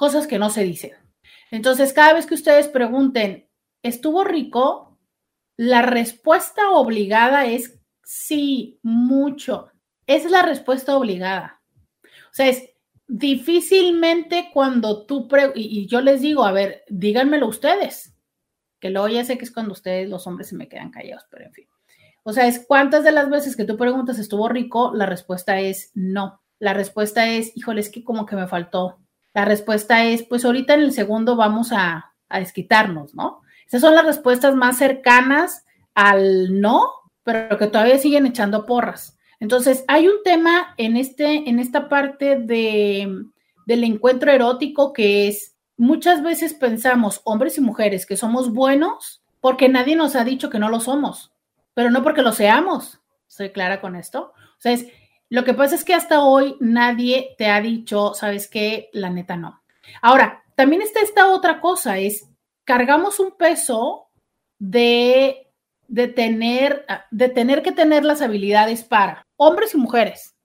cosas 0.00 0.26
que 0.26 0.38
no 0.38 0.48
se 0.48 0.64
dicen. 0.64 0.92
Entonces, 1.50 1.92
cada 1.92 2.14
vez 2.14 2.24
que 2.24 2.32
ustedes 2.32 2.68
pregunten, 2.68 3.46
¿estuvo 3.82 4.24
rico? 4.24 4.89
La 5.62 5.82
respuesta 5.82 6.70
obligada 6.70 7.44
es 7.44 7.78
sí, 8.02 8.78
mucho. 8.82 9.70
Es 10.06 10.24
la 10.30 10.40
respuesta 10.40 10.96
obligada. 10.96 11.60
O 12.02 12.32
sea, 12.32 12.46
es 12.46 12.70
difícilmente 13.06 14.48
cuando 14.54 15.04
tú, 15.04 15.28
y, 15.54 15.86
yo 15.86 16.00
les 16.00 16.22
digo, 16.22 16.46
a 16.46 16.52
ver, 16.52 16.82
díganmelo 16.88 17.46
ustedes, 17.46 18.16
que 18.80 18.88
luego 18.88 19.08
ya 19.08 19.22
sé 19.22 19.36
que 19.36 19.44
es 19.44 19.52
cuando 19.52 19.72
ustedes, 19.72 20.08
los 20.08 20.26
hombres, 20.26 20.48
se 20.48 20.56
me 20.56 20.66
quedan 20.66 20.90
callados, 20.90 21.26
pero 21.30 21.44
en 21.44 21.52
fin. 21.52 21.68
O 22.22 22.32
sea, 22.32 22.46
es 22.46 22.64
cuántas 22.66 23.04
de 23.04 23.12
las 23.12 23.28
veces 23.28 23.54
que 23.54 23.66
tú 23.66 23.76
preguntas, 23.76 24.18
¿estuvo 24.18 24.48
rico? 24.48 24.92
La 24.94 25.04
respuesta 25.04 25.60
es 25.60 25.90
no. 25.92 26.40
La 26.58 26.72
respuesta 26.72 27.28
es, 27.28 27.54
híjole, 27.54 27.82
es 27.82 27.90
que 27.90 28.02
como 28.02 28.24
que 28.24 28.34
me 28.34 28.48
faltó. 28.48 28.98
La 29.34 29.44
respuesta 29.44 30.06
es, 30.06 30.22
pues 30.22 30.46
ahorita 30.46 30.72
en 30.72 30.80
el 30.80 30.92
segundo 30.92 31.36
vamos 31.36 31.70
a, 31.70 32.14
desquitarnos, 32.30 33.14
¿no? 33.14 33.42
Esas 33.70 33.82
son 33.82 33.94
las 33.94 34.04
respuestas 34.04 34.56
más 34.56 34.78
cercanas 34.78 35.64
al 35.94 36.60
no, 36.60 36.90
pero 37.22 37.56
que 37.56 37.68
todavía 37.68 37.98
siguen 37.98 38.26
echando 38.26 38.66
porras. 38.66 39.16
Entonces, 39.38 39.84
hay 39.86 40.08
un 40.08 40.24
tema 40.24 40.74
en, 40.76 40.96
este, 40.96 41.48
en 41.48 41.60
esta 41.60 41.88
parte 41.88 42.36
de, 42.36 43.26
del 43.66 43.84
encuentro 43.84 44.32
erótico 44.32 44.92
que 44.92 45.28
es, 45.28 45.54
muchas 45.76 46.20
veces 46.24 46.52
pensamos, 46.52 47.20
hombres 47.22 47.58
y 47.58 47.60
mujeres, 47.60 48.06
que 48.06 48.16
somos 48.16 48.52
buenos 48.52 49.22
porque 49.40 49.68
nadie 49.68 49.94
nos 49.94 50.16
ha 50.16 50.24
dicho 50.24 50.50
que 50.50 50.58
no 50.58 50.68
lo 50.68 50.80
somos, 50.80 51.32
pero 51.72 51.92
no 51.92 52.02
porque 52.02 52.22
lo 52.22 52.32
seamos. 52.32 53.00
¿Soy 53.28 53.50
clara 53.50 53.80
con 53.80 53.94
esto? 53.94 54.32
O 54.36 54.60
sea, 54.60 54.72
es, 54.72 54.88
lo 55.28 55.44
que 55.44 55.54
pasa 55.54 55.76
es 55.76 55.84
que 55.84 55.94
hasta 55.94 56.24
hoy 56.24 56.56
nadie 56.58 57.36
te 57.38 57.46
ha 57.46 57.60
dicho, 57.60 58.14
¿sabes 58.14 58.48
qué? 58.48 58.90
La 58.92 59.10
neta 59.10 59.36
no. 59.36 59.62
Ahora, 60.02 60.42
también 60.56 60.82
está 60.82 61.00
esta 61.00 61.28
otra 61.30 61.60
cosa, 61.60 61.98
es 61.98 62.29
cargamos 62.70 63.18
un 63.18 63.32
peso 63.32 64.10
de, 64.60 65.48
de, 65.88 66.06
tener, 66.06 66.86
de 67.10 67.28
tener 67.28 67.62
que 67.62 67.72
tener 67.72 68.04
las 68.04 68.22
habilidades 68.22 68.84
para 68.84 69.26
hombres 69.34 69.74
y 69.74 69.76
mujeres. 69.76 70.36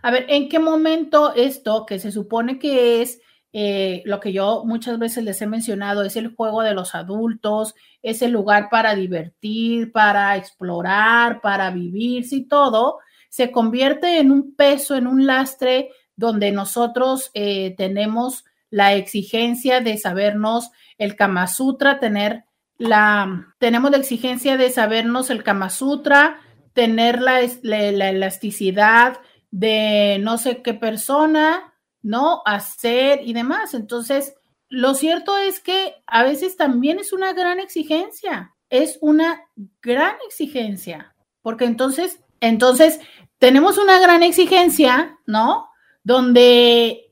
A 0.00 0.10
ver, 0.10 0.24
¿en 0.30 0.48
qué 0.48 0.58
momento 0.58 1.34
esto 1.34 1.84
que 1.84 1.98
se 1.98 2.10
supone 2.10 2.58
que 2.58 3.02
es 3.02 3.20
eh, 3.52 4.00
lo 4.06 4.18
que 4.18 4.32
yo 4.32 4.62
muchas 4.64 4.98
veces 4.98 5.24
les 5.24 5.42
he 5.42 5.46
mencionado, 5.46 6.04
es 6.04 6.16
el 6.16 6.34
juego 6.34 6.62
de 6.62 6.72
los 6.72 6.94
adultos, 6.94 7.74
es 8.00 8.22
el 8.22 8.30
lugar 8.30 8.70
para 8.70 8.94
divertir, 8.94 9.92
para 9.92 10.38
explorar, 10.38 11.42
para 11.42 11.70
vivir, 11.70 12.24
y 12.30 12.48
todo, 12.48 13.00
se 13.28 13.50
convierte 13.50 14.20
en 14.20 14.32
un 14.32 14.54
peso, 14.54 14.96
en 14.96 15.06
un 15.06 15.26
lastre 15.26 15.90
donde 16.16 16.50
nosotros 16.50 17.30
eh, 17.34 17.74
tenemos 17.76 18.46
la 18.70 18.94
exigencia 18.94 19.80
de 19.80 19.96
sabernos 19.98 20.70
el 20.98 21.16
Kama 21.16 21.46
Sutra, 21.46 22.00
tener 22.00 22.44
la, 22.76 23.54
tenemos 23.58 23.90
la 23.90 23.96
exigencia 23.96 24.56
de 24.56 24.70
sabernos 24.70 25.30
el 25.30 25.42
Kama 25.42 25.70
Sutra, 25.70 26.40
tener 26.72 27.20
la, 27.20 27.40
la, 27.62 28.08
elasticidad 28.10 29.20
de 29.50 30.18
no 30.20 30.38
sé 30.38 30.62
qué 30.62 30.74
persona, 30.74 31.74
¿no? 32.02 32.42
Hacer 32.44 33.20
y 33.24 33.32
demás. 33.32 33.74
Entonces, 33.74 34.34
lo 34.68 34.94
cierto 34.94 35.36
es 35.36 35.60
que 35.60 35.94
a 36.06 36.22
veces 36.22 36.56
también 36.56 36.98
es 36.98 37.12
una 37.12 37.32
gran 37.32 37.58
exigencia, 37.58 38.54
es 38.70 38.98
una 39.00 39.42
gran 39.82 40.14
exigencia, 40.28 41.14
porque 41.42 41.64
entonces, 41.64 42.20
entonces 42.40 43.00
tenemos 43.38 43.78
una 43.78 43.98
gran 43.98 44.22
exigencia, 44.22 45.18
¿no? 45.26 45.68
Donde 46.04 47.07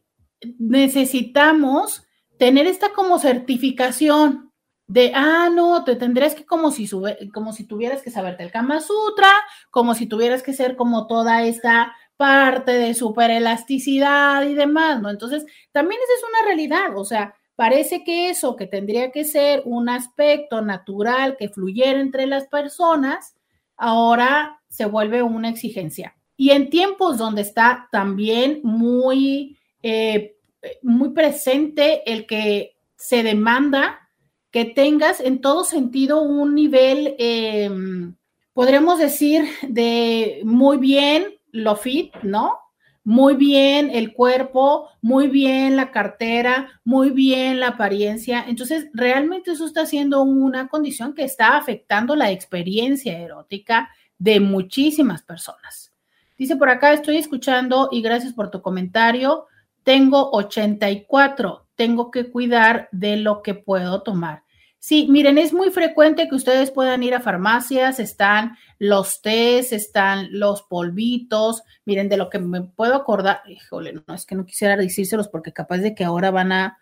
necesitamos 0.59 2.05
tener 2.39 2.67
esta 2.67 2.93
como 2.93 3.19
certificación 3.19 4.53
de, 4.89 5.13
ah, 5.15 5.51
no, 5.53 5.83
te 5.85 5.97
tendrías 5.97 6.35
que 6.35 6.47
como 6.47 6.71
si, 6.71 6.87
sube, 6.87 7.19
como 7.33 7.53
si 7.53 7.65
tuvieras 7.65 8.03
que 8.03 8.11
saberte 8.11 8.45
el 8.45 8.53
Kama 8.53 8.81
Sutra, 8.81 9.31
como 9.71 9.95
si 9.95 10.07
tuvieras 10.07 10.43
que 10.43 10.53
ser 10.53 10.77
como 10.77 11.07
toda 11.07 11.43
esta 11.45 11.95
parte 12.17 12.73
de 12.73 12.95
superelasticidad 12.95 14.43
y 14.45 14.55
demás, 14.55 15.03
¿no? 15.03 15.11
Entonces, 15.11 15.45
también 15.73 16.01
esa 16.03 16.13
es 16.15 16.25
una 16.29 16.47
realidad, 16.47 16.97
o 16.97 17.05
sea, 17.05 17.35
parece 17.57 18.05
que 18.05 18.31
eso 18.31 18.55
que 18.55 18.67
tendría 18.67 19.11
que 19.11 19.25
ser 19.25 19.63
un 19.65 19.89
aspecto 19.89 20.63
natural 20.63 21.37
que 21.37 21.49
fluyera 21.49 22.01
entre 22.01 22.27
las 22.27 22.47
personas, 22.47 23.35
ahora 23.77 24.63
se 24.69 24.87
vuelve 24.87 25.23
una 25.23 25.49
exigencia. 25.49 26.17
Y 26.37 26.51
en 26.51 26.71
tiempos 26.71 27.19
donde 27.19 27.43
está 27.43 27.89
también 27.91 28.61
muy, 28.63 29.56
eh, 29.89 30.37
muy 30.83 31.11
presente 31.11 32.03
el 32.13 32.27
que 32.27 32.77
se 32.97 33.23
demanda 33.23 34.11
que 34.51 34.65
tengas 34.65 35.21
en 35.21 35.41
todo 35.41 35.63
sentido 35.63 36.23
un 36.23 36.57
nivel, 36.57 37.15
em, 37.19 38.17
podríamos 38.53 38.99
decir, 38.99 39.45
de 39.63 40.41
muy 40.45 40.79
bien 40.79 41.37
lo 41.53 41.77
fit, 41.77 42.13
¿no? 42.25 42.59
Muy 43.05 43.37
bien 43.37 43.91
el 43.93 44.13
cuerpo, 44.13 44.89
muy 45.01 45.29
bien 45.29 45.77
la 45.77 45.93
cartera, 45.93 46.81
muy 46.85 47.11
bien 47.11 47.61
la 47.61 47.69
apariencia. 47.69 48.45
Entonces, 48.49 48.89
realmente 48.93 49.53
eso 49.53 49.67
está 49.67 49.87
siendo 49.87 50.23
una 50.23 50.67
condición 50.67 51.15
que 51.15 51.23
está 51.23 51.57
afectando 51.57 52.17
la 52.17 52.33
experiencia 52.33 53.17
erótica 53.21 53.91
de 54.19 54.41
muchísimas 54.41 55.23
personas. 55.23 55.93
Dice 56.37 56.57
por 56.57 56.71
acá, 56.71 56.93
estoy 56.93 57.19
escuchando 57.19 57.89
y 57.93 58.03
gracias 58.03 58.33
por 58.33 58.51
tu 58.51 58.61
comentario. 58.63 59.47
Tengo 59.87 60.33
84, 60.33 61.69
tengo 61.77 62.11
que 62.11 62.29
cuidar 62.29 62.89
de 62.91 63.19
lo 63.19 63.41
que 63.41 63.55
puedo 63.55 64.03
tomar. 64.03 64.43
Sí, 64.81 65.07
miren, 65.09 65.39
es 65.39 65.53
muy 65.53 65.71
frecuente 65.71 66.29
que 66.29 66.35
ustedes 66.35 66.73
puedan 66.73 67.05
ir 67.05 67.15
a 67.15 67.21
farmacias, 67.21 68.01
están 68.01 68.57
los 68.81 69.23
tés, 69.23 69.73
están 69.73 70.27
los 70.33 70.63
polvitos, 70.63 71.63
miren, 71.85 72.09
de 72.09 72.17
lo 72.17 72.31
que 72.31 72.41
me 72.41 72.63
puedo 72.63 72.97
acordar, 72.97 73.43
híjole, 73.47 73.93
no, 73.93 74.13
es 74.13 74.27
que 74.27 74.35
no 74.35 74.45
quisiera 74.45 74.77
decírselos 74.77 75.29
porque 75.29 75.53
capaz 75.53 75.79
de 75.79 75.95
que 75.95 76.03
ahora 76.03 76.33
van 76.33 76.51
a, 76.51 76.79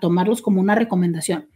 tomarlos 0.00 0.40
como 0.40 0.60
una 0.60 0.76
recomendación. 0.76 1.48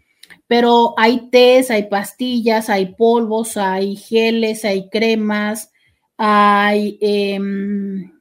Pero 0.48 0.94
hay 0.96 1.30
tés, 1.30 1.70
hay 1.70 1.84
pastillas, 1.84 2.68
hay 2.68 2.96
polvos, 2.96 3.56
hay 3.56 3.94
geles, 3.94 4.64
hay 4.64 4.88
cremas, 4.90 5.70
hay 6.16 6.98
em, 7.00 8.19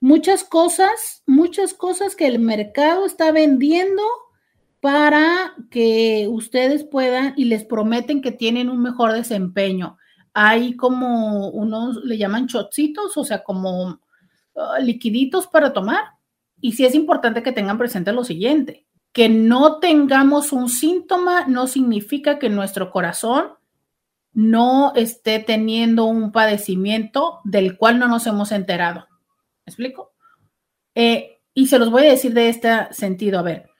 muchas 0.00 0.44
cosas, 0.44 1.22
muchas 1.26 1.74
cosas 1.74 2.16
que 2.16 2.26
el 2.26 2.38
mercado 2.38 3.06
está 3.06 3.30
vendiendo 3.30 4.02
para 4.80 5.54
que 5.70 6.26
ustedes 6.30 6.84
puedan 6.84 7.34
y 7.36 7.44
les 7.44 7.64
prometen 7.64 8.22
que 8.22 8.32
tienen 8.32 8.70
un 8.70 8.80
mejor 8.80 9.12
desempeño. 9.12 9.98
Hay 10.32 10.74
como 10.74 11.50
unos, 11.50 11.96
le 12.04 12.16
llaman 12.16 12.46
chocitos, 12.46 13.16
o 13.16 13.24
sea, 13.24 13.44
como 13.44 14.00
ah, 14.56 14.78
liquiditos 14.80 15.46
para 15.46 15.72
tomar. 15.72 16.14
Y 16.60 16.72
sí 16.72 16.84
es 16.84 16.94
importante 16.94 17.42
que 17.42 17.52
tengan 17.52 17.78
presente 17.78 18.12
lo 18.12 18.24
siguiente, 18.24 18.86
que 19.12 19.28
no 19.28 19.78
tengamos 19.80 20.52
un 20.52 20.68
síntoma 20.68 21.46
no 21.46 21.66
significa 21.66 22.38
que 22.38 22.48
nuestro 22.48 22.90
corazón 22.90 23.52
no 24.32 24.92
esté 24.94 25.40
teniendo 25.40 26.04
un 26.04 26.32
padecimiento 26.32 27.40
del 27.44 27.76
cual 27.76 27.98
no 27.98 28.08
nos 28.08 28.26
hemos 28.26 28.52
enterado. 28.52 29.09
¿Me 29.78 29.84
explico? 29.84 30.12
Eh, 30.94 31.40
y 31.54 31.66
se 31.66 31.78
los 31.78 31.90
voy 31.90 32.06
a 32.06 32.10
decir 32.10 32.34
de 32.34 32.48
este 32.48 32.70
sentido. 32.92 33.38
A 33.38 33.42
ver, 33.42 33.70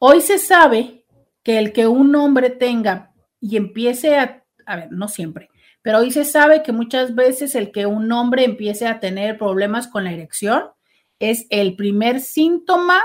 Hoy 0.00 0.20
se 0.20 0.38
sabe 0.38 1.04
que 1.42 1.58
el 1.58 1.72
que 1.72 1.88
un 1.88 2.14
hombre 2.14 2.50
tenga 2.50 3.12
y 3.40 3.56
empiece 3.56 4.16
a, 4.16 4.44
a 4.64 4.76
ver, 4.76 4.92
no 4.92 5.08
siempre, 5.08 5.50
pero 5.82 5.98
hoy 5.98 6.12
se 6.12 6.24
sabe 6.24 6.62
que 6.62 6.70
muchas 6.70 7.16
veces 7.16 7.56
el 7.56 7.72
que 7.72 7.86
un 7.86 8.10
hombre 8.12 8.44
empiece 8.44 8.86
a 8.86 9.00
tener 9.00 9.38
problemas 9.38 9.88
con 9.88 10.04
la 10.04 10.12
erección 10.12 10.70
es 11.18 11.46
el 11.50 11.74
primer 11.74 12.20
síntoma 12.20 13.02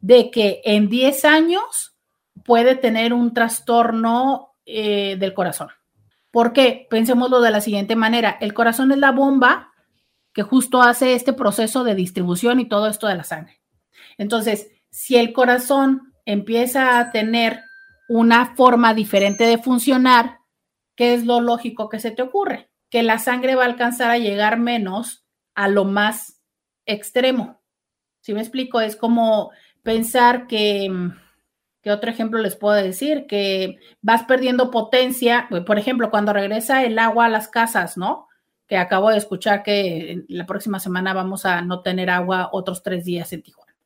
de 0.00 0.32
que 0.32 0.62
en 0.64 0.88
10 0.88 1.24
años 1.26 1.96
puede 2.44 2.74
tener 2.74 3.12
un 3.12 3.32
trastorno 3.32 4.56
eh, 4.66 5.16
del 5.16 5.32
corazón. 5.32 5.68
¿Por 6.32 6.52
qué? 6.52 6.88
Pensémoslo 6.90 7.40
de 7.40 7.52
la 7.52 7.60
siguiente 7.60 7.94
manera. 7.94 8.36
El 8.40 8.52
corazón 8.52 8.90
es 8.90 8.98
la 8.98 9.12
bomba 9.12 9.71
que 10.32 10.42
justo 10.42 10.82
hace 10.82 11.14
este 11.14 11.32
proceso 11.32 11.84
de 11.84 11.94
distribución 11.94 12.60
y 12.60 12.68
todo 12.68 12.86
esto 12.86 13.06
de 13.06 13.16
la 13.16 13.24
sangre. 13.24 13.60
Entonces, 14.18 14.70
si 14.90 15.16
el 15.16 15.32
corazón 15.32 16.14
empieza 16.24 16.98
a 16.98 17.10
tener 17.10 17.60
una 18.08 18.54
forma 18.54 18.94
diferente 18.94 19.44
de 19.44 19.58
funcionar, 19.58 20.38
¿qué 20.96 21.14
es 21.14 21.24
lo 21.24 21.40
lógico 21.40 21.88
que 21.88 21.98
se 21.98 22.10
te 22.10 22.22
ocurre? 22.22 22.70
Que 22.90 23.02
la 23.02 23.18
sangre 23.18 23.54
va 23.54 23.62
a 23.62 23.66
alcanzar 23.66 24.10
a 24.10 24.18
llegar 24.18 24.58
menos 24.58 25.26
a 25.54 25.68
lo 25.68 25.84
más 25.84 26.42
extremo. 26.86 27.62
Si 28.20 28.34
me 28.34 28.40
explico, 28.40 28.80
es 28.80 28.96
como 28.96 29.50
pensar 29.82 30.46
que, 30.46 30.90
¿qué 31.82 31.90
otro 31.90 32.10
ejemplo 32.10 32.38
les 32.38 32.56
puedo 32.56 32.74
decir? 32.74 33.26
Que 33.26 33.78
vas 34.00 34.24
perdiendo 34.24 34.70
potencia, 34.70 35.48
por 35.66 35.78
ejemplo, 35.78 36.10
cuando 36.10 36.32
regresa 36.32 36.84
el 36.84 36.98
agua 36.98 37.26
a 37.26 37.30
las 37.30 37.48
casas, 37.48 37.96
¿no? 37.96 38.28
Que 38.66 38.76
acabo 38.76 39.10
de 39.10 39.18
escuchar 39.18 39.62
que 39.62 40.24
la 40.28 40.46
próxima 40.46 40.80
semana 40.80 41.12
vamos 41.12 41.44
a 41.44 41.62
no 41.62 41.82
tener 41.82 42.10
agua 42.10 42.50
otros 42.52 42.82
tres 42.82 43.04
días 43.04 43.32
en 43.32 43.42
Tijuana. 43.42 43.76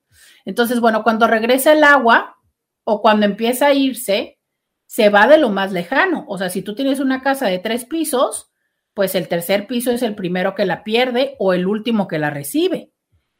Entonces, 0.44 0.80
bueno, 0.80 1.02
cuando 1.02 1.26
regresa 1.26 1.72
el 1.72 1.82
agua 1.84 2.36
o 2.84 3.02
cuando 3.02 3.26
empieza 3.26 3.66
a 3.66 3.74
irse, 3.74 4.38
se 4.86 5.08
va 5.08 5.26
de 5.26 5.38
lo 5.38 5.50
más 5.50 5.72
lejano. 5.72 6.24
O 6.28 6.38
sea, 6.38 6.48
si 6.48 6.62
tú 6.62 6.74
tienes 6.74 7.00
una 7.00 7.20
casa 7.20 7.46
de 7.46 7.58
tres 7.58 7.84
pisos, 7.84 8.52
pues 8.94 9.14
el 9.14 9.28
tercer 9.28 9.66
piso 9.66 9.90
es 9.90 10.02
el 10.02 10.14
primero 10.14 10.54
que 10.54 10.64
la 10.64 10.84
pierde 10.84 11.34
o 11.38 11.52
el 11.52 11.66
último 11.66 12.08
que 12.08 12.18
la 12.18 12.30
recibe. 12.30 12.92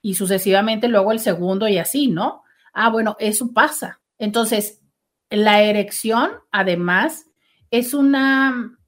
Y 0.03 0.15
sucesivamente 0.15 0.89
luego 0.89 1.13
el 1.13 1.21
segundo 1.21 1.69
y 1.69 1.79
así, 1.79 2.09
¿no? 2.09 2.43
Ah, 2.73 2.91
bueno, 2.91 3.17
eso 3.21 3.53
pasa. 3.55 4.01
Entonces, 4.19 4.83
la 5.31 5.63
erección, 5.63 6.31
además, 6.51 7.27
es 7.71 7.95
una 7.95 8.79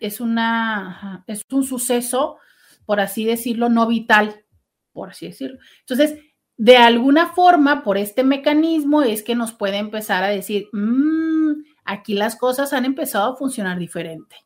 es 0.00 0.20
una 0.20 1.24
es 1.26 1.44
un 1.50 1.64
suceso, 1.64 2.38
por 2.84 3.00
así 3.00 3.24
decirlo, 3.24 3.68
no 3.68 3.86
vital, 3.86 4.44
por 4.92 5.10
así 5.10 5.26
decirlo. 5.26 5.58
Entonces, 5.80 6.18
de 6.56 6.78
alguna 6.78 7.34
forma, 7.34 7.82
por 7.82 7.98
este 7.98 8.24
mecanismo, 8.24 9.02
es 9.02 9.22
que 9.22 9.34
nos 9.34 9.52
puede 9.52 9.76
empezar 9.76 10.24
a 10.24 10.28
decir, 10.28 10.68
mmm, 10.72 11.52
aquí 11.84 12.14
las 12.14 12.36
cosas 12.36 12.72
han 12.72 12.84
empezado 12.84 13.32
a 13.32 13.36
funcionar 13.36 13.78
diferente. 13.78 14.36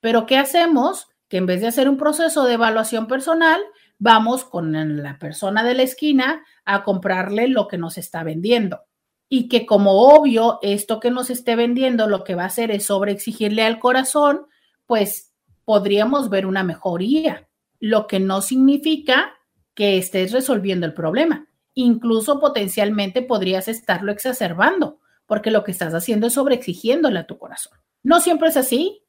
Pero 0.00 0.26
¿qué 0.26 0.38
hacemos? 0.38 1.08
Que 1.28 1.38
en 1.38 1.46
vez 1.46 1.60
de 1.60 1.68
hacer 1.68 1.88
un 1.88 1.96
proceso 1.96 2.44
de 2.44 2.54
evaluación 2.54 3.06
personal, 3.06 3.60
vamos 3.98 4.44
con 4.44 5.02
la 5.02 5.18
persona 5.18 5.64
de 5.64 5.74
la 5.74 5.82
esquina 5.82 6.44
a 6.64 6.82
comprarle 6.82 7.48
lo 7.48 7.68
que 7.68 7.78
nos 7.78 7.96
está 7.98 8.22
vendiendo. 8.22 8.82
Y 9.28 9.48
que 9.48 9.66
como 9.66 10.14
obvio, 10.14 10.58
esto 10.62 11.00
que 11.00 11.10
nos 11.10 11.30
esté 11.30 11.56
vendiendo 11.56 12.08
lo 12.08 12.22
que 12.22 12.34
va 12.34 12.44
a 12.44 12.46
hacer 12.46 12.70
es 12.70 12.86
sobreexigirle 12.86 13.62
al 13.62 13.78
corazón, 13.78 14.46
pues 14.86 15.32
podríamos 15.64 16.30
ver 16.30 16.46
una 16.46 16.62
mejoría, 16.62 17.48
lo 17.80 18.06
que 18.06 18.20
no 18.20 18.40
significa 18.40 19.34
que 19.74 19.98
estés 19.98 20.32
resolviendo 20.32 20.86
el 20.86 20.94
problema. 20.94 21.46
Incluso 21.74 22.40
potencialmente 22.40 23.20
podrías 23.22 23.68
estarlo 23.68 24.12
exacerbando, 24.12 25.00
porque 25.26 25.50
lo 25.50 25.64
que 25.64 25.72
estás 25.72 25.92
haciendo 25.92 26.28
es 26.28 26.32
sobreexigiéndole 26.34 27.18
a 27.18 27.26
tu 27.26 27.36
corazón. 27.38 27.78
No 28.02 28.20
siempre 28.20 28.48
es 28.48 28.56
así, 28.56 29.02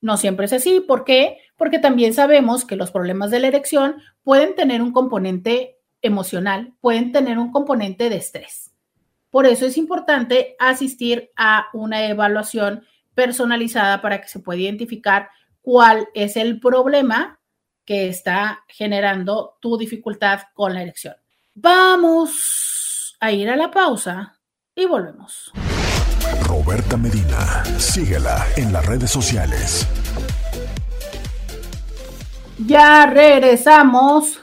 no 0.00 0.16
siempre 0.16 0.46
es 0.46 0.52
así. 0.52 0.80
¿Por 0.80 1.04
qué? 1.04 1.38
Porque 1.56 1.78
también 1.78 2.14
sabemos 2.14 2.64
que 2.64 2.76
los 2.76 2.90
problemas 2.90 3.30
de 3.30 3.40
la 3.40 3.48
erección 3.48 3.96
pueden 4.22 4.54
tener 4.54 4.82
un 4.82 4.92
componente 4.92 5.78
emocional, 6.02 6.74
pueden 6.80 7.10
tener 7.10 7.38
un 7.38 7.50
componente 7.50 8.10
de 8.10 8.16
estrés. 8.16 8.70
Por 9.30 9.46
eso 9.46 9.66
es 9.66 9.78
importante 9.78 10.54
asistir 10.60 11.32
a 11.34 11.66
una 11.72 12.06
evaluación 12.06 12.84
personalizada 13.14 14.00
para 14.00 14.20
que 14.20 14.28
se 14.28 14.40
pueda 14.40 14.60
identificar 14.60 15.28
cuál 15.60 16.08
es 16.14 16.36
el 16.36 16.60
problema 16.60 17.40
que 17.84 18.08
está 18.08 18.64
generando 18.68 19.56
tu 19.60 19.76
dificultad 19.76 20.40
con 20.54 20.74
la 20.74 20.82
erección. 20.82 21.14
Vamos 21.54 23.16
a 23.20 23.30
ir 23.30 23.48
a 23.48 23.56
la 23.56 23.70
pausa 23.70 24.38
y 24.74 24.86
volvemos. 24.86 25.52
Roberta 26.46 26.96
Medina, 26.96 27.64
síguela 27.78 28.46
en 28.56 28.72
las 28.72 28.84
redes 28.86 29.10
sociales. 29.10 29.86
Ya 32.58 33.06
regresamos. 33.06 34.40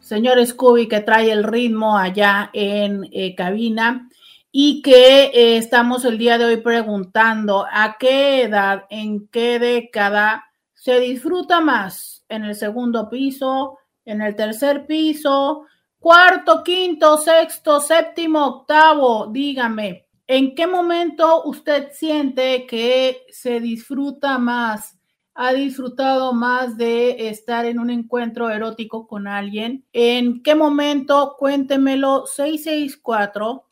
señor 0.00 0.44
Scooby 0.44 0.88
que 0.88 1.00
trae 1.00 1.30
el 1.30 1.44
ritmo 1.44 1.96
allá 1.96 2.50
en 2.52 3.08
eh, 3.12 3.34
cabina 3.34 4.08
y 4.56 4.82
que 4.82 5.32
eh, 5.34 5.56
estamos 5.56 6.04
el 6.04 6.16
día 6.16 6.38
de 6.38 6.44
hoy 6.44 6.58
preguntando 6.58 7.66
a 7.68 7.96
qué 7.98 8.42
edad, 8.42 8.84
en 8.88 9.26
qué 9.26 9.58
década 9.58 10.44
se 10.74 11.00
disfruta 11.00 11.60
más, 11.60 12.24
en 12.28 12.44
el 12.44 12.54
segundo 12.54 13.10
piso, 13.10 13.78
en 14.04 14.22
el 14.22 14.36
tercer 14.36 14.86
piso, 14.86 15.64
cuarto, 15.98 16.62
quinto, 16.62 17.16
sexto, 17.16 17.80
séptimo, 17.80 18.46
octavo, 18.46 19.26
dígame, 19.26 20.06
¿en 20.28 20.54
qué 20.54 20.68
momento 20.68 21.42
usted 21.46 21.88
siente 21.90 22.64
que 22.64 23.26
se 23.30 23.58
disfruta 23.58 24.38
más? 24.38 24.96
ha 25.36 25.52
disfrutado 25.52 26.32
más 26.32 26.76
de 26.76 27.28
estar 27.28 27.64
en 27.64 27.80
un 27.80 27.90
encuentro 27.90 28.50
erótico 28.50 29.08
con 29.08 29.26
alguien. 29.26 29.84
¿En 29.92 30.44
qué 30.44 30.54
momento? 30.54 31.34
Cuéntemelo 31.36 32.24
664 32.24 33.64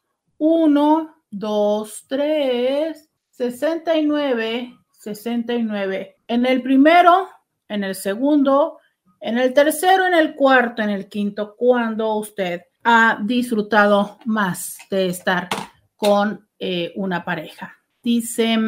1 0.45 1.15
2 1.31 2.05
3 2.09 3.11
69 3.31 4.77
69. 4.91 6.17
En 6.27 6.47
el 6.47 6.63
primero, 6.63 7.29
en 7.69 7.85
el 7.85 7.95
segundo, 7.95 8.79
en 9.21 9.39
el 9.39 9.55
tercero, 9.55 10.05
en 10.05 10.15
el 10.15 10.35
cuarto, 10.35 10.83
en 10.83 10.91
el 10.91 11.09
quinto, 11.09 11.55
cuando 11.57 12.17
usted 12.17 12.63
ha 12.83 13.21
disfrutado 13.23 14.19
más 14.25 14.79
de 14.91 15.07
estar 15.07 15.49
con 15.95 16.49
eh, 16.59 16.93
una 16.97 17.25
pareja. 17.25 17.77
Dice, 18.03 18.59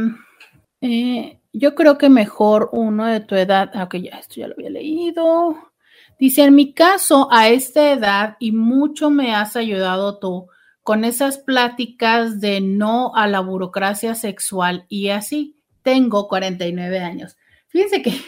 eh, 0.81 1.41
yo 1.53 1.75
creo 1.75 1.99
que 1.99 2.09
mejor 2.09 2.71
uno 2.71 3.07
de 3.07 3.19
tu 3.19 3.35
edad, 3.35 3.73
aunque 3.75 4.01
ya 4.01 4.19
esto 4.19 4.37
ya 4.37 4.47
lo 4.47 4.55
había 4.55 4.71
leído. 4.71 5.73
Dice, 6.21 6.45
en 6.45 6.55
mi 6.55 6.73
caso, 6.73 7.29
a 7.33 7.49
esta 7.49 7.91
edad, 7.91 8.37
y 8.39 8.53
mucho 8.53 9.11
me 9.11 9.35
has 9.35 9.57
ayudado 9.57 10.21
tú 10.21 10.49
con 10.85 11.05
esas 11.05 11.39
pláticas 11.39 12.41
de 12.41 12.61
no 12.61 13.17
a 13.17 13.27
la 13.27 13.41
burocracia 13.41 14.15
sexual 14.15 14.85
y 14.89 15.09
así. 15.09 15.57
Tengo 15.83 16.29
49 16.29 17.01
años. 17.01 17.37
Fíjense 17.69 18.03
que 18.03 18.21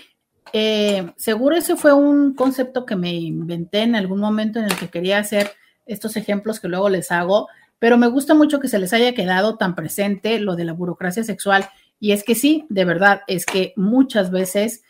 eh, 0.52 1.12
seguro 1.16 1.54
ese 1.54 1.76
fue 1.76 1.92
un 1.92 2.34
concepto 2.34 2.86
que 2.86 2.96
me 2.96 3.12
inventé 3.12 3.82
en 3.82 3.94
algún 3.94 4.20
momento 4.20 4.58
en 4.58 4.64
el 4.64 4.74
que 4.74 4.88
quería 4.88 5.18
hacer 5.18 5.52
estos 5.84 6.16
ejemplos 6.16 6.58
que 6.58 6.68
luego 6.68 6.88
les 6.88 7.12
hago, 7.12 7.48
pero 7.78 7.98
me 7.98 8.08
gusta 8.08 8.34
mucho 8.34 8.58
que 8.58 8.68
se 8.68 8.78
les 8.78 8.94
haya 8.94 9.14
quedado 9.14 9.56
tan 9.58 9.74
presente 9.74 10.40
lo 10.40 10.56
de 10.56 10.64
la 10.64 10.72
burocracia 10.72 11.24
sexual 11.24 11.68
y 12.00 12.12
es 12.12 12.24
que 12.24 12.34
sí, 12.34 12.64
de 12.70 12.86
verdad, 12.86 13.20
es 13.26 13.44
que 13.44 13.74
muchas 13.76 14.30
veces 14.30 14.82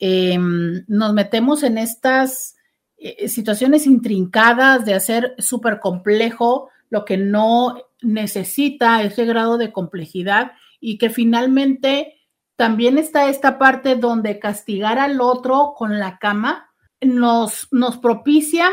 em, 0.00 0.84
nos 0.88 1.12
metemos 1.12 1.62
en 1.62 1.78
estas 1.78 2.56
eh, 2.96 3.28
situaciones 3.28 3.86
intrincadas 3.86 4.84
de 4.84 4.94
hacer 4.94 5.36
súper 5.38 5.78
complejo 5.78 6.68
lo 6.92 7.04
que 7.04 7.16
no 7.16 7.76
necesita 8.02 9.02
ese 9.02 9.24
grado 9.24 9.58
de 9.58 9.72
complejidad 9.72 10.52
y 10.80 10.98
que 10.98 11.10
finalmente 11.10 12.20
también 12.56 12.98
está 12.98 13.28
esta 13.28 13.58
parte 13.58 13.96
donde 13.96 14.38
castigar 14.38 14.98
al 14.98 15.20
otro 15.20 15.74
con 15.76 15.98
la 15.98 16.18
cama 16.18 16.70
nos, 17.00 17.68
nos 17.72 17.96
propicia 17.96 18.70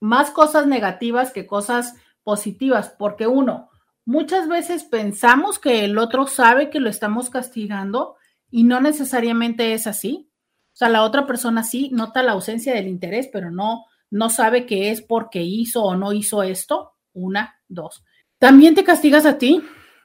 más 0.00 0.30
cosas 0.30 0.66
negativas 0.66 1.30
que 1.32 1.46
cosas 1.46 1.94
positivas, 2.24 2.94
porque 2.98 3.26
uno, 3.26 3.70
Muchas 4.10 4.48
veces 4.48 4.82
pensamos 4.82 5.60
que 5.60 5.84
el 5.84 5.96
otro 5.96 6.26
sabe 6.26 6.68
que 6.68 6.80
lo 6.80 6.90
estamos 6.90 7.30
castigando 7.30 8.16
y 8.50 8.64
no 8.64 8.80
necesariamente 8.80 9.72
es 9.72 9.86
así. 9.86 10.28
O 10.72 10.76
sea, 10.76 10.88
la 10.88 11.04
otra 11.04 11.28
persona 11.28 11.62
sí 11.62 11.90
nota 11.92 12.24
la 12.24 12.32
ausencia 12.32 12.74
del 12.74 12.88
interés, 12.88 13.28
pero 13.32 13.52
no, 13.52 13.84
no 14.10 14.28
sabe 14.30 14.66
que 14.66 14.90
es 14.90 15.00
porque 15.00 15.42
hizo 15.42 15.84
o 15.84 15.94
no 15.94 16.12
hizo 16.12 16.42
esto. 16.42 16.94
Una, 17.12 17.59
dos. 17.70 18.04
También 18.38 18.74
te 18.74 18.84
castigas 18.84 19.26
a 19.26 19.38
ti 19.38 19.62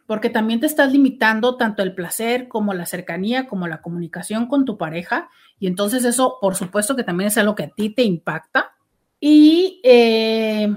porque 0.08 0.30
también 0.30 0.60
te 0.60 0.68
estás 0.68 0.92
limitando 0.92 1.58
tanto 1.58 1.82
el 1.84 1.96
placer 1.96 2.48
como 2.48 2.74
la 2.74 2.86
cercanía, 2.86 3.48
como 3.48 3.68
la 3.68 3.82
comunicación 3.82 4.48
con 4.48 4.66
tu 4.66 4.78
pareja. 4.78 5.30
Y 5.60 5.68
entonces 5.68 6.06
eso, 6.06 6.38
por 6.40 6.56
supuesto 6.56 6.96
que 6.96 7.04
también 7.04 7.30
es 7.30 7.38
algo 7.38 7.56
que 7.56 7.64
a 7.64 7.70
ti 7.70 7.90
te 7.90 8.04
impacta. 8.04 8.76
Y 9.20 9.82
eh, 9.84 10.74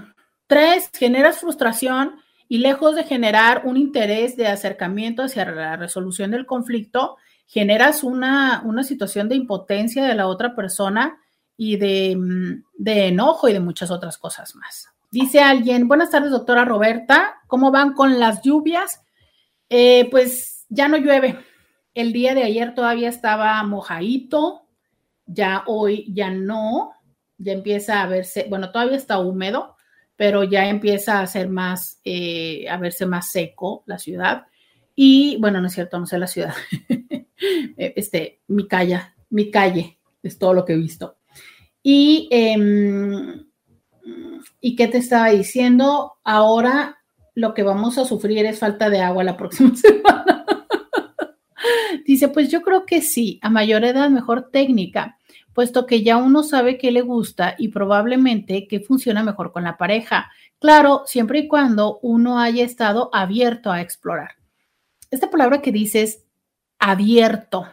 tres, 0.47 0.91
generas 0.95 1.39
frustración 1.39 2.15
y 2.49 2.59
lejos 2.59 2.97
de 2.97 3.05
generar 3.05 3.63
un 3.65 3.77
interés 3.77 4.37
de 4.37 4.47
acercamiento 4.47 5.23
hacia 5.23 5.45
la 5.45 5.77
resolución 5.77 6.31
del 6.31 6.47
conflicto, 6.47 7.17
generas 7.47 8.03
una, 8.03 8.63
situación 8.83 9.29
de 9.29 9.37
impotencia 9.37 10.05
de 10.05 10.15
la 10.15 10.27
otra 10.27 10.55
persona 10.57 11.19
y 11.57 11.77
mm, 11.77 12.63
de, 12.79 13.07
enojo 13.09 13.49
y 13.49 13.53
de 13.53 13.61
muchas 13.61 13.91
otras 13.91 14.17
cosas 14.17 14.55
más. 14.55 14.89
Dice 15.11 15.41
alguien, 15.41 15.89
buenas 15.89 16.11
tardes, 16.11 16.31
doctora 16.31 16.67
Roberta, 16.67 17.41
¿cómo 17.47 17.71
van 17.71 17.95
con 17.95 18.21
las 18.21 18.43
lluvias? 18.43 19.01
Eh, 19.71 20.07
pues 20.11 20.67
ya 20.69 20.87
no 20.87 20.99
llueve. 20.99 21.39
El 21.95 22.13
día 22.13 22.35
de 22.35 22.43
ayer 22.43 22.75
todavía 22.75 23.09
estaba 23.09 23.63
mojadito, 23.63 24.69
ya 25.25 25.65
hoy 25.67 26.13
ya 26.13 26.31
no, 26.31 26.93
ya 27.39 27.53
empieza 27.55 28.03
a 28.03 28.07
verse, 28.07 28.49
bueno, 28.51 28.71
todavía 28.71 28.99
está 28.99 29.19
húmedo, 29.19 29.77
pero 30.15 30.45
ya 30.45 30.69
empieza 30.69 31.21
a 31.21 31.27
ser 31.27 31.49
más, 31.49 32.03
eh, 32.05 32.69
a 32.69 32.77
verse 32.77 33.07
más 33.07 33.31
seco 33.31 33.85
la 33.87 33.99
ciudad. 33.99 34.47
Y 34.95 35.39
bueno, 35.41 35.63
no 35.63 35.69
es 35.69 35.73
cierto, 35.73 35.99
no 35.99 36.05
sé 36.05 36.19
la 36.19 36.27
ciudad. 36.27 36.53
este, 37.79 38.43
mi 38.49 38.69
calle, 38.69 39.01
mi 39.31 39.51
calle, 39.51 39.99
es 40.23 40.39
todo 40.39 40.53
lo 40.53 40.67
que 40.67 40.75
he 40.75 40.77
visto. 40.77 41.17
Y, 41.83 42.29
em, 42.31 43.48
¿y 44.61 44.77
qué 44.77 44.89
te 44.89 44.99
estaba 44.99 45.29
diciendo? 45.31 46.15
Ahora 46.25 46.99
lo 47.35 47.55
que 47.55 47.63
vamos 47.63 47.99
a 47.99 48.05
sufrir 48.05 48.45
es 48.47 48.59
falta 48.59 48.91
de 48.91 49.01
agua 49.01 49.25
la 49.25 49.37
próxima 49.37 49.75
semana. 49.77 50.45
Dice, 52.05 52.29
pues 52.29 52.51
yo 52.51 52.63
creo 52.63 52.87
que 52.87 53.03
sí, 53.03 53.39
a 53.43 53.51
mayor 53.51 53.85
edad 53.85 54.09
mejor 54.11 54.51
técnica 54.51 55.19
puesto 55.59 55.87
que 55.87 56.05
ya 56.05 56.19
uno 56.19 56.45
sabe 56.45 56.79
qué 56.79 56.93
le 56.93 57.01
gusta 57.01 57.57
y 57.59 57.67
probablemente 57.67 58.69
qué 58.69 58.79
funciona 58.79 59.25
mejor 59.25 59.51
con 59.51 59.65
la 59.65 59.77
pareja. 59.77 60.31
Claro, 60.61 61.03
siempre 61.05 61.41
y 61.41 61.49
cuando 61.49 61.99
uno 62.01 62.39
haya 62.39 62.65
estado 62.65 63.11
abierto 63.13 63.73
a 63.73 63.81
explorar. 63.81 64.37
Esta 65.11 65.31
palabra 65.31 65.61
que 65.61 65.73
dices, 65.73 66.25
abierto, 66.79 67.67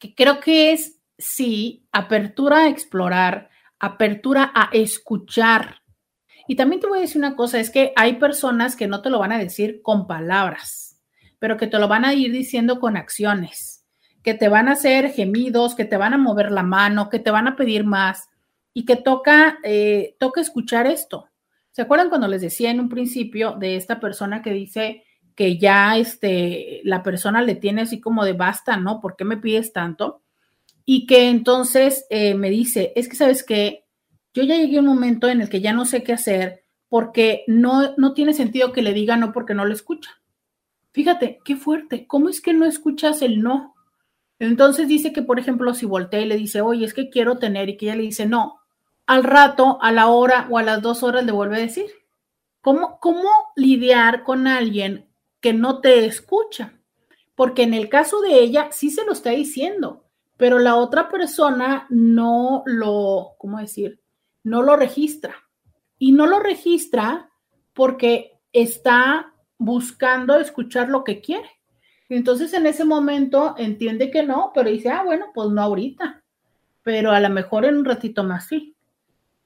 que 0.00 0.12
creo 0.12 0.40
que 0.40 0.72
es, 0.72 0.98
sí, 1.18 1.86
apertura 1.92 2.64
a 2.64 2.68
explorar, 2.68 3.49
apertura 3.80 4.52
a 4.54 4.68
escuchar. 4.72 5.82
Y 6.46 6.54
también 6.54 6.80
te 6.80 6.86
voy 6.86 6.98
a 6.98 7.02
decir 7.02 7.18
una 7.18 7.36
cosa, 7.36 7.58
es 7.58 7.70
que 7.70 7.92
hay 7.96 8.14
personas 8.14 8.76
que 8.76 8.86
no 8.86 9.02
te 9.02 9.10
lo 9.10 9.18
van 9.18 9.32
a 9.32 9.38
decir 9.38 9.80
con 9.82 10.06
palabras, 10.06 11.00
pero 11.38 11.56
que 11.56 11.66
te 11.66 11.78
lo 11.78 11.88
van 11.88 12.04
a 12.04 12.14
ir 12.14 12.30
diciendo 12.32 12.78
con 12.78 12.96
acciones 12.96 13.80
que 14.22 14.34
te 14.34 14.48
van 14.48 14.68
a 14.68 14.72
hacer 14.72 15.10
gemidos, 15.12 15.74
que 15.74 15.84
te 15.84 15.96
van 15.96 16.12
a 16.12 16.18
mover 16.18 16.50
la 16.50 16.62
mano, 16.62 17.08
que 17.08 17.18
te 17.18 17.30
van 17.30 17.48
a 17.48 17.56
pedir 17.56 17.84
más 17.84 18.28
y 18.72 18.84
que 18.84 18.96
toca, 18.96 19.58
eh, 19.64 20.16
toca 20.18 20.40
escuchar 20.40 20.86
esto. 20.86 21.26
¿Se 21.70 21.82
acuerdan 21.82 22.08
cuando 22.08 22.28
les 22.28 22.42
decía 22.42 22.70
en 22.70 22.80
un 22.80 22.88
principio 22.88 23.52
de 23.52 23.76
esta 23.76 24.00
persona 24.00 24.42
que 24.42 24.52
dice 24.52 25.04
que 25.34 25.58
ya 25.58 25.96
este, 25.96 26.80
la 26.84 27.02
persona 27.02 27.40
le 27.40 27.54
tiene 27.54 27.82
así 27.82 28.00
como 28.00 28.24
de 28.24 28.34
basta, 28.34 28.76
¿no? 28.76 29.00
¿Por 29.00 29.16
qué 29.16 29.24
me 29.24 29.38
pides 29.38 29.72
tanto? 29.72 30.22
Y 30.84 31.06
que 31.06 31.28
entonces 31.28 32.06
eh, 32.10 32.34
me 32.34 32.50
dice, 32.50 32.92
es 32.96 33.08
que 33.08 33.16
sabes 33.16 33.44
que 33.44 33.84
yo 34.34 34.42
ya 34.42 34.56
llegué 34.56 34.78
a 34.78 34.80
un 34.80 34.86
momento 34.86 35.28
en 35.28 35.40
el 35.40 35.48
que 35.48 35.60
ya 35.60 35.72
no 35.72 35.84
sé 35.84 36.02
qué 36.02 36.12
hacer 36.12 36.64
porque 36.88 37.44
no, 37.46 37.94
no 37.96 38.14
tiene 38.14 38.34
sentido 38.34 38.72
que 38.72 38.82
le 38.82 38.92
diga 38.92 39.16
no 39.16 39.32
porque 39.32 39.54
no 39.54 39.64
lo 39.64 39.72
escucha. 39.72 40.10
Fíjate, 40.92 41.40
qué 41.44 41.56
fuerte. 41.56 42.06
¿Cómo 42.06 42.28
es 42.28 42.40
que 42.40 42.52
no 42.52 42.66
escuchas 42.66 43.22
el 43.22 43.40
no? 43.40 43.74
Entonces 44.40 44.88
dice 44.88 45.12
que, 45.12 45.22
por 45.22 45.38
ejemplo, 45.38 45.74
si 45.74 45.86
voltea 45.86 46.20
y 46.20 46.26
le 46.26 46.36
dice, 46.36 46.62
oye, 46.62 46.84
es 46.84 46.94
que 46.94 47.10
quiero 47.10 47.38
tener, 47.38 47.68
y 47.68 47.76
que 47.76 47.86
ella 47.86 47.96
le 47.96 48.02
dice, 48.02 48.26
no, 48.26 48.60
al 49.06 49.22
rato, 49.22 49.78
a 49.82 49.92
la 49.92 50.08
hora 50.08 50.48
o 50.50 50.58
a 50.58 50.62
las 50.62 50.82
dos 50.82 51.02
horas 51.02 51.24
le 51.24 51.32
vuelve 51.32 51.56
a 51.56 51.60
decir. 51.60 51.86
¿Cómo, 52.60 52.98
cómo 53.00 53.28
lidiar 53.54 54.24
con 54.24 54.46
alguien 54.46 55.06
que 55.40 55.52
no 55.52 55.80
te 55.80 56.06
escucha? 56.06 56.74
Porque 57.34 57.62
en 57.62 57.74
el 57.74 57.88
caso 57.88 58.20
de 58.20 58.40
ella 58.40 58.68
sí 58.72 58.90
se 58.90 59.04
lo 59.04 59.12
está 59.12 59.30
diciendo, 59.30 60.04
pero 60.40 60.58
la 60.58 60.76
otra 60.76 61.10
persona 61.10 61.86
no 61.90 62.62
lo, 62.64 63.34
¿cómo 63.36 63.58
decir? 63.58 64.00
No 64.42 64.62
lo 64.62 64.74
registra. 64.74 65.34
Y 65.98 66.12
no 66.12 66.26
lo 66.26 66.40
registra 66.40 67.28
porque 67.74 68.38
está 68.50 69.34
buscando 69.58 70.38
escuchar 70.38 70.88
lo 70.88 71.04
que 71.04 71.20
quiere. 71.20 71.60
Entonces 72.08 72.54
en 72.54 72.66
ese 72.66 72.86
momento 72.86 73.54
entiende 73.58 74.10
que 74.10 74.22
no, 74.22 74.50
pero 74.54 74.70
dice, 74.70 74.88
ah, 74.88 75.02
bueno, 75.04 75.26
pues 75.34 75.50
no 75.50 75.60
ahorita, 75.60 76.24
pero 76.82 77.10
a 77.10 77.20
lo 77.20 77.28
mejor 77.28 77.66
en 77.66 77.76
un 77.76 77.84
ratito 77.84 78.24
más 78.24 78.46
sí. 78.46 78.74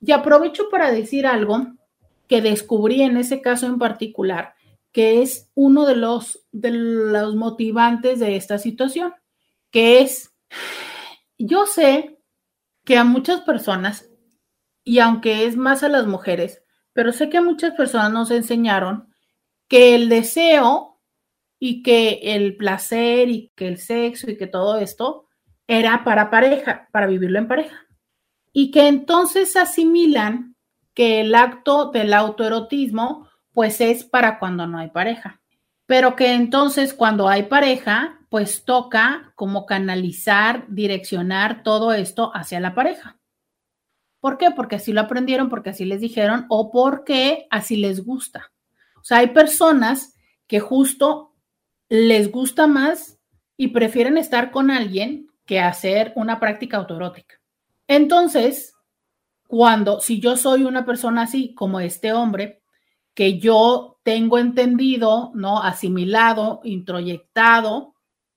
Y 0.00 0.12
aprovecho 0.12 0.68
para 0.70 0.92
decir 0.92 1.26
algo 1.26 1.74
que 2.28 2.40
descubrí 2.40 3.02
en 3.02 3.16
ese 3.16 3.42
caso 3.42 3.66
en 3.66 3.80
particular, 3.80 4.54
que 4.92 5.22
es 5.22 5.50
uno 5.56 5.86
de 5.86 5.96
los, 5.96 6.46
de 6.52 6.70
los 6.70 7.34
motivantes 7.34 8.20
de 8.20 8.36
esta 8.36 8.58
situación, 8.58 9.12
que 9.72 10.00
es, 10.00 10.33
yo 11.38 11.66
sé 11.66 12.18
que 12.84 12.96
a 12.96 13.04
muchas 13.04 13.40
personas 13.42 14.08
y 14.84 14.98
aunque 14.98 15.46
es 15.46 15.56
más 15.56 15.82
a 15.82 15.88
las 15.88 16.06
mujeres, 16.06 16.62
pero 16.92 17.12
sé 17.12 17.30
que 17.30 17.40
muchas 17.40 17.72
personas 17.74 18.12
nos 18.12 18.30
enseñaron 18.30 19.12
que 19.68 19.94
el 19.94 20.08
deseo 20.08 21.00
y 21.58 21.82
que 21.82 22.20
el 22.22 22.56
placer 22.56 23.30
y 23.30 23.50
que 23.56 23.68
el 23.68 23.78
sexo 23.78 24.30
y 24.30 24.36
que 24.36 24.46
todo 24.46 24.78
esto 24.78 25.28
era 25.66 26.04
para 26.04 26.30
pareja, 26.30 26.88
para 26.92 27.06
vivirlo 27.06 27.38
en 27.38 27.48
pareja. 27.48 27.86
Y 28.52 28.70
que 28.70 28.86
entonces 28.86 29.56
asimilan 29.56 30.56
que 30.92 31.22
el 31.22 31.34
acto 31.34 31.90
del 31.90 32.12
autoerotismo 32.12 33.28
pues 33.52 33.80
es 33.80 34.04
para 34.04 34.38
cuando 34.38 34.66
no 34.66 34.78
hay 34.78 34.90
pareja. 34.90 35.40
Pero 35.86 36.16
que 36.16 36.32
entonces 36.34 36.94
cuando 36.94 37.28
hay 37.28 37.44
pareja, 37.44 38.20
pues 38.34 38.64
toca 38.64 39.32
como 39.36 39.64
canalizar, 39.64 40.66
direccionar 40.66 41.62
todo 41.62 41.92
esto 41.92 42.32
hacia 42.34 42.58
la 42.58 42.74
pareja. 42.74 43.16
¿Por 44.18 44.38
qué? 44.38 44.50
Porque 44.50 44.74
así 44.74 44.92
lo 44.92 45.02
aprendieron, 45.02 45.48
porque 45.48 45.70
así 45.70 45.84
les 45.84 46.00
dijeron 46.00 46.44
o 46.48 46.72
porque 46.72 47.46
así 47.48 47.76
les 47.76 48.04
gusta. 48.04 48.50
O 48.96 49.04
sea, 49.04 49.18
hay 49.18 49.28
personas 49.28 50.16
que 50.48 50.58
justo 50.58 51.36
les 51.88 52.32
gusta 52.32 52.66
más 52.66 53.20
y 53.56 53.68
prefieren 53.68 54.18
estar 54.18 54.50
con 54.50 54.72
alguien 54.72 55.28
que 55.46 55.60
hacer 55.60 56.12
una 56.16 56.40
práctica 56.40 56.78
autoerótica. 56.78 57.36
Entonces, 57.86 58.74
cuando, 59.46 60.00
si 60.00 60.18
yo 60.18 60.36
soy 60.36 60.64
una 60.64 60.84
persona 60.84 61.22
así 61.22 61.54
como 61.54 61.78
este 61.78 62.12
hombre, 62.12 62.64
que 63.14 63.38
yo 63.38 64.00
tengo 64.02 64.38
entendido, 64.38 65.30
¿no? 65.36 65.62
Asimilado, 65.62 66.62
introyectado, 66.64 67.93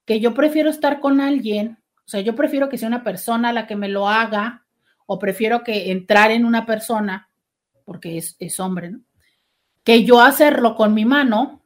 que 0.07 0.21
yo 0.21 0.33
prefiero 0.33 0.69
estar 0.69 1.01
con 1.01 1.19
alguien, 1.19 1.77
o 1.97 2.09
sea, 2.09 2.21
yo 2.21 2.33
prefiero 2.33 2.69
que 2.69 2.77
sea 2.77 2.87
una 2.87 3.03
persona 3.03 3.51
la 3.51 3.67
que 3.67 3.75
me 3.75 3.89
lo 3.89 4.07
haga, 4.07 4.65
o 5.05 5.19
prefiero 5.19 5.65
que 5.65 5.91
entrar 5.91 6.31
en 6.31 6.45
una 6.45 6.65
persona, 6.65 7.29
porque 7.83 8.17
es, 8.17 8.37
es 8.39 8.57
hombre. 8.61 8.95
Que 9.83 10.05
yo 10.05 10.21
hacerlo 10.21 10.75
con 10.75 10.93
mi 10.93 11.03
mano. 11.03 11.61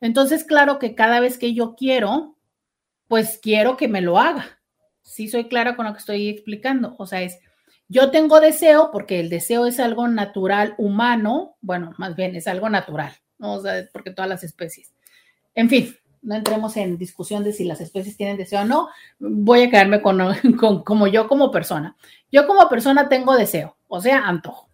Entonces, 0.00 0.44
claro 0.44 0.78
que 0.78 0.94
cada 0.94 1.18
vez 1.18 1.38
que 1.38 1.54
yo 1.54 1.74
quiero, 1.74 2.36
pues 3.08 3.40
quiero 3.42 3.76
que 3.76 3.88
me 3.88 4.00
lo 4.00 4.18
haga. 4.20 4.60
Sí 5.02 5.26
soy 5.26 5.48
clara 5.48 5.74
con 5.74 5.86
lo 5.86 5.92
que 5.92 5.98
estoy 5.98 6.28
explicando. 6.28 6.94
O 6.98 7.06
sea, 7.06 7.22
es, 7.22 7.40
yo 7.88 8.12
tengo 8.12 8.38
deseo 8.40 8.90
porque 8.92 9.18
el 9.18 9.28
deseo 9.28 9.66
es 9.66 9.80
algo 9.80 10.06
natural, 10.06 10.76
humano, 10.78 11.56
bueno, 11.60 11.94
más 11.98 12.14
bien 12.14 12.36
es 12.36 12.46
algo 12.46 12.68
natural, 12.70 13.12
¿no? 13.38 13.54
O 13.54 13.60
sea, 13.60 13.88
porque 13.92 14.12
todas 14.12 14.28
las 14.28 14.44
especies. 14.44 14.94
En 15.54 15.68
fin, 15.68 15.96
no 16.22 16.34
entremos 16.34 16.76
en 16.76 16.98
discusión 16.98 17.44
de 17.44 17.52
si 17.52 17.64
las 17.64 17.80
especies 17.80 18.16
tienen 18.16 18.36
deseo 18.36 18.62
o 18.62 18.64
no, 18.64 18.88
voy 19.18 19.62
a 19.62 19.70
quedarme 19.70 20.02
con, 20.56 20.82
como 20.82 21.06
yo 21.06 21.28
como 21.28 21.50
persona. 21.50 21.96
Yo 22.30 22.46
como 22.46 22.68
persona 22.68 23.08
tengo 23.08 23.36
deseo, 23.36 23.76
o 23.88 24.00
sea, 24.00 24.26
antojo. 24.26 24.68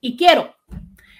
Y 0.00 0.16
quiero. 0.16 0.54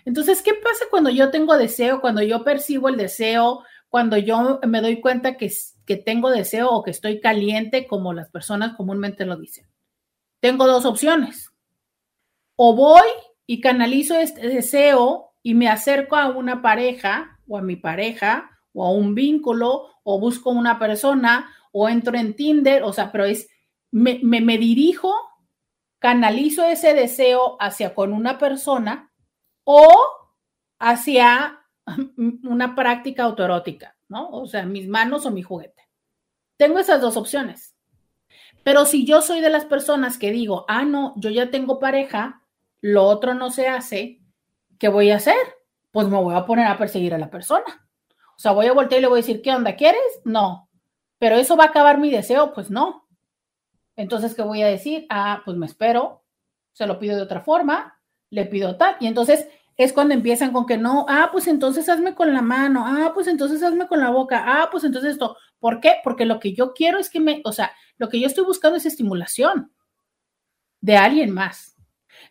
Entonces, 0.04 0.42
¿qué 0.42 0.54
pasa 0.54 0.84
cuando 0.90 1.10
yo 1.10 1.30
tengo 1.30 1.56
deseo, 1.56 2.00
cuando 2.00 2.22
yo 2.22 2.42
percibo 2.42 2.88
el 2.88 2.96
deseo, 2.96 3.62
cuando 3.88 4.16
yo 4.16 4.60
me 4.66 4.80
doy 4.80 5.00
cuenta 5.00 5.36
que, 5.36 5.52
que 5.84 5.96
tengo 5.96 6.30
deseo 6.30 6.70
o 6.70 6.82
que 6.82 6.90
estoy 6.90 7.20
caliente, 7.20 7.86
como 7.86 8.12
las 8.12 8.30
personas 8.30 8.74
comúnmente 8.76 9.26
lo 9.26 9.36
dicen? 9.36 9.70
tengo 10.40 10.66
dos 10.66 10.84
opciones. 10.84 11.52
O 12.56 12.74
voy 12.74 13.06
y 13.46 13.60
canalizo 13.60 14.16
este 14.16 14.48
deseo 14.48 15.32
y 15.42 15.54
me 15.54 15.68
acerco 15.68 16.16
a 16.16 16.28
una 16.28 16.62
pareja 16.62 17.38
o 17.46 17.58
a 17.58 17.62
mi 17.62 17.76
pareja 17.76 18.50
o 18.72 18.84
a 18.84 18.90
un 18.90 19.14
vínculo 19.14 19.88
o 20.04 20.20
busco 20.20 20.50
una 20.50 20.78
persona 20.78 21.50
o 21.72 21.88
entro 21.88 22.16
en 22.16 22.34
Tinder, 22.34 22.82
o 22.82 22.92
sea, 22.92 23.12
pero 23.12 23.24
es, 23.24 23.48
me, 23.90 24.20
me, 24.22 24.58
dirijo, 24.58 25.14
canalizo 25.98 26.64
ese 26.64 26.94
deseo 26.94 27.56
hacia 27.60 27.94
con 27.94 28.12
una 28.12 28.38
persona 28.38 29.12
o 29.64 29.88
hacia 30.78 31.60
una 32.16 32.74
práctica 32.74 33.24
autoerótica, 33.24 33.96
¿no? 34.08 34.30
O 34.30 34.46
sea, 34.46 34.64
mis 34.64 34.88
manos 34.88 35.26
o 35.26 35.30
mi 35.30 35.42
juguete. 35.42 35.88
Tengo 36.56 36.78
esas 36.78 37.00
dos 37.00 37.16
opciones. 37.16 37.76
Pero 38.62 38.84
si 38.84 39.06
yo 39.06 39.22
soy 39.22 39.40
de 39.40 39.50
las 39.50 39.64
personas 39.64 40.18
que 40.18 40.30
digo, 40.30 40.64
ah, 40.68 40.84
no, 40.84 41.14
yo 41.16 41.30
ya 41.30 41.50
tengo 41.50 41.78
pareja, 41.78 42.42
lo 42.80 43.04
otro 43.04 43.34
no 43.34 43.50
se 43.50 43.68
hace, 43.68 44.20
¿qué 44.78 44.88
voy 44.88 45.10
a 45.10 45.16
hacer? 45.16 45.36
Pues 45.90 46.08
me 46.08 46.20
voy 46.20 46.34
a 46.34 46.44
poner 46.44 46.66
a 46.66 46.78
perseguir 46.78 47.14
a 47.14 47.18
la 47.18 47.30
persona. 47.30 47.88
O 48.40 48.42
sea, 48.42 48.52
voy 48.52 48.68
a 48.68 48.72
voltear 48.72 49.00
y 49.00 49.02
le 49.02 49.08
voy 49.08 49.18
a 49.18 49.22
decir, 49.22 49.42
¿qué 49.42 49.50
onda? 49.50 49.76
¿Quieres? 49.76 50.00
No. 50.24 50.70
Pero 51.18 51.36
eso 51.36 51.58
va 51.58 51.64
a 51.64 51.66
acabar 51.66 51.98
mi 51.98 52.10
deseo, 52.10 52.54
pues 52.54 52.70
no. 52.70 53.06
Entonces, 53.96 54.34
¿qué 54.34 54.40
voy 54.40 54.62
a 54.62 54.66
decir? 54.66 55.04
Ah, 55.10 55.42
pues 55.44 55.58
me 55.58 55.66
espero, 55.66 56.24
se 56.72 56.86
lo 56.86 56.98
pido 56.98 57.16
de 57.16 57.22
otra 57.22 57.42
forma, 57.42 58.00
le 58.30 58.46
pido 58.46 58.78
tal. 58.78 58.96
Y 58.98 59.08
entonces 59.08 59.46
es 59.76 59.92
cuando 59.92 60.14
empiezan 60.14 60.54
con 60.54 60.64
que 60.64 60.78
no, 60.78 61.04
ah, 61.06 61.28
pues 61.30 61.48
entonces 61.48 61.86
hazme 61.90 62.14
con 62.14 62.32
la 62.32 62.40
mano, 62.40 62.86
ah, 62.86 63.10
pues 63.12 63.26
entonces 63.26 63.62
hazme 63.62 63.86
con 63.86 64.00
la 64.00 64.08
boca, 64.08 64.42
ah, 64.46 64.70
pues 64.70 64.84
entonces 64.84 65.12
esto. 65.12 65.36
¿Por 65.58 65.78
qué? 65.78 65.96
Porque 66.02 66.24
lo 66.24 66.40
que 66.40 66.54
yo 66.54 66.72
quiero 66.72 66.98
es 66.98 67.10
que 67.10 67.20
me, 67.20 67.42
o 67.44 67.52
sea, 67.52 67.72
lo 67.98 68.08
que 68.08 68.20
yo 68.20 68.26
estoy 68.26 68.44
buscando 68.44 68.78
es 68.78 68.86
estimulación 68.86 69.70
de 70.80 70.96
alguien 70.96 71.30
más. 71.30 71.76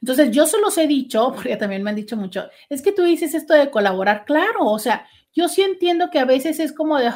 Entonces, 0.01 0.31
yo 0.31 0.47
se 0.47 0.59
los 0.59 0.75
he 0.79 0.87
dicho, 0.87 1.31
porque 1.35 1.55
también 1.55 1.83
me 1.83 1.91
han 1.91 1.95
dicho 1.95 2.17
mucho, 2.17 2.49
es 2.67 2.81
que 2.81 2.93
tú 2.93 3.03
dices 3.03 3.35
esto 3.35 3.53
de 3.53 3.69
colaborar, 3.69 4.25
claro, 4.25 4.65
o 4.65 4.79
sea, 4.79 5.05
yo 5.33 5.47
sí 5.47 5.61
entiendo 5.61 6.09
que 6.09 6.19
a 6.19 6.25
veces 6.25 6.59
es 6.59 6.73
como 6.73 6.97
de, 6.97 7.11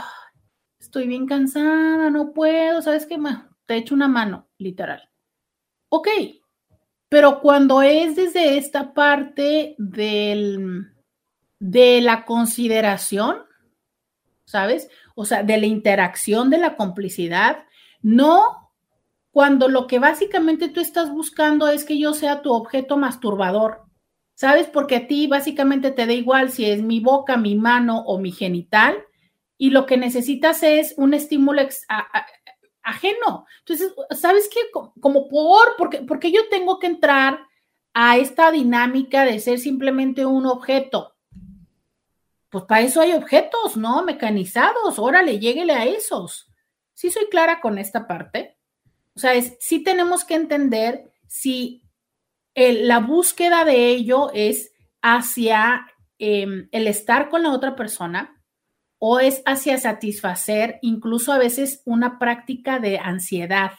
estoy 0.79 1.07
bien 1.07 1.25
cansada, 1.25 2.09
no 2.09 2.33
puedo, 2.33 2.81
¿sabes 2.81 3.05
qué? 3.05 3.17
Te 3.65 3.77
echo 3.77 3.95
una 3.95 4.07
mano, 4.07 4.47
literal. 4.57 5.09
Ok, 5.89 6.07
pero 7.09 7.41
cuando 7.41 7.81
es 7.81 8.15
desde 8.15 8.57
esta 8.57 8.93
parte 8.93 9.75
del, 9.77 10.93
de 11.59 12.01
la 12.01 12.25
consideración, 12.25 13.43
¿sabes? 14.45 14.89
O 15.15 15.25
sea, 15.25 15.43
de 15.43 15.57
la 15.57 15.65
interacción, 15.65 16.49
de 16.49 16.57
la 16.57 16.75
complicidad, 16.75 17.65
no 18.01 18.71
cuando 19.31 19.67
lo 19.67 19.87
que 19.87 19.97
básicamente 19.99 20.69
tú 20.69 20.79
estás 20.79 21.11
buscando 21.11 21.67
es 21.67 21.85
que 21.85 21.97
yo 21.97 22.13
sea 22.13 22.41
tu 22.41 22.53
objeto 22.53 22.97
masturbador. 22.97 23.81
¿Sabes? 24.35 24.67
Porque 24.67 24.95
a 24.95 25.07
ti 25.07 25.27
básicamente 25.27 25.91
te 25.91 26.05
da 26.05 26.13
igual 26.13 26.49
si 26.49 26.65
es 26.65 26.81
mi 26.81 26.99
boca, 26.99 27.37
mi 27.37 27.55
mano 27.55 27.99
o 28.05 28.17
mi 28.17 28.31
genital 28.31 28.97
y 29.57 29.69
lo 29.69 29.85
que 29.85 29.97
necesitas 29.97 30.63
es 30.63 30.93
un 30.97 31.13
estímulo 31.13 31.61
ajeno. 32.81 33.45
Entonces, 33.59 33.93
¿sabes 34.11 34.49
qué? 34.53 34.59
Como 34.99 35.29
por, 35.29 35.75
porque, 35.77 36.01
porque 36.01 36.31
yo 36.31 36.49
tengo 36.49 36.79
que 36.79 36.87
entrar 36.87 37.39
a 37.93 38.17
esta 38.17 38.51
dinámica 38.51 39.23
de 39.23 39.39
ser 39.39 39.59
simplemente 39.59 40.25
un 40.25 40.47
objeto. 40.47 41.15
Pues 42.49 42.65
para 42.65 42.81
eso 42.81 43.01
hay 43.01 43.13
objetos, 43.13 43.77
¿no? 43.77 44.03
Mecanizados. 44.03 44.99
Órale, 44.99 45.39
lléguele 45.39 45.73
a 45.73 45.85
esos. 45.85 46.51
Sí 46.93 47.09
soy 47.09 47.27
clara 47.27 47.61
con 47.61 47.77
esta 47.77 48.07
parte. 48.07 48.57
O 49.15 49.19
sea, 49.19 49.33
es, 49.33 49.55
sí 49.59 49.83
tenemos 49.83 50.25
que 50.25 50.35
entender 50.35 51.11
si 51.27 51.82
la 52.55 52.99
búsqueda 52.99 53.65
de 53.65 53.87
ello 53.89 54.31
es 54.33 54.71
hacia 55.01 55.87
em, 56.19 56.69
el 56.71 56.87
estar 56.87 57.29
con 57.29 57.43
la 57.43 57.51
otra 57.51 57.75
persona 57.75 58.41
o 58.99 59.19
es 59.19 59.41
hacia 59.45 59.77
satisfacer 59.77 60.79
incluso 60.81 61.33
a 61.33 61.37
veces 61.37 61.81
una 61.85 62.19
práctica 62.19 62.79
de 62.79 62.99
ansiedad. 62.99 63.71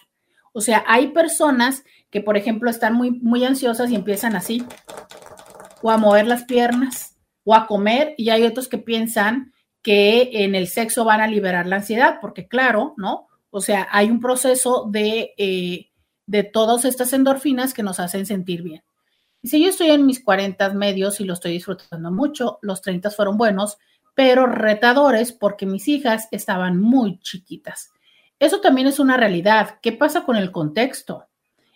O 0.53 0.61
sea, 0.61 0.85
hay 0.87 1.09
personas 1.09 1.83
que, 2.11 2.21
por 2.21 2.37
ejemplo, 2.37 2.69
están 2.69 2.95
muy, 2.95 3.11
muy 3.11 3.45
ansiosas 3.45 3.91
y 3.91 3.95
empiezan 3.95 4.37
así, 4.37 4.65
o 5.83 5.91
a 5.91 5.97
mover 5.97 6.27
las 6.27 6.45
piernas, 6.45 7.17
o 7.43 7.55
a 7.55 7.67
comer, 7.67 8.15
y 8.17 8.31
hay 8.31 8.45
otros 8.45 8.69
que 8.69 8.79
piensan 8.79 9.53
que 9.83 10.45
en 10.45 10.55
el 10.55 10.69
sexo 10.69 11.05
van 11.05 11.21
a 11.21 11.27
liberar 11.27 11.67
la 11.67 11.77
ansiedad, 11.77 12.19
porque 12.21 12.47
claro, 12.47 12.95
¿no? 12.97 13.27
O 13.51 13.61
sea, 13.61 13.89
hay 13.91 14.11
un 14.11 14.21
proceso 14.21 14.87
de, 14.91 15.35
eh, 15.37 15.91
de 16.27 16.43
todas 16.43 16.85
estas 16.85 17.13
endorfinas 17.13 17.75
que 17.75 17.83
nos 17.83 18.01
hacen 18.01 18.27
sentir 18.27 18.63
bien. 18.63 18.83
Y 19.43 19.49
si 19.49 19.63
yo 19.63 19.69
estoy 19.69 19.91
en 19.91 20.07
mis 20.07 20.23
40 20.23 20.71
medios 20.71 21.21
y 21.21 21.25
lo 21.25 21.35
estoy 21.35 21.53
disfrutando 21.53 22.11
mucho, 22.11 22.59
los 22.63 22.81
30 22.81 23.11
fueron 23.11 23.37
buenos, 23.37 23.79
pero 24.15 24.47
retadores 24.47 25.33
porque 25.33 25.67
mis 25.67 25.87
hijas 25.89 26.29
estaban 26.31 26.81
muy 26.81 27.19
chiquitas. 27.21 27.91
Eso 28.39 28.61
también 28.61 28.87
es 28.87 28.99
una 28.99 29.17
realidad. 29.17 29.79
¿Qué 29.83 29.93
pasa 29.93 30.25
con 30.25 30.37
el 30.37 30.51
contexto? 30.51 31.27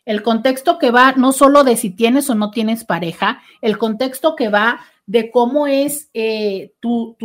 El 0.04 0.22
contexto 0.22 0.78
que 0.78 0.90
va 0.90 1.12
no 1.12 1.32
solo 1.32 1.64
de 1.64 1.76
si 1.76 1.90
tienes 1.90 2.30
o 2.30 2.34
no 2.34 2.50
tienes 2.50 2.84
pareja, 2.84 3.42
el 3.60 3.76
contexto 3.76 4.34
que 4.34 4.48
va 4.48 4.80
de 5.08 5.30
cómo 5.30 5.66
es 5.66 6.10
eh, 6.12 6.74
tu, 6.80 7.16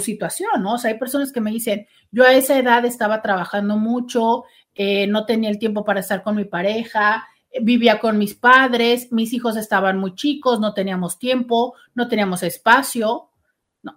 situación, 0.00 0.62
¿no? 0.62 0.74
O 0.74 0.78
sea, 0.78 0.90
hay 0.90 0.98
personas 0.98 1.32
que 1.32 1.42
me 1.42 1.50
dicen, 1.50 1.86
yo 2.10 2.24
a 2.24 2.32
esa 2.32 2.58
edad 2.58 2.84
estaba 2.86 3.20
trabajando 3.20 3.76
mucho, 3.76 4.44
eh, 4.76 5.06
no 5.06 5.24
tenía 5.24 5.50
el 5.50 5.58
tiempo 5.58 5.84
para 5.84 6.00
estar 6.00 6.22
con 6.22 6.36
mi 6.36 6.44
pareja, 6.44 7.26
vivía 7.62 7.98
con 7.98 8.18
mis 8.18 8.34
padres, 8.34 9.10
mis 9.10 9.32
hijos 9.32 9.56
estaban 9.56 9.98
muy 9.98 10.14
chicos, 10.14 10.60
no 10.60 10.74
teníamos 10.74 11.18
tiempo, 11.18 11.74
no 11.94 12.06
teníamos 12.06 12.42
espacio, 12.42 13.30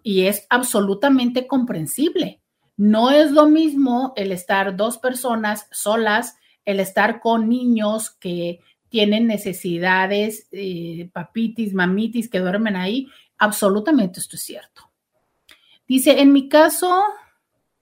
y 0.03 0.25
es 0.25 0.45
absolutamente 0.49 1.47
comprensible. 1.47 2.41
No 2.77 3.11
es 3.11 3.31
lo 3.31 3.47
mismo 3.47 4.13
el 4.15 4.31
estar 4.31 4.75
dos 4.75 4.97
personas 4.97 5.67
solas, 5.71 6.37
el 6.63 6.79
estar 6.79 7.19
con 7.19 7.49
niños 7.49 8.11
que 8.11 8.61
tienen 8.87 9.27
necesidades, 9.27 10.47
eh, 10.51 11.09
papitis, 11.11 11.73
mamitis, 11.73 12.29
que 12.29 12.39
duermen 12.39 12.75
ahí. 12.75 13.07
Absolutamente 13.37 14.19
esto 14.19 14.35
es 14.35 14.43
cierto. 14.43 14.89
Dice, 15.87 16.21
en 16.21 16.31
mi 16.31 16.47
caso, 16.47 17.03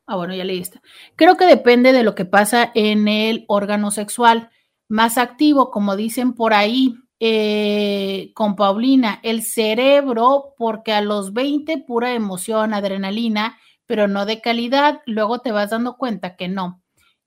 ah, 0.08 0.16
bueno, 0.16 0.34
ya 0.34 0.44
leí 0.44 0.60
esta. 0.60 0.82
Creo 1.16 1.38
que 1.38 1.46
depende 1.46 1.94
de 1.94 2.04
lo 2.04 2.16
que 2.16 2.26
pasa 2.26 2.72
en 2.74 3.08
el 3.08 3.46
órgano 3.48 3.92
sexual 3.92 4.50
más 4.88 5.18
activo, 5.18 5.70
como 5.70 5.96
dicen 5.96 6.34
por 6.34 6.54
ahí. 6.54 6.96
Eh, 7.20 8.32
con 8.36 8.56
Paulina, 8.56 9.20
el 9.24 9.42
cerebro, 9.42 10.54
porque 10.56 10.92
a 10.94 11.02
los 11.02 11.34
20 11.34 11.80
pura 11.80 12.14
emoción, 12.14 12.76
adrenalina, 12.76 13.58
pero 13.88 14.08
no 14.08 14.28
de 14.28 14.40
calidad, 14.40 15.02
luego 15.08 15.40
te 15.40 15.52
vas 15.52 15.72
dando 15.72 15.98
cuenta 15.98 16.36
que 16.36 16.48
no. 16.48 16.84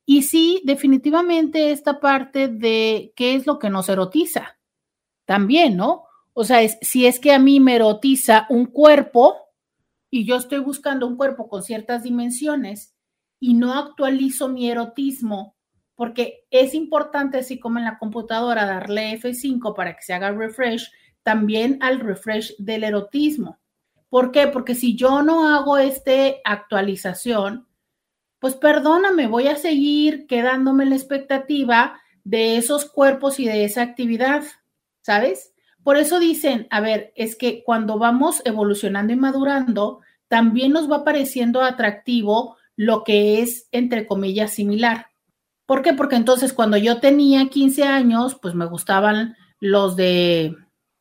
Y 0.06 0.22
sí, 0.22 0.62
definitivamente 0.64 1.72
esta 1.72 1.98
parte 1.98 2.48
de 2.48 3.12
qué 3.16 3.34
es 3.34 3.46
lo 3.46 3.58
que 3.58 3.70
nos 3.70 3.88
erotiza, 3.88 4.58
también, 5.24 5.76
¿no? 5.76 6.04
O 6.32 6.44
sea, 6.44 6.60
si 6.68 7.06
es 7.06 7.18
que 7.18 7.32
a 7.32 7.38
mí 7.38 7.60
me 7.60 7.76
erotiza 7.76 8.46
un 8.48 8.66
cuerpo 8.66 9.36
y 10.10 10.24
yo 10.24 10.36
estoy 10.36 10.58
buscando 10.58 11.06
un 11.06 11.16
cuerpo 11.16 11.48
con 11.48 11.62
ciertas 11.62 12.02
dimensiones 12.02 12.94
y 13.38 13.54
no 13.54 13.74
actualizo 13.74 14.48
mi 14.48 14.70
erotismo 14.70 15.56
porque 16.00 16.46
es 16.50 16.72
importante, 16.72 17.36
así 17.36 17.60
como 17.60 17.78
en 17.78 17.84
la 17.84 17.98
computadora, 17.98 18.64
darle 18.64 19.20
F5 19.20 19.74
para 19.76 19.94
que 19.94 20.02
se 20.02 20.14
haga 20.14 20.30
refresh, 20.30 20.90
también 21.22 21.76
al 21.82 22.00
refresh 22.00 22.56
del 22.56 22.84
erotismo. 22.84 23.58
¿Por 24.08 24.32
qué? 24.32 24.46
Porque 24.46 24.74
si 24.74 24.96
yo 24.96 25.20
no 25.20 25.54
hago 25.54 25.76
esta 25.76 26.12
actualización, 26.42 27.68
pues 28.38 28.54
perdóname, 28.54 29.26
voy 29.26 29.48
a 29.48 29.56
seguir 29.56 30.26
quedándome 30.26 30.84
en 30.84 30.90
la 30.90 30.96
expectativa 30.96 32.00
de 32.24 32.56
esos 32.56 32.90
cuerpos 32.90 33.38
y 33.38 33.44
de 33.44 33.66
esa 33.66 33.82
actividad, 33.82 34.42
¿sabes? 35.02 35.52
Por 35.82 35.96
eso 35.96 36.18
dicen, 36.18 36.66
a 36.70 36.80
ver, 36.80 37.12
es 37.16 37.36
que 37.36 37.62
cuando 37.64 37.98
vamos 37.98 38.42
evolucionando 38.44 39.12
y 39.12 39.16
madurando, 39.16 40.00
también 40.28 40.72
nos 40.72 40.90
va 40.90 41.04
pareciendo 41.04 41.62
atractivo 41.62 42.56
lo 42.76 43.04
que 43.04 43.42
es, 43.42 43.68
entre 43.72 44.06
comillas, 44.06 44.52
similar. 44.52 45.06
¿Por 45.66 45.82
qué? 45.82 45.92
Porque 45.92 46.16
entonces 46.16 46.52
cuando 46.52 46.76
yo 46.76 47.00
tenía 47.00 47.48
15 47.48 47.84
años, 47.84 48.36
pues 48.40 48.54
me 48.54 48.66
gustaban 48.66 49.36
los 49.60 49.96
de 49.96 50.56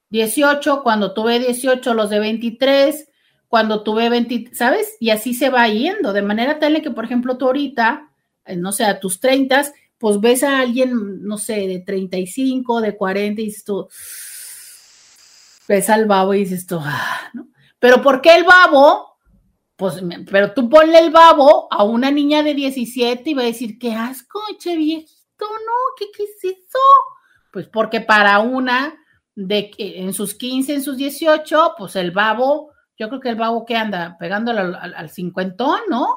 18, 0.09 0.83
cuando 0.83 1.13
tuve 1.13 1.39
18, 1.39 1.93
los 1.93 2.09
de 2.09 2.19
23, 2.19 3.09
cuando 3.47 3.83
tuve 3.83 4.09
20, 4.09 4.51
¿sabes? 4.53 4.95
Y 4.99 5.09
así 5.09 5.33
se 5.33 5.49
va 5.49 5.67
yendo, 5.67 6.13
de 6.13 6.21
manera 6.21 6.59
tal 6.59 6.81
que, 6.81 6.91
por 6.91 7.05
ejemplo, 7.05 7.37
tú 7.37 7.45
ahorita, 7.45 8.11
eh, 8.45 8.55
no 8.55 8.71
sé, 8.71 8.85
a 8.85 8.99
tus 8.99 9.19
30, 9.19 9.71
pues 9.97 10.19
ves 10.19 10.43
a 10.43 10.59
alguien, 10.59 11.23
no 11.23 11.37
sé, 11.37 11.67
de 11.67 11.79
35, 11.79 12.81
de 12.81 12.95
40 12.95 13.41
y 13.41 13.45
dices 13.45 13.63
tú, 13.63 13.87
ves 15.69 15.89
al 15.89 16.05
babo 16.05 16.33
y 16.33 16.39
dices 16.39 16.67
tú, 16.67 16.79
ah, 16.81 17.29
¿no? 17.33 17.47
Pero 17.79 18.01
¿por 18.01 18.21
qué 18.21 18.35
el 18.35 18.43
babo 18.43 19.09
pues, 19.79 20.03
pero 20.29 20.53
tú 20.53 20.67
ponle 20.67 20.99
el 20.99 21.09
babo 21.09 21.69
a 21.71 21.85
una 21.85 22.11
niña 22.11 22.43
de 22.43 22.53
17 22.53 23.29
y 23.29 23.33
va 23.33 23.43
a 23.43 23.45
decir, 23.45 23.79
qué 23.79 23.93
asco, 23.93 24.41
che 24.57 24.75
viejito, 24.75 25.15
¿no? 25.39 25.73
¿Qué, 25.97 26.07
qué 26.13 26.23
es 26.23 26.43
eso? 26.43 26.79
Pues 27.53 27.67
porque 27.67 28.01
para 28.01 28.39
una 28.39 28.99
de 29.35 29.71
en 29.77 30.11
sus 30.11 30.35
15, 30.35 30.73
en 30.73 30.83
sus 30.83 30.97
18, 30.97 31.75
pues 31.77 31.95
el 31.95 32.11
babo, 32.11 32.73
yo 32.97 33.07
creo 33.07 33.21
que 33.21 33.29
el 33.29 33.37
babo 33.37 33.63
que 33.63 33.77
anda 33.77 34.17
pegándole 34.19 34.59
al, 34.59 35.09
cincuentón, 35.11 35.79
¿no? 35.89 36.09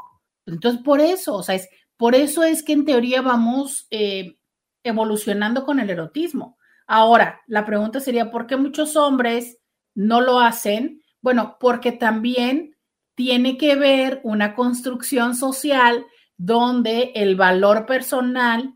Entonces, 0.44 0.82
por 0.82 1.00
eso, 1.00 1.36
o 1.36 1.44
sea, 1.44 1.54
es, 1.54 1.68
por 1.96 2.16
eso 2.16 2.42
es 2.42 2.64
que 2.64 2.72
en 2.72 2.84
teoría 2.84 3.22
vamos 3.22 3.86
eh, 3.92 4.38
evolucionando 4.82 5.64
con 5.64 5.78
el 5.78 5.88
erotismo. 5.88 6.58
Ahora, 6.94 7.40
la 7.46 7.64
pregunta 7.64 8.00
sería, 8.00 8.30
¿por 8.30 8.46
qué 8.46 8.58
muchos 8.58 8.96
hombres 8.96 9.58
no 9.94 10.20
lo 10.20 10.40
hacen? 10.40 11.00
Bueno, 11.22 11.56
porque 11.58 11.90
también 11.90 12.76
tiene 13.14 13.56
que 13.56 13.76
ver 13.76 14.20
una 14.24 14.54
construcción 14.54 15.34
social 15.34 16.04
donde 16.36 17.12
el 17.14 17.34
valor 17.34 17.86
personal 17.86 18.74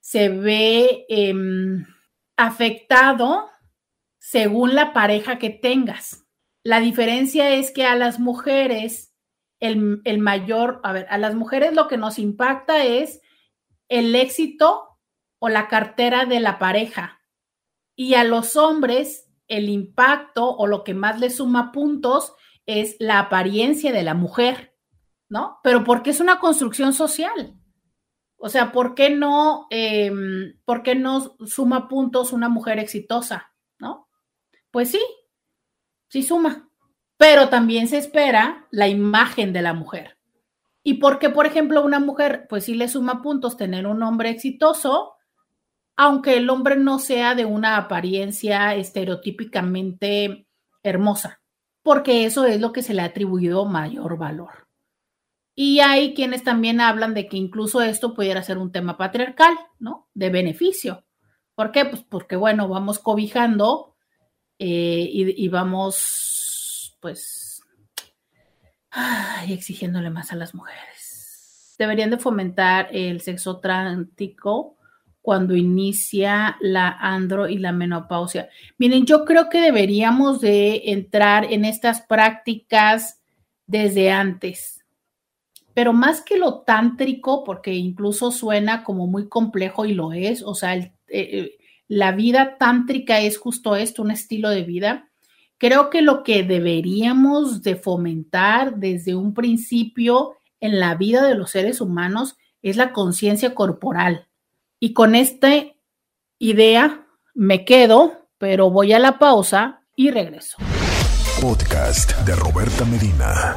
se 0.00 0.28
ve 0.28 1.06
em, 1.08 1.86
afectado 2.36 3.48
según 4.18 4.74
la 4.74 4.92
pareja 4.92 5.38
que 5.38 5.50
tengas. 5.50 6.26
La 6.64 6.80
diferencia 6.80 7.50
es 7.50 7.70
que 7.70 7.84
a 7.84 7.94
las 7.94 8.18
mujeres, 8.18 9.14
el, 9.60 10.00
el, 10.02 10.18
mayor, 10.18 10.80
a 10.82 10.92
ver, 10.92 11.06
a 11.10 11.16
las 11.16 11.36
mujeres 11.36 11.74
lo 11.74 11.86
que 11.86 11.96
nos 11.96 12.18
impacta 12.18 12.84
es 12.84 13.20
el 13.88 14.16
éxito 14.16 14.98
o 15.38 15.48
la 15.48 15.68
cartera 15.68 16.26
de 16.26 16.40
la 16.40 16.58
pareja. 16.58 17.20
Y 18.02 18.14
a 18.14 18.24
los 18.24 18.56
hombres, 18.56 19.30
el 19.46 19.68
impacto 19.68 20.56
o 20.56 20.66
lo 20.66 20.82
que 20.82 20.92
más 20.92 21.20
les 21.20 21.36
suma 21.36 21.70
puntos 21.70 22.34
es 22.66 22.96
la 22.98 23.20
apariencia 23.20 23.92
de 23.92 24.02
la 24.02 24.14
mujer, 24.14 24.74
¿no? 25.28 25.60
Pero 25.62 25.84
porque 25.84 26.10
es 26.10 26.18
una 26.18 26.40
construcción 26.40 26.94
social. 26.94 27.54
O 28.38 28.48
sea, 28.48 28.72
¿por 28.72 28.96
qué 28.96 29.10
no, 29.10 29.68
em, 29.70 30.58
¿por 30.64 30.82
qué 30.82 30.96
no 30.96 31.36
suma 31.46 31.86
puntos 31.86 32.32
una 32.32 32.48
mujer 32.48 32.80
exitosa, 32.80 33.52
¿no? 33.78 34.08
Pues 34.72 34.90
sí, 34.90 35.00
sí 36.08 36.24
suma, 36.24 36.68
pero 37.16 37.50
también 37.50 37.86
se 37.86 37.98
espera 37.98 38.66
la 38.72 38.88
imagen 38.88 39.52
de 39.52 39.62
la 39.62 39.74
mujer. 39.74 40.18
¿Y 40.82 40.94
por 40.94 41.20
qué, 41.20 41.30
por 41.30 41.46
ejemplo, 41.46 41.84
una 41.84 42.00
mujer, 42.00 42.46
pues 42.48 42.64
sí 42.64 42.74
le 42.74 42.88
suma 42.88 43.22
puntos 43.22 43.56
tener 43.56 43.86
un 43.86 44.02
hombre 44.02 44.30
exitoso, 44.30 45.14
aunque 45.96 46.36
el 46.36 46.50
hombre 46.50 46.76
no 46.76 46.98
sea 46.98 47.34
de 47.34 47.44
una 47.44 47.76
apariencia 47.76 48.74
estereotípicamente 48.74 50.46
hermosa? 50.82 51.42
porque 51.82 52.24
eso 52.24 52.46
es 52.46 52.60
lo 52.60 52.72
que 52.72 52.82
se 52.82 52.94
le 52.94 53.02
ha 53.02 53.06
atribuido 53.06 53.64
mayor 53.66 54.16
valor. 54.16 54.68
Y 55.54 55.80
hay 55.80 56.14
quienes 56.14 56.44
también 56.44 56.80
hablan 56.80 57.12
de 57.12 57.28
que 57.28 57.36
incluso 57.36 57.82
esto 57.82 58.14
pudiera 58.14 58.42
ser 58.42 58.58
un 58.58 58.72
tema 58.72 58.96
patriarcal, 58.96 59.54
¿no? 59.78 60.08
De 60.14 60.30
beneficio. 60.30 61.04
¿Por 61.54 61.72
qué? 61.72 61.84
Pues 61.84 62.02
porque, 62.02 62.36
bueno, 62.36 62.68
vamos 62.68 62.98
cobijando 62.98 63.96
eh, 64.58 65.08
y, 65.10 65.48
vamos, 65.48 66.96
pues, 67.00 67.62
ay, 68.90 69.52
exigiéndole 69.52 70.08
más 70.08 70.32
a 70.32 70.36
las 70.36 70.54
mujeres. 70.54 71.74
Deberían 71.78 72.10
de 72.10 72.18
fomentar 72.18 72.88
el 72.92 73.20
sexo 73.20 73.60
trántico 73.60 74.78
cuando 75.22 75.54
inicia 75.54 76.56
la 76.60 76.88
andro 76.88 77.48
y 77.48 77.56
la 77.56 77.72
menopausia. 77.72 78.50
Miren, 78.76 79.06
yo 79.06 79.24
creo 79.24 79.48
que 79.48 79.60
deberíamos 79.60 80.40
de 80.40 80.82
entrar 80.86 81.50
en 81.50 81.64
estas 81.64 82.02
prácticas 82.02 83.20
desde 83.66 84.10
antes, 84.10 84.84
pero 85.72 85.92
más 85.92 86.20
que 86.20 86.36
lo 86.36 86.60
tántrico, 86.62 87.44
porque 87.44 87.72
incluso 87.72 88.32
suena 88.32 88.82
como 88.82 89.06
muy 89.06 89.28
complejo 89.28 89.86
y 89.86 89.94
lo 89.94 90.12
es, 90.12 90.42
o 90.42 90.54
sea, 90.54 90.74
eh, 90.74 90.92
eh, 91.08 91.58
la 91.86 92.12
vida 92.12 92.58
tántrica 92.58 93.20
es 93.20 93.38
justo 93.38 93.76
esto, 93.76 94.02
un 94.02 94.10
estilo 94.10 94.50
de 94.50 94.64
vida. 94.64 95.08
Creo 95.56 95.88
que 95.88 96.02
lo 96.02 96.24
que 96.24 96.42
deberíamos 96.42 97.62
de 97.62 97.76
fomentar 97.76 98.76
desde 98.76 99.14
un 99.14 99.34
principio 99.34 100.34
en 100.58 100.80
la 100.80 100.96
vida 100.96 101.24
de 101.26 101.36
los 101.36 101.50
seres 101.50 101.80
humanos 101.80 102.36
es 102.62 102.76
la 102.76 102.92
conciencia 102.92 103.54
corporal 103.54 104.26
y 104.82 104.92
con 104.94 105.14
esta 105.14 105.48
idea 106.40 107.06
me 107.34 107.64
quedo, 107.64 108.26
pero 108.36 108.68
voy 108.68 108.92
a 108.92 108.98
la 108.98 109.20
pausa 109.20 109.84
y 109.94 110.10
regreso. 110.10 110.56
Podcast 111.40 112.18
de 112.26 112.34
Roberta 112.34 112.84
Medina. 112.84 113.56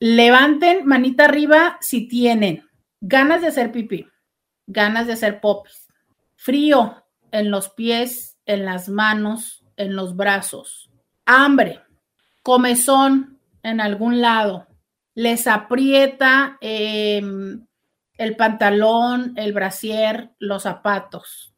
Levanten 0.00 0.84
manita 0.84 1.24
arriba 1.24 1.78
si 1.80 2.08
tienen 2.08 2.68
ganas 3.00 3.40
de 3.40 3.46
hacer 3.46 3.72
pipí, 3.72 4.06
ganas 4.66 5.06
de 5.06 5.14
hacer 5.14 5.40
popis, 5.40 5.88
frío 6.36 7.01
en 7.32 7.50
los 7.50 7.70
pies, 7.70 8.38
en 8.46 8.64
las 8.64 8.88
manos, 8.88 9.64
en 9.76 9.96
los 9.96 10.14
brazos, 10.14 10.90
hambre, 11.24 11.80
comezón 12.42 13.40
en 13.62 13.80
algún 13.80 14.20
lado, 14.20 14.68
les 15.14 15.46
aprieta 15.46 16.58
em, 16.60 17.66
el 18.16 18.36
pantalón, 18.36 19.32
el 19.36 19.52
brasier, 19.52 20.30
los 20.38 20.62
zapatos, 20.62 21.54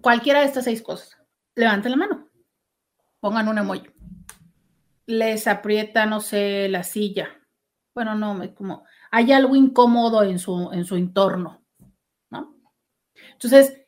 cualquiera 0.00 0.40
de 0.40 0.46
estas 0.46 0.64
seis 0.64 0.82
cosas. 0.82 1.16
Levanten 1.54 1.92
la 1.92 1.96
mano, 1.96 2.28
pongan 3.20 3.48
un 3.48 3.58
emoji. 3.58 3.90
Les 5.06 5.46
aprieta, 5.46 6.04
no 6.06 6.20
sé, 6.20 6.68
la 6.68 6.82
silla. 6.82 7.28
Bueno, 7.94 8.14
no, 8.14 8.54
como 8.54 8.84
hay 9.10 9.32
algo 9.32 9.56
incómodo 9.56 10.22
en 10.22 10.38
su, 10.38 10.70
en 10.72 10.84
su 10.84 10.96
entorno, 10.96 11.64
¿no? 12.28 12.56
Entonces, 13.32 13.85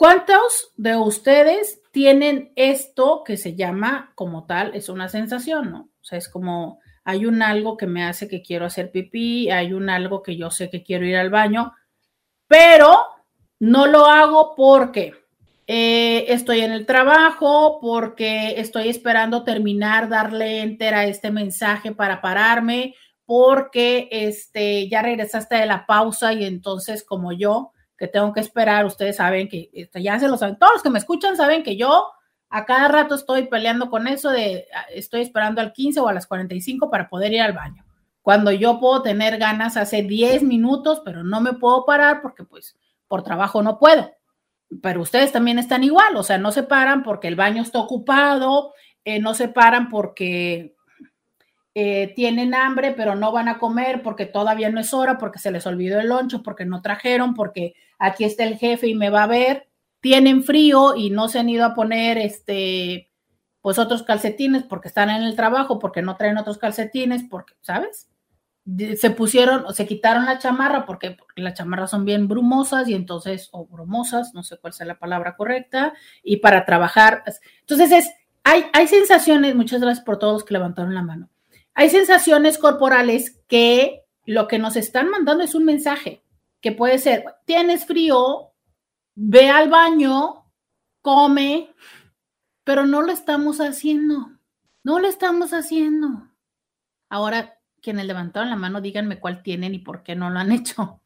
¿cuántos 0.00 0.72
de 0.78 0.96
ustedes 0.96 1.82
tienen 1.92 2.54
esto 2.56 3.22
que 3.22 3.36
se 3.36 3.54
llama 3.54 4.12
como 4.14 4.46
tal, 4.46 4.74
es 4.74 4.88
una 4.88 5.10
sensación, 5.10 5.70
¿no? 5.70 5.90
O 6.00 6.04
sea, 6.04 6.16
es 6.16 6.30
como 6.30 6.80
hay 7.04 7.26
un 7.26 7.42
algo 7.42 7.76
que 7.76 7.86
me 7.86 8.02
hace 8.04 8.26
que 8.26 8.40
quiero 8.40 8.64
hacer 8.64 8.90
pipí, 8.92 9.50
hay 9.50 9.74
un 9.74 9.90
algo 9.90 10.22
que 10.22 10.38
yo 10.38 10.50
sé 10.50 10.70
que 10.70 10.82
quiero 10.82 11.04
ir 11.04 11.16
al 11.16 11.28
baño, 11.28 11.74
pero 12.46 12.98
no 13.58 13.86
lo 13.86 14.06
hago 14.06 14.54
porque 14.56 15.12
eh, 15.66 16.24
estoy 16.28 16.60
en 16.60 16.72
el 16.72 16.86
trabajo, 16.86 17.78
porque 17.82 18.58
estoy 18.58 18.88
esperando 18.88 19.44
terminar, 19.44 20.08
darle 20.08 20.62
enter 20.62 20.94
a 20.94 21.04
este 21.04 21.30
mensaje 21.30 21.92
para 21.92 22.22
pararme, 22.22 22.94
porque 23.26 24.08
este, 24.10 24.88
ya 24.88 25.02
regresaste 25.02 25.56
de 25.56 25.66
la 25.66 25.84
pausa 25.84 26.32
y 26.32 26.46
entonces 26.46 27.04
como 27.04 27.32
yo, 27.32 27.72
que 28.00 28.08
tengo 28.08 28.32
que 28.32 28.40
esperar. 28.40 28.86
Ustedes 28.86 29.16
saben 29.16 29.46
que 29.46 29.68
este, 29.74 30.02
ya 30.02 30.18
se 30.18 30.26
lo 30.26 30.38
saben. 30.38 30.58
Todos 30.58 30.72
los 30.72 30.82
que 30.82 30.88
me 30.88 30.98
escuchan 30.98 31.36
saben 31.36 31.62
que 31.62 31.76
yo 31.76 32.10
a 32.48 32.64
cada 32.64 32.88
rato 32.88 33.14
estoy 33.14 33.46
peleando 33.46 33.90
con 33.90 34.08
eso 34.08 34.30
de 34.30 34.66
ah, 34.74 34.86
estoy 34.94 35.20
esperando 35.20 35.60
al 35.60 35.74
15 35.74 36.00
o 36.00 36.08
a 36.08 36.14
las 36.14 36.26
45 36.26 36.90
para 36.90 37.10
poder 37.10 37.34
ir 37.34 37.42
al 37.42 37.52
baño. 37.52 37.84
Cuando 38.22 38.52
yo 38.52 38.80
puedo 38.80 39.02
tener 39.02 39.36
ganas 39.36 39.76
hace 39.76 40.02
10 40.02 40.44
minutos, 40.44 41.02
pero 41.04 41.22
no 41.22 41.42
me 41.42 41.52
puedo 41.52 41.84
parar 41.84 42.22
porque 42.22 42.42
pues 42.42 42.74
por 43.06 43.22
trabajo 43.22 43.62
no 43.62 43.78
puedo. 43.78 44.10
Pero 44.82 45.02
ustedes 45.02 45.30
también 45.30 45.58
están 45.58 45.84
igual, 45.84 46.16
o 46.16 46.22
sea, 46.22 46.38
no 46.38 46.52
se 46.52 46.62
paran 46.62 47.02
porque 47.02 47.28
el 47.28 47.36
baño 47.36 47.60
está 47.60 47.80
ocupado, 47.80 48.72
eh, 49.04 49.20
no 49.20 49.34
se 49.34 49.48
paran 49.48 49.90
porque 49.90 50.74
eh, 51.74 52.14
tienen 52.16 52.54
hambre, 52.54 52.92
pero 52.92 53.14
no 53.14 53.30
van 53.30 53.48
a 53.48 53.58
comer 53.58 54.00
porque 54.02 54.24
todavía 54.24 54.70
no 54.70 54.80
es 54.80 54.94
hora, 54.94 55.18
porque 55.18 55.38
se 55.38 55.50
les 55.50 55.66
olvidó 55.66 56.00
el 56.00 56.08
loncho, 56.08 56.42
porque 56.42 56.64
no 56.64 56.80
trajeron, 56.80 57.34
porque 57.34 57.74
aquí 58.00 58.24
está 58.24 58.42
el 58.42 58.58
jefe 58.58 58.88
y 58.88 58.96
me 58.96 59.10
va 59.10 59.22
a 59.22 59.28
ver. 59.28 59.68
Tienen 60.00 60.42
frío 60.42 60.96
y 60.96 61.10
no 61.10 61.28
se 61.28 61.38
han 61.38 61.48
ido 61.48 61.64
a 61.64 61.74
poner 61.74 62.18
este, 62.18 63.12
pues 63.60 63.78
otros 63.78 64.02
calcetines 64.02 64.64
porque 64.64 64.88
están 64.88 65.10
en 65.10 65.22
el 65.22 65.36
trabajo, 65.36 65.78
porque 65.78 66.02
no 66.02 66.16
traen 66.16 66.38
otros 66.38 66.58
calcetines, 66.58 67.22
porque, 67.30 67.54
¿sabes? 67.60 68.08
Se 68.98 69.10
pusieron, 69.10 69.72
se 69.72 69.86
quitaron 69.86 70.26
la 70.26 70.38
chamarra 70.38 70.84
porque, 70.86 71.12
porque 71.12 71.42
las 71.42 71.54
chamarras 71.54 71.90
son 71.90 72.04
bien 72.04 72.26
brumosas 72.26 72.88
y 72.88 72.94
entonces, 72.94 73.48
o 73.52 73.66
brumosas, 73.66 74.34
no 74.34 74.42
sé 74.42 74.56
cuál 74.58 74.72
sea 74.72 74.86
la 74.86 74.98
palabra 74.98 75.36
correcta, 75.36 75.92
y 76.22 76.38
para 76.38 76.64
trabajar. 76.64 77.22
Entonces 77.60 77.92
es, 77.92 78.10
hay, 78.42 78.64
hay 78.72 78.88
sensaciones, 78.88 79.54
muchas 79.54 79.80
gracias 79.80 80.04
por 80.04 80.18
todos 80.18 80.44
que 80.44 80.54
levantaron 80.54 80.94
la 80.94 81.02
mano 81.02 81.30
hay 81.74 81.90
sensaciones 81.90 82.58
corporales 82.58 83.40
que 83.48 84.04
lo 84.26 84.48
que 84.48 84.58
nos 84.58 84.76
están 84.76 85.08
mandando 85.08 85.44
es 85.44 85.54
un 85.54 85.64
mensaje, 85.64 86.22
que 86.60 86.72
puede 86.72 86.98
ser, 86.98 87.24
tienes 87.44 87.86
frío, 87.86 88.52
ve 89.14 89.48
al 89.48 89.68
baño, 89.68 90.50
come, 91.02 91.74
pero 92.64 92.86
no 92.86 93.02
lo 93.02 93.12
estamos 93.12 93.60
haciendo, 93.60 94.30
no 94.82 94.98
lo 94.98 95.08
estamos 95.08 95.52
haciendo. 95.52 96.28
Ahora, 97.08 97.58
quienes 97.82 98.06
levantaron 98.06 98.50
la 98.50 98.56
mano, 98.56 98.80
díganme 98.80 99.18
cuál 99.18 99.42
tienen 99.42 99.74
y 99.74 99.78
por 99.78 100.02
qué 100.02 100.14
no 100.14 100.30
lo 100.30 100.38
han 100.38 100.52
hecho. 100.52 101.00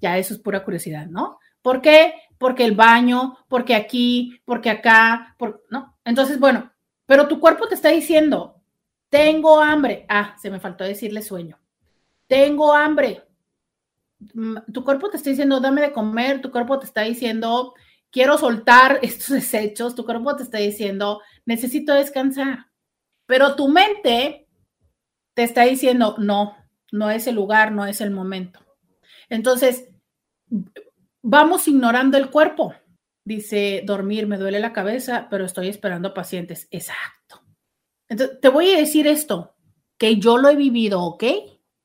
Ya 0.00 0.18
eso 0.18 0.34
es 0.34 0.40
pura 0.40 0.62
curiosidad, 0.64 1.06
¿no? 1.06 1.38
¿Por 1.62 1.80
qué? 1.80 2.14
Porque 2.38 2.64
el 2.64 2.76
baño, 2.76 3.38
porque 3.48 3.74
aquí, 3.74 4.40
porque 4.44 4.70
acá, 4.70 5.36
¿no? 5.70 5.98
Entonces, 6.04 6.38
bueno, 6.38 6.70
pero 7.06 7.26
tu 7.28 7.40
cuerpo 7.40 7.66
te 7.66 7.74
está 7.74 7.88
diciendo, 7.88 8.62
tengo 9.08 9.60
hambre. 9.60 10.04
Ah, 10.08 10.36
se 10.38 10.50
me 10.50 10.60
faltó 10.60 10.84
decirle 10.84 11.22
sueño. 11.22 11.58
Tengo 12.26 12.72
hambre. 12.72 13.22
Mm, 14.34 14.72
tu 14.72 14.84
cuerpo 14.84 15.10
te 15.10 15.16
está 15.16 15.30
diciendo, 15.30 15.60
dame 15.60 15.82
de 15.82 15.92
comer. 15.92 16.40
Tu 16.40 16.50
cuerpo 16.50 16.78
te 16.78 16.86
está 16.86 17.02
diciendo, 17.02 17.74
quiero 18.10 18.38
soltar 18.38 18.98
estos 19.02 19.28
desechos. 19.28 19.94
Tu 19.94 20.04
cuerpo 20.04 20.36
te 20.36 20.42
está 20.42 20.58
diciendo, 20.58 21.20
necesito 21.44 21.94
descansar. 21.94 22.66
Pero 23.26 23.56
tu 23.56 23.68
mente 23.68 24.48
te 25.34 25.42
está 25.42 25.64
diciendo, 25.64 26.16
no, 26.18 26.56
no 26.92 27.10
es 27.10 27.26
el 27.26 27.34
lugar, 27.34 27.72
no 27.72 27.84
es 27.86 28.00
el 28.00 28.10
momento. 28.10 28.60
Entonces, 29.28 29.88
vamos 31.22 31.68
ignorando 31.68 32.16
el 32.16 32.30
cuerpo. 32.30 32.74
Dice, 33.24 33.82
dormir, 33.84 34.28
me 34.28 34.38
duele 34.38 34.60
la 34.60 34.72
cabeza, 34.72 35.26
pero 35.28 35.44
estoy 35.44 35.68
esperando 35.68 36.14
pacientes. 36.14 36.68
Exacto. 36.70 37.42
Entonces, 38.08 38.40
te 38.40 38.48
voy 38.48 38.70
a 38.70 38.78
decir 38.78 39.08
esto, 39.08 39.56
que 39.98 40.16
yo 40.16 40.38
lo 40.38 40.48
he 40.48 40.56
vivido, 40.56 41.02
¿ok? 41.02 41.24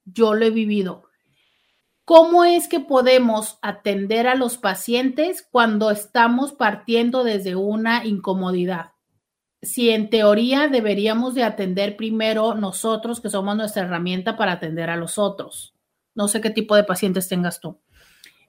Yo 0.05 0.35
lo 0.35 0.45
he 0.45 0.51
vivido. 0.51 1.09
¿Cómo 2.06 2.43
es 2.43 2.68
que 2.68 2.80
podemos 2.80 3.60
atender 3.62 4.28
a 4.28 4.36
los 4.36 4.58
pacientes 4.58 5.47
cuando 5.49 5.91
estamos 5.91 6.54
partiendo 6.54 7.24
desde 7.24 7.56
una 7.56 8.06
incomodidad? 8.06 8.93
Si 9.62 9.91
en 9.91 10.10
teoría 10.10 10.68
deberíamos 10.68 11.36
de 11.36 11.43
atender 11.43 11.95
primero 11.95 12.56
nosotros, 12.56 13.22
que 13.22 13.30
somos 13.30 13.56
nuestra 13.56 13.84
herramienta 13.84 14.36
para 14.36 14.54
atender 14.54 14.89
a 14.89 14.95
los 14.95 15.20
otros. 15.20 15.76
No 16.16 16.28
sé 16.28 16.41
qué 16.41 16.49
tipo 16.49 16.76
de 16.76 16.84
pacientes 16.84 17.30
tengas 17.30 17.60
tú. 17.60 17.80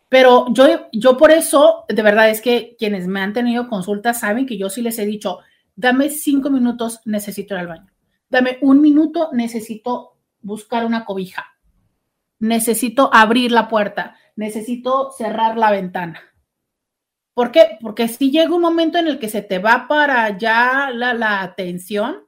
Pero 0.08 0.46
yo, 0.52 0.88
yo 0.92 1.16
por 1.16 1.30
eso, 1.30 1.84
de 1.88 2.02
verdad 2.02 2.30
es 2.30 2.40
que 2.40 2.76
quienes 2.78 3.06
me 3.06 3.20
han 3.20 3.32
tenido 3.32 3.68
consultas 3.68 4.20
saben 4.20 4.46
que 4.46 4.58
yo 4.58 4.70
sí 4.70 4.82
les 4.82 4.98
he 4.98 5.06
dicho, 5.06 5.38
dame 5.76 6.08
cinco 6.08 6.50
minutos, 6.50 7.00
necesito 7.04 7.54
ir 7.54 7.60
al 7.60 7.66
baño. 7.68 7.92
Dame 8.28 8.58
un 8.62 8.80
minuto, 8.80 9.30
necesito 9.32 10.18
buscar 10.40 10.84
una 10.86 11.04
cobija. 11.04 11.51
Necesito 12.42 13.08
abrir 13.14 13.52
la 13.52 13.68
puerta. 13.68 14.16
Necesito 14.34 15.12
cerrar 15.12 15.56
la 15.56 15.70
ventana. 15.70 16.20
¿Por 17.34 17.52
qué? 17.52 17.78
Porque 17.80 18.08
si 18.08 18.32
llega 18.32 18.52
un 18.52 18.60
momento 18.60 18.98
en 18.98 19.06
el 19.06 19.20
que 19.20 19.28
se 19.28 19.42
te 19.42 19.60
va 19.60 19.86
para 19.86 20.24
allá 20.24 20.90
la, 20.90 21.42
atención 21.42 22.26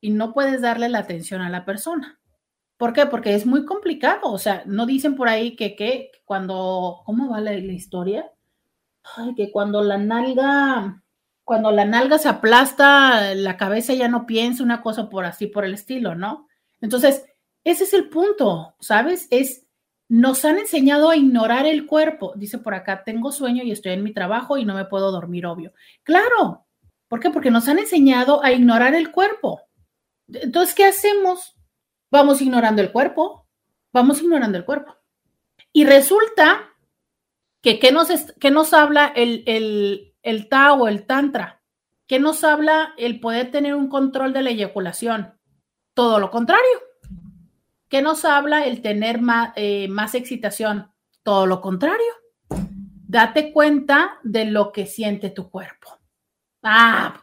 y 0.00 0.10
no 0.10 0.32
puedes 0.32 0.60
darle 0.60 0.88
la 0.88 1.00
atención 1.00 1.42
a 1.42 1.50
la 1.50 1.64
persona. 1.64 2.20
¿Por 2.76 2.92
qué? 2.92 3.06
Porque 3.06 3.34
es 3.34 3.44
muy 3.44 3.64
complicado. 3.64 4.30
O 4.30 4.38
sea, 4.38 4.62
no 4.64 4.86
dicen 4.86 5.16
por 5.16 5.28
ahí 5.28 5.56
que, 5.56 5.74
que 5.74 6.12
cuando, 6.24 7.02
¿cómo 7.04 7.28
va 7.28 7.40
la, 7.40 7.50
la 7.50 7.72
historia? 7.72 8.30
Que 9.36 9.50
cuando 9.50 9.82
la 9.82 9.98
nalga 9.98 11.02
cuando 11.42 11.72
la 11.72 11.84
nalga 11.84 12.18
se 12.18 12.28
aplasta, 12.28 13.34
la 13.34 13.56
cabeza 13.56 13.92
ya 13.92 14.06
no 14.06 14.24
piensa 14.24 14.62
una 14.62 14.80
cosa 14.80 15.10
por 15.10 15.24
así, 15.24 15.48
por 15.48 15.64
el 15.64 15.74
estilo, 15.74 16.14
¿no? 16.14 16.46
Entonces, 16.80 17.24
ese 17.64 17.84
es 17.84 17.94
el 17.94 18.08
punto, 18.08 18.74
¿sabes? 18.80 19.28
Es, 19.30 19.66
nos 20.08 20.44
han 20.44 20.58
enseñado 20.58 21.10
a 21.10 21.16
ignorar 21.16 21.66
el 21.66 21.86
cuerpo. 21.86 22.32
Dice 22.36 22.58
por 22.58 22.74
acá, 22.74 23.04
tengo 23.04 23.32
sueño 23.32 23.62
y 23.62 23.72
estoy 23.72 23.92
en 23.92 24.02
mi 24.02 24.12
trabajo 24.12 24.58
y 24.58 24.64
no 24.64 24.74
me 24.74 24.84
puedo 24.84 25.10
dormir, 25.10 25.46
obvio. 25.46 25.72
Claro, 26.02 26.66
¿por 27.08 27.20
qué? 27.20 27.30
Porque 27.30 27.50
nos 27.50 27.68
han 27.68 27.78
enseñado 27.78 28.42
a 28.44 28.52
ignorar 28.52 28.94
el 28.94 29.10
cuerpo. 29.10 29.62
Entonces, 30.28 30.74
¿qué 30.74 30.84
hacemos? 30.84 31.56
Vamos 32.10 32.42
ignorando 32.42 32.82
el 32.82 32.92
cuerpo, 32.92 33.46
vamos 33.92 34.20
ignorando 34.20 34.58
el 34.58 34.64
cuerpo. 34.64 34.96
Y 35.72 35.84
resulta 35.84 36.70
que, 37.62 37.78
¿qué 37.78 37.92
nos, 37.92 38.08
nos 38.50 38.74
habla 38.74 39.06
el, 39.14 39.44
el 39.46 40.12
el 40.22 40.48
Tao, 40.48 40.88
el 40.88 41.06
Tantra. 41.06 41.62
¿Qué 42.06 42.18
nos 42.18 42.44
habla 42.44 42.94
el 42.96 43.20
poder 43.20 43.50
tener 43.50 43.74
un 43.74 43.88
control 43.88 44.32
de 44.32 44.42
la 44.42 44.50
eyaculación? 44.50 45.38
Todo 45.94 46.18
lo 46.18 46.30
contrario. 46.30 46.64
¿Qué 47.92 48.00
nos 48.00 48.24
habla 48.24 48.64
el 48.64 48.80
tener 48.80 49.20
más, 49.20 49.52
eh, 49.54 49.86
más 49.86 50.14
excitación? 50.14 50.90
Todo 51.22 51.46
lo 51.46 51.60
contrario. 51.60 52.06
Date 53.06 53.52
cuenta 53.52 54.18
de 54.22 54.46
lo 54.46 54.72
que 54.72 54.86
siente 54.86 55.28
tu 55.28 55.50
cuerpo. 55.50 56.00
Ah, 56.62 57.20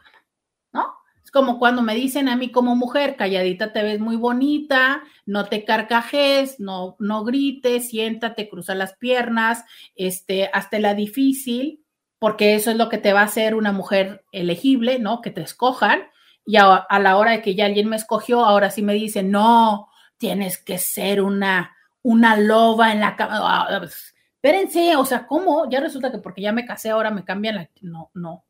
¿no? 0.72 0.94
Es 1.24 1.32
como 1.32 1.58
cuando 1.58 1.82
me 1.82 1.96
dicen 1.96 2.28
a 2.28 2.36
mí 2.36 2.52
como 2.52 2.76
mujer, 2.76 3.16
calladita 3.16 3.72
te 3.72 3.82
ves 3.82 3.98
muy 3.98 4.14
bonita, 4.14 5.02
no 5.26 5.46
te 5.46 5.64
carcajes, 5.64 6.60
no, 6.60 6.94
no 7.00 7.24
grites, 7.24 7.88
siéntate, 7.88 8.48
cruza 8.48 8.76
las 8.76 8.96
piernas, 8.96 9.64
este, 9.96 10.50
hazte 10.52 10.78
la 10.78 10.94
difícil, 10.94 11.84
porque 12.20 12.54
eso 12.54 12.70
es 12.70 12.76
lo 12.76 12.88
que 12.88 12.98
te 12.98 13.12
va 13.12 13.22
a 13.22 13.24
hacer 13.24 13.56
una 13.56 13.72
mujer 13.72 14.24
elegible, 14.30 15.00
¿no? 15.00 15.20
Que 15.20 15.32
te 15.32 15.40
escojan. 15.40 16.02
Y 16.46 16.58
a, 16.58 16.76
a 16.76 17.00
la 17.00 17.16
hora 17.16 17.32
de 17.32 17.42
que 17.42 17.56
ya 17.56 17.66
alguien 17.66 17.88
me 17.88 17.96
escogió, 17.96 18.44
ahora 18.44 18.70
sí 18.70 18.82
me 18.82 18.94
dicen, 18.94 19.32
no, 19.32 19.89
tienes 20.20 20.58
que 20.58 20.76
ser 20.76 21.22
una, 21.22 21.74
una 22.02 22.36
loba 22.36 22.92
en 22.92 23.00
la 23.00 23.16
cama. 23.16 23.40
Ah, 23.42 23.78
pues, 23.78 24.14
espérense, 24.34 24.94
o 24.96 25.04
sea, 25.06 25.26
¿cómo? 25.26 25.68
Ya 25.70 25.80
resulta 25.80 26.12
que 26.12 26.18
porque 26.18 26.42
ya 26.42 26.52
me 26.52 26.66
casé 26.66 26.90
ahora 26.90 27.10
me 27.10 27.24
cambian 27.24 27.56
la... 27.56 27.70
No, 27.80 28.10
no, 28.12 28.44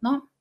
no. 0.00 0.32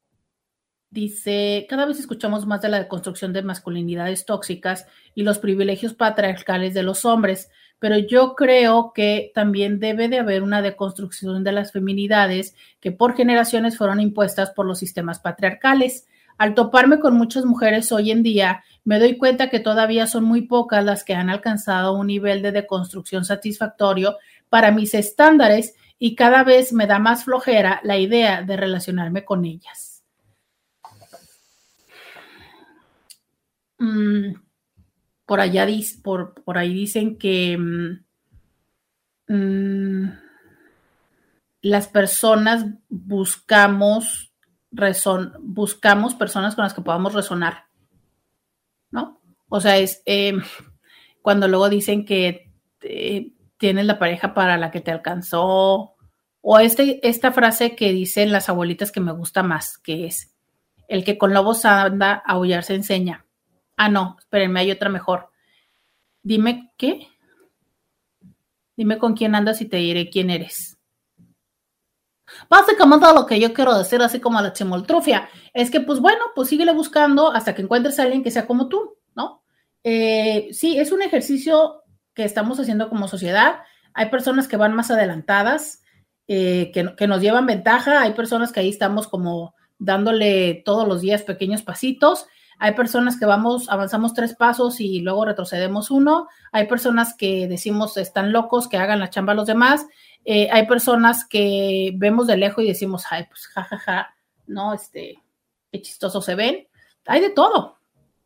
Dice, 0.89 1.67
cada 1.69 1.85
vez 1.85 1.99
escuchamos 1.99 2.45
más 2.47 2.61
de 2.61 2.69
la 2.69 2.79
deconstrucción 2.79 3.33
de 3.33 3.43
masculinidades 3.43 4.25
tóxicas 4.25 4.87
y 5.13 5.23
los 5.23 5.39
privilegios 5.39 5.93
patriarcales 5.93 6.73
de 6.73 6.83
los 6.83 7.03
hombres, 7.03 7.51
pero 7.77 7.97
yo 7.97 8.33
creo 8.35 8.93
que 8.93 9.33
también 9.35 9.81
debe 9.81 10.07
de 10.07 10.19
haber 10.19 10.41
una 10.41 10.61
deconstrucción 10.61 11.43
de 11.43 11.51
las 11.51 11.73
feminidades 11.73 12.55
que 12.79 12.93
por 12.93 13.13
generaciones 13.13 13.77
fueron 13.77 13.99
impuestas 13.99 14.51
por 14.51 14.65
los 14.65 14.79
sistemas 14.79 15.19
patriarcales. 15.19 16.07
Al 16.37 16.53
toparme 16.53 16.99
con 16.99 17.15
muchas 17.15 17.45
mujeres 17.45 17.91
hoy 17.91 18.11
en 18.11 18.23
día, 18.23 18.63
me 18.83 18.99
doy 18.99 19.17
cuenta 19.17 19.49
que 19.49 19.59
todavía 19.59 20.05
son 20.05 20.25
muy 20.25 20.41
pocas 20.41 20.83
las 20.83 21.03
que 21.03 21.15
han 21.15 21.29
alcanzado 21.29 21.93
un 21.93 22.07
nivel 22.07 22.41
de 22.41 22.51
deconstrucción 22.51 23.25
satisfactorio 23.25 24.17
para 24.49 24.71
mis 24.71 24.93
estándares 24.93 25.75
y 25.97 26.15
cada 26.15 26.43
vez 26.43 26.73
me 26.73 26.87
da 26.87 26.99
más 26.99 27.23
flojera 27.23 27.79
la 27.83 27.97
idea 27.97 28.41
de 28.41 28.57
relacionarme 28.57 29.23
con 29.23 29.45
ellas. 29.45 30.03
Mm, 33.77 34.35
por 35.25 35.39
allá 35.39 35.67
por, 36.03 36.33
por 36.43 36.57
ahí 36.57 36.73
dicen 36.73 37.17
que 37.17 37.57
mm, 37.57 39.33
mm, 39.33 40.19
las 41.61 41.87
personas 41.87 42.65
buscamos 42.89 44.31
buscamos 45.39 46.15
personas 46.15 46.55
con 46.55 46.63
las 46.63 46.73
que 46.73 46.81
podamos 46.81 47.13
resonar, 47.13 47.65
¿no? 48.91 49.21
O 49.49 49.61
sea, 49.61 49.77
es 49.77 50.01
em, 50.05 50.41
cuando 51.21 51.47
luego 51.47 51.69
dicen 51.69 52.05
que 52.05 52.51
eh, 52.81 53.33
tienes 53.57 53.85
la 53.85 53.99
pareja 53.99 54.33
para 54.33 54.57
la 54.57 54.71
que 54.71 54.81
te 54.81 54.91
alcanzó, 54.91 55.95
o 56.47 56.59
este, 56.59 57.07
esta 57.07 57.31
frase 57.31 57.75
que 57.75 57.91
dicen 57.91 58.31
las 58.31 58.49
abuelitas 58.49 58.91
que 58.91 58.99
me 58.99 59.11
gusta 59.11 59.41
más, 59.41 59.79
que 59.79 60.05
es, 60.05 60.35
el 60.87 61.03
que 61.03 61.17
con 61.17 61.33
lobos 61.33 61.65
anda, 61.65 62.21
a 62.25 62.33
aullar 62.33 62.63
se 62.63 62.75
enseña. 62.75 63.25
Ah, 63.77 63.89
no, 63.89 64.15
espérenme, 64.19 64.59
hay 64.59 64.71
otra 64.71 64.89
mejor. 64.89 65.31
Dime, 66.21 66.71
¿qué? 66.77 67.07
Dime 68.77 68.97
con 68.97 69.15
quién 69.15 69.35
andas 69.35 69.61
y 69.61 69.65
te 69.65 69.77
diré 69.77 70.09
quién 70.09 70.29
eres. 70.29 70.74
Básicamente 72.49 73.05
lo 73.13 73.25
que 73.25 73.39
yo 73.39 73.53
quiero 73.53 73.77
decir, 73.77 74.01
así 74.01 74.19
como 74.19 74.41
la 74.41 74.53
chimoltrufia, 74.53 75.29
es 75.53 75.69
que, 75.69 75.79
pues 75.79 75.99
bueno, 75.99 76.23
pues 76.33 76.49
síguele 76.49 76.73
buscando 76.73 77.31
hasta 77.31 77.53
que 77.53 77.61
encuentres 77.61 77.99
a 77.99 78.03
alguien 78.03 78.23
que 78.23 78.31
sea 78.31 78.47
como 78.47 78.67
tú, 78.67 78.97
¿no? 79.15 79.43
Eh, 79.83 80.49
sí, 80.51 80.77
es 80.77 80.91
un 80.91 81.01
ejercicio 81.01 81.83
que 82.13 82.23
estamos 82.23 82.59
haciendo 82.59 82.89
como 82.89 83.07
sociedad. 83.07 83.59
Hay 83.93 84.09
personas 84.09 84.47
que 84.47 84.57
van 84.57 84.73
más 84.73 84.89
adelantadas, 84.89 85.83
eh, 86.27 86.71
que, 86.73 86.95
que, 86.95 87.07
nos 87.07 87.21
llevan 87.21 87.45
ventaja. 87.45 88.01
Hay 88.01 88.13
personas 88.13 88.51
que 88.51 88.61
ahí 88.61 88.69
estamos 88.69 89.07
como 89.07 89.53
dándole 89.77 90.63
todos 90.65 90.87
los 90.87 91.01
días 91.01 91.21
pequeños 91.21 91.61
pasitos. 91.61 92.25
Hay 92.57 92.73
personas 92.73 93.19
que 93.19 93.25
vamos, 93.25 93.69
avanzamos 93.69 94.13
tres 94.13 94.35
pasos 94.35 94.79
y 94.79 95.01
luego 95.01 95.25
retrocedemos 95.25 95.91
uno. 95.91 96.27
Hay 96.51 96.67
personas 96.67 97.13
que 97.15 97.47
decimos 97.47 97.97
están 97.97 98.31
locos, 98.31 98.67
que 98.67 98.77
hagan 98.77 98.99
la 98.99 99.09
chamba 99.09 99.33
a 99.33 99.35
los 99.35 99.47
demás. 99.47 99.85
Eh, 100.25 100.49
hay 100.51 100.65
personas 100.65 101.25
que 101.25 101.91
vemos 101.95 102.27
de 102.27 102.35
lejos 102.35 102.63
y 102.63 102.67
decimos, 102.67 103.03
ay, 103.11 103.25
pues 103.29 103.47
jajaja, 103.47 103.77
ja, 103.77 103.85
ja, 103.85 104.15
no, 104.47 104.73
este, 104.73 105.19
qué 105.71 105.81
chistoso 105.81 106.21
se 106.21 106.35
ven. 106.35 106.67
Hay 107.05 107.21
de 107.21 107.29
todo, 107.29 107.77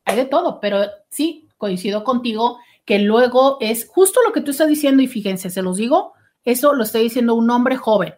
hay 0.06 0.16
de 0.16 0.26
todo, 0.26 0.60
pero 0.60 0.86
sí, 1.10 1.48
coincido 1.58 2.04
contigo 2.04 2.58
que 2.86 3.00
luego 3.00 3.58
es 3.60 3.88
justo 3.88 4.22
lo 4.26 4.34
que 4.34 4.42
tú 4.42 4.52
estás 4.52 4.68
diciendo 4.68 5.04
y 5.04 5.08
fíjense, 5.08 5.50
se 5.50 5.62
los 5.62 5.78
digo, 5.78 6.14
eso 6.44 6.74
lo 6.74 6.84
está 6.84 6.98
diciendo 6.98 7.36
un 7.36 7.50
hombre 7.52 7.76
joven. 7.76 8.16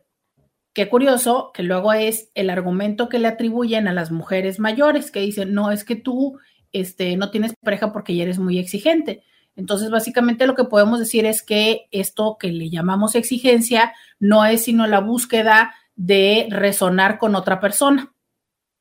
Qué 0.73 0.87
curioso 0.87 1.51
que 1.53 1.63
luego 1.63 1.91
es 1.91 2.29
el 2.35 2.49
argumento 2.49 3.09
que 3.09 3.19
le 3.19 3.27
atribuyen 3.27 3.89
a 3.89 3.93
las 3.93 4.11
mujeres 4.11 4.59
mayores 4.59 5.11
que 5.11 5.19
dicen, 5.19 5.53
no, 5.53 5.71
es 5.71 5.83
que 5.83 5.97
tú 5.97 6.39
este, 6.71 7.17
no 7.17 7.31
tienes 7.31 7.53
pareja 7.61 7.91
porque 7.91 8.15
ya 8.15 8.23
eres 8.23 8.39
muy 8.39 8.59
exigente. 8.59 9.23
Entonces, 9.55 9.89
básicamente 9.89 10.47
lo 10.47 10.55
que 10.55 10.63
podemos 10.63 10.99
decir 10.99 11.25
es 11.25 11.43
que 11.43 11.87
esto 11.91 12.37
que 12.39 12.47
le 12.47 12.69
llamamos 12.69 13.15
exigencia 13.15 13.93
no 14.19 14.45
es 14.45 14.63
sino 14.63 14.87
la 14.87 14.99
búsqueda 14.99 15.75
de 15.95 16.47
resonar 16.49 17.17
con 17.17 17.35
otra 17.35 17.59
persona. 17.59 18.13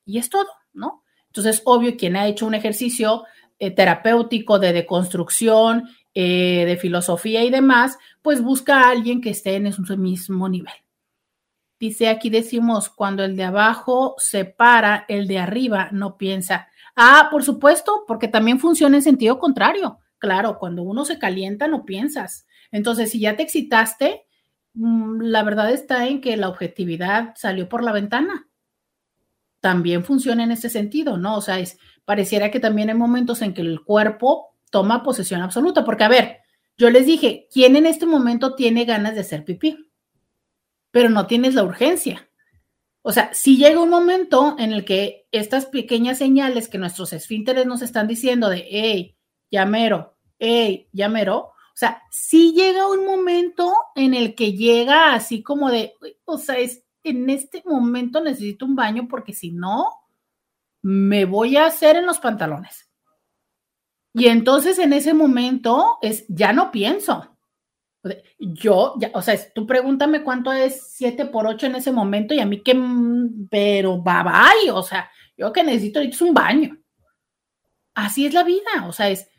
Y 0.04 0.18
es 0.18 0.30
todo, 0.30 0.48
¿no? 0.72 1.02
Entonces, 1.26 1.62
obvio, 1.64 1.96
quien 1.96 2.16
ha 2.16 2.26
hecho 2.26 2.46
un 2.46 2.54
ejercicio 2.54 3.24
eh, 3.58 3.70
terapéutico 3.70 4.58
de 4.58 4.72
deconstrucción, 4.72 5.88
eh, 6.14 6.64
de 6.66 6.76
filosofía 6.76 7.44
y 7.44 7.50
demás, 7.50 7.98
pues 8.22 8.42
busca 8.42 8.80
a 8.80 8.90
alguien 8.90 9.20
que 9.20 9.30
esté 9.30 9.56
en 9.56 9.72
su 9.72 9.96
mismo 9.96 10.48
nivel. 10.48 10.72
Dice 11.78 12.08
aquí 12.08 12.30
decimos, 12.30 12.90
cuando 12.90 13.24
el 13.24 13.36
de 13.36 13.44
abajo 13.44 14.14
se 14.18 14.44
para, 14.44 15.04
el 15.08 15.26
de 15.26 15.38
arriba 15.38 15.88
no 15.92 16.18
piensa. 16.18 16.68
Ah, 16.96 17.28
por 17.30 17.42
supuesto, 17.42 18.04
porque 18.06 18.28
también 18.28 18.58
funciona 18.58 18.96
en 18.96 19.02
sentido 19.02 19.38
contrario. 19.38 19.98
Claro, 20.20 20.58
cuando 20.58 20.82
uno 20.82 21.04
se 21.04 21.18
calienta 21.18 21.66
no 21.66 21.84
piensas. 21.84 22.46
Entonces, 22.70 23.10
si 23.10 23.20
ya 23.20 23.36
te 23.36 23.42
excitaste, 23.42 24.26
mm, 24.74 25.22
la 25.22 25.42
verdad 25.42 25.72
está 25.72 26.06
en 26.06 26.20
que 26.20 26.36
la 26.36 26.48
objetividad 26.48 27.32
salió 27.36 27.68
por 27.68 27.82
la 27.82 27.92
ventana. 27.92 28.48
También 29.60 30.04
funciona 30.04 30.44
en 30.44 30.52
ese 30.52 30.68
sentido, 30.68 31.16
¿no? 31.16 31.36
O 31.36 31.40
sea, 31.40 31.58
pareciera 32.04 32.50
que 32.50 32.60
también 32.60 32.90
hay 32.90 32.94
momentos 32.94 33.40
en 33.42 33.54
que 33.54 33.62
el 33.62 33.80
cuerpo 33.82 34.56
toma 34.70 35.02
posesión 35.02 35.40
absoluta, 35.40 35.84
porque 35.84 36.04
a 36.04 36.08
ver, 36.08 36.38
yo 36.76 36.90
les 36.90 37.06
dije, 37.06 37.48
¿quién 37.52 37.76
en 37.76 37.86
este 37.86 38.06
momento 38.06 38.54
tiene 38.54 38.84
ganas 38.84 39.14
de 39.14 39.22
hacer 39.22 39.44
pipí? 39.44 39.90
Pero 40.90 41.08
no 41.08 41.26
tienes 41.26 41.54
la 41.54 41.64
urgencia. 41.64 42.30
O 43.02 43.12
sea, 43.12 43.32
si 43.32 43.56
llega 43.56 43.80
un 43.80 43.88
momento 43.88 44.56
en 44.58 44.72
el 44.72 44.84
que 44.84 45.26
estas 45.32 45.66
pequeñas 45.66 46.18
señales 46.18 46.68
que 46.68 46.78
nuestros 46.78 47.14
esfínteres 47.14 47.64
nos 47.64 47.80
están 47.80 48.06
diciendo 48.06 48.50
de, 48.50 48.66
hey, 48.68 49.16
llamero, 49.50 50.16
hey, 50.38 50.88
llamero. 50.92 51.38
O 51.38 51.76
sea, 51.80 52.02
sí 52.10 52.52
llega 52.54 52.88
un 52.88 53.06
momento 53.06 53.72
en 53.94 54.14
el 54.14 54.34
que 54.34 54.52
llega 54.52 55.14
así 55.14 55.42
como 55.42 55.70
de, 55.70 55.94
o 56.24 56.38
sea, 56.38 56.58
es, 56.58 56.84
en 57.02 57.30
este 57.30 57.62
momento 57.64 58.20
necesito 58.20 58.66
un 58.66 58.76
baño 58.76 59.08
porque 59.08 59.32
si 59.32 59.52
no, 59.52 59.86
me 60.82 61.24
voy 61.24 61.56
a 61.56 61.66
hacer 61.66 61.96
en 61.96 62.06
los 62.06 62.18
pantalones. 62.18 62.90
Y 64.12 64.26
entonces 64.26 64.78
en 64.78 64.92
ese 64.92 65.14
momento 65.14 65.98
es, 66.02 66.24
ya 66.28 66.52
no 66.52 66.70
pienso. 66.70 67.36
Yo, 68.38 68.94
ya, 68.98 69.10
o 69.14 69.22
sea, 69.22 69.36
tú 69.54 69.66
pregúntame 69.66 70.22
cuánto 70.22 70.52
es 70.52 70.94
7 70.94 71.26
por 71.26 71.46
8 71.46 71.66
en 71.66 71.74
ese 71.76 71.92
momento 71.92 72.34
y 72.34 72.40
a 72.40 72.46
mí 72.46 72.62
que, 72.62 72.74
pero 73.50 73.98
bye 73.98 74.22
bye, 74.24 74.70
o 74.70 74.82
sea, 74.82 75.10
yo 75.36 75.52
que 75.52 75.62
necesito 75.62 76.00
es 76.00 76.20
un 76.22 76.32
baño. 76.32 76.76
Así 77.94 78.24
es 78.24 78.32
la 78.32 78.42
vida, 78.42 78.86
o 78.86 78.92
sea, 78.92 79.10
es, 79.10 79.29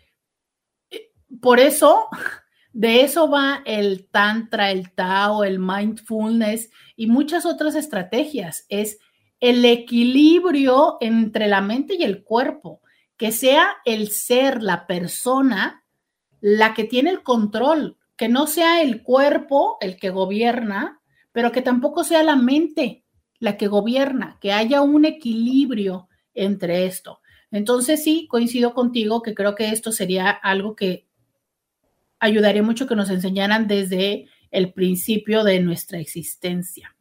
por 1.42 1.60
eso, 1.60 2.08
de 2.74 3.02
eso 3.02 3.30
va 3.30 3.62
el 3.66 4.08
tantra, 4.10 4.72
el 4.72 4.94
Tao, 4.94 5.44
el 5.44 5.60
mindfulness 5.60 6.70
y 6.96 7.08
muchas 7.08 7.46
otras 7.46 7.76
estrategias. 7.76 8.66
Es 8.70 9.00
el 9.40 9.66
equilibrio 9.66 10.98
entre 11.02 11.48
la 11.48 11.62
mente 11.62 11.96
y 11.96 12.04
el 12.04 12.24
cuerpo, 12.24 12.82
que 13.18 13.32
sea 13.32 13.78
el 13.86 14.10
ser, 14.10 14.62
la 14.62 14.88
persona, 14.88 15.84
la 16.40 16.74
que 16.74 16.84
tiene 16.84 17.10
el 17.10 17.24
control, 17.24 17.98
que 18.16 18.30
no 18.30 18.48
sea 18.48 18.82
el 18.82 19.04
cuerpo 19.04 19.78
el 19.82 19.98
que 19.98 20.10
gobierna, 20.10 21.02
pero 21.32 21.52
que 21.52 21.62
tampoco 21.62 22.04
sea 22.04 22.24
la 22.24 22.36
mente 22.36 23.04
la 23.40 23.58
que 23.58 23.68
gobierna, 23.68 24.38
que 24.40 24.54
haya 24.54 24.82
un 24.82 25.06
equilibrio 25.06 26.08
entre 26.34 26.86
esto. 26.86 27.20
Entonces 27.50 28.04
sí, 28.04 28.28
coincido 28.30 28.74
contigo 28.74 29.22
que 29.22 29.34
creo 29.34 29.56
que 29.56 29.70
esto 29.70 29.92
sería 29.92 30.30
algo 30.30 30.76
que 30.76 31.08
ayudaría 32.22 32.64
mucho 32.64 32.88
que 32.88 32.96
nos 32.96 33.10
enseñaran 33.10 33.68
desde 33.68 34.30
el 34.52 34.72
principio 34.72 35.44
de 35.44 35.60
nuestra 35.60 36.00
existencia. 36.00 36.96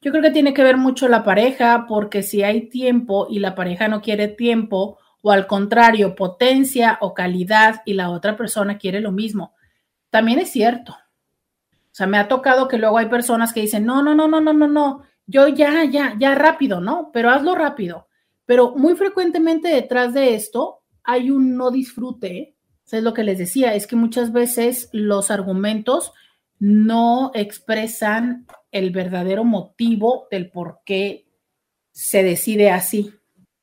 Yo 0.00 0.10
creo 0.10 0.22
que 0.22 0.30
tiene 0.30 0.54
que 0.54 0.64
ver 0.64 0.76
mucho 0.76 1.08
la 1.08 1.22
pareja, 1.22 1.86
porque 1.88 2.22
si 2.22 2.42
hay 2.42 2.68
tiempo 2.68 3.28
y 3.30 3.38
la 3.38 3.54
pareja 3.54 3.86
no 3.86 4.02
quiere 4.02 4.28
tiempo, 4.28 4.98
o 5.22 5.30
al 5.30 5.46
contrario, 5.46 6.14
potencia 6.14 6.98
o 7.00 7.14
calidad 7.14 7.82
y 7.84 7.94
la 7.94 8.10
otra 8.10 8.36
persona 8.36 8.78
quiere 8.78 9.00
lo 9.00 9.12
mismo, 9.12 9.54
también 10.10 10.38
es 10.38 10.50
cierto. 10.50 10.92
O 10.92 11.92
sea, 11.96 12.06
me 12.06 12.18
ha 12.18 12.28
tocado 12.28 12.68
que 12.68 12.78
luego 12.78 12.98
hay 12.98 13.06
personas 13.06 13.52
que 13.52 13.60
dicen, 13.60 13.84
no, 13.84 14.02
no, 14.02 14.14
no, 14.14 14.28
no, 14.28 14.40
no, 14.40 14.52
no, 14.52 14.68
no, 14.68 15.02
yo 15.26 15.48
ya, 15.48 15.84
ya, 15.84 16.14
ya 16.18 16.34
rápido, 16.34 16.80
¿no? 16.80 17.10
Pero 17.12 17.30
hazlo 17.30 17.54
rápido. 17.54 18.08
Pero 18.44 18.74
muy 18.76 18.94
frecuentemente 18.94 19.68
detrás 19.68 20.14
de 20.14 20.34
esto 20.34 20.82
hay 21.02 21.30
un 21.30 21.56
no 21.56 21.70
disfrute. 21.70 22.55
Es 22.92 23.02
lo 23.02 23.14
que 23.14 23.24
les 23.24 23.38
decía, 23.38 23.74
es 23.74 23.86
que 23.86 23.96
muchas 23.96 24.32
veces 24.32 24.88
los 24.92 25.30
argumentos 25.30 26.12
no 26.58 27.32
expresan 27.34 28.46
el 28.70 28.90
verdadero 28.90 29.44
motivo 29.44 30.28
del 30.30 30.50
por 30.50 30.80
qué 30.84 31.26
se 31.92 32.22
decide 32.22 32.70
así. 32.70 33.12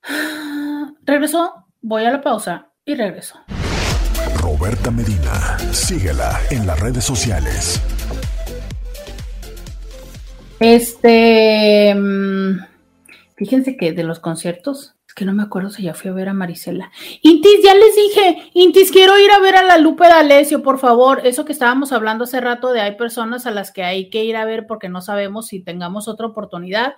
Regreso, 1.06 1.54
voy 1.82 2.04
a 2.06 2.12
la 2.12 2.22
pausa 2.22 2.72
y 2.86 2.96
regreso. 2.96 3.40
Roberta 4.42 4.92
Medina, 4.92 5.58
síguela 5.72 6.40
en 6.50 6.66
las 6.68 6.80
redes 6.80 7.04
sociales. 7.04 7.82
Este, 10.60 11.94
mm, 11.94 12.60
fíjense 13.36 13.78
que 13.78 13.92
de 13.92 14.04
los 14.04 14.20
conciertos, 14.20 14.96
es 15.14 15.16
que 15.16 15.26
no 15.26 15.34
me 15.34 15.44
acuerdo 15.44 15.70
si 15.70 15.84
ya 15.84 15.94
fui 15.94 16.10
a 16.10 16.14
ver 16.14 16.28
a 16.28 16.34
Marisela. 16.34 16.92
Intis, 17.22 17.64
ya 17.64 17.76
les 17.76 17.96
dije, 17.96 18.52
Intis, 18.56 18.92
quiero 18.92 19.20
ir 19.20 19.30
a 19.30 19.38
ver 19.38 19.56
a 19.56 19.62
la 19.62 19.78
Lupe 19.78 20.08
D'Alessio, 20.08 20.64
por 20.64 20.80
favor. 20.80 21.22
Eso 21.24 21.46
que 21.46 21.52
estábamos 21.52 21.92
hablando 21.92 22.24
hace 22.24 22.42
rato 22.42 22.72
de 22.74 22.82
hay 22.82 22.96
personas 22.96 23.46
a 23.46 23.52
las 23.52 23.72
que 23.72 23.84
hay 23.84 24.10
que 24.10 24.24
ir 24.24 24.36
a 24.36 24.46
ver 24.46 24.66
porque 24.66 24.90
no 24.90 25.02
sabemos 25.02 25.48
si 25.48 25.60
tengamos 25.60 26.08
otra 26.08 26.26
oportunidad. 26.26 26.96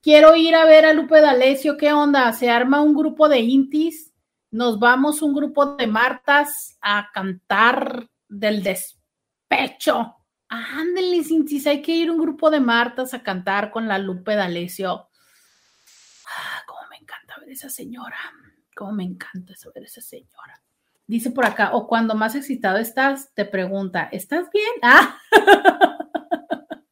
Quiero 0.00 0.36
ir 0.36 0.54
a 0.54 0.64
ver 0.64 0.84
a 0.84 0.92
Lupe 0.92 1.20
D'Alessio, 1.20 1.76
¿qué 1.76 1.92
onda? 1.92 2.32
Se 2.32 2.50
arma 2.50 2.82
un 2.82 2.94
grupo 2.94 3.28
de 3.28 3.40
Intis, 3.40 4.12
nos 4.52 4.78
vamos 4.78 5.20
un 5.20 5.34
grupo 5.34 5.74
de 5.74 5.88
Martas 5.88 6.78
a 6.80 7.10
cantar 7.12 8.08
del 8.28 8.62
despecho 8.62 10.16
Ándale, 10.48 11.22
Cintis, 11.22 11.66
hay 11.66 11.82
que 11.82 11.92
ir 11.92 12.10
un 12.10 12.18
grupo 12.18 12.50
de 12.50 12.60
Martas 12.60 13.14
a 13.14 13.22
cantar 13.22 13.70
con 13.70 13.86
la 13.86 13.98
Lupe 13.98 14.34
D'Alessio. 14.34 15.08
Ah, 16.26 16.62
cómo 16.66 16.80
me 16.90 16.96
encanta 16.96 17.39
esa 17.52 17.68
señora. 17.68 18.16
Cómo 18.74 18.92
me 18.92 19.04
encanta 19.04 19.54
ver 19.74 19.84
esa 19.84 20.00
señora. 20.00 20.62
Dice 21.06 21.30
por 21.30 21.44
acá, 21.44 21.74
o 21.74 21.88
cuando 21.88 22.14
más 22.14 22.34
excitado 22.36 22.78
estás, 22.78 23.34
te 23.34 23.44
pregunta, 23.44 24.08
¿estás 24.12 24.48
bien? 24.52 24.72
Ah, 24.82 25.18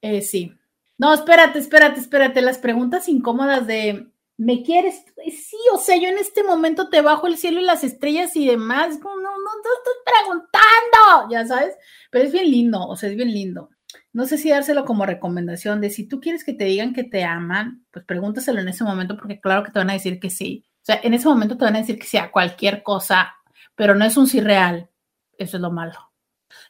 eh, 0.00 0.22
sí. 0.22 0.54
No, 0.96 1.12
espérate, 1.12 1.58
espérate, 1.58 2.00
espérate. 2.00 2.40
Las 2.40 2.58
preguntas 2.58 3.08
incómodas 3.08 3.66
de, 3.66 4.10
¿me 4.36 4.62
quieres? 4.62 5.04
Sí, 5.32 5.56
o 5.72 5.78
sea, 5.78 5.96
yo 5.96 6.08
en 6.08 6.18
este 6.18 6.44
momento 6.44 6.88
te 6.88 7.02
bajo 7.02 7.26
el 7.26 7.36
cielo 7.36 7.60
y 7.60 7.64
las 7.64 7.84
estrellas 7.84 8.34
y 8.36 8.46
demás. 8.46 9.00
No, 9.00 9.16
no, 9.16 9.22
no, 9.22 9.50
estoy 9.78 9.94
preguntando, 10.04 11.30
ya 11.30 11.46
sabes. 11.46 11.74
Pero 12.10 12.24
es 12.24 12.32
bien 12.32 12.50
lindo, 12.50 12.86
o 12.86 12.96
sea, 12.96 13.10
es 13.10 13.16
bien 13.16 13.32
lindo. 13.32 13.70
No 14.12 14.26
sé 14.26 14.38
si 14.38 14.50
dárselo 14.50 14.84
como 14.84 15.06
recomendación 15.06 15.80
de 15.80 15.90
si 15.90 16.06
tú 16.06 16.20
quieres 16.20 16.44
que 16.44 16.52
te 16.52 16.64
digan 16.64 16.92
que 16.92 17.04
te 17.04 17.24
aman, 17.24 17.86
pues 17.90 18.04
pregúntaselo 18.04 18.60
en 18.60 18.68
ese 18.68 18.84
momento 18.84 19.16
porque 19.16 19.40
claro 19.40 19.62
que 19.62 19.70
te 19.70 19.78
van 19.78 19.90
a 19.90 19.94
decir 19.94 20.20
que 20.20 20.30
sí. 20.30 20.64
O 20.76 20.84
sea, 20.84 21.00
en 21.02 21.14
ese 21.14 21.28
momento 21.28 21.56
te 21.56 21.64
van 21.64 21.76
a 21.76 21.80
decir 21.80 21.98
que 21.98 22.06
sea 22.06 22.30
cualquier 22.30 22.82
cosa, 22.82 23.34
pero 23.74 23.94
no 23.94 24.04
es 24.04 24.16
un 24.16 24.26
sí 24.26 24.40
real. 24.40 24.90
Eso 25.36 25.56
es 25.56 25.60
lo 25.60 25.70
malo. 25.70 26.12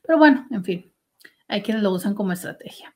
Pero 0.02 0.18
bueno, 0.18 0.46
en 0.50 0.64
fin, 0.64 0.92
hay 1.48 1.62
quienes 1.62 1.82
lo 1.82 1.92
usan 1.92 2.14
como 2.14 2.32
estrategia. 2.32 2.94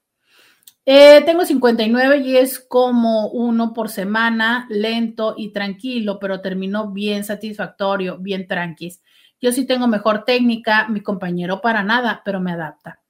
Eh, 0.84 1.22
tengo 1.24 1.44
59 1.44 2.18
y 2.18 2.36
es 2.36 2.58
como 2.58 3.28
uno 3.28 3.72
por 3.72 3.88
semana, 3.88 4.66
lento 4.68 5.34
y 5.36 5.52
tranquilo, 5.52 6.18
pero 6.18 6.40
terminó 6.40 6.90
bien 6.90 7.22
satisfactorio, 7.22 8.18
bien 8.18 8.48
tranquis. 8.48 9.00
Yo 9.40 9.52
sí 9.52 9.64
tengo 9.64 9.86
mejor 9.86 10.24
técnica, 10.24 10.88
mi 10.88 11.00
compañero 11.00 11.60
para 11.60 11.84
nada, 11.84 12.22
pero 12.24 12.40
me 12.40 12.52
adapta. 12.52 13.01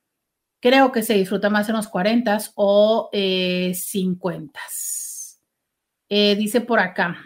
Creo 0.62 0.92
que 0.92 1.02
se 1.02 1.14
disfruta 1.14 1.50
más 1.50 1.68
en 1.68 1.74
los 1.74 1.88
40 1.88 2.38
o 2.54 3.10
50. 3.12 4.60
Eh, 6.08 6.30
eh, 6.30 6.36
dice 6.36 6.60
por 6.60 6.78
acá. 6.78 7.18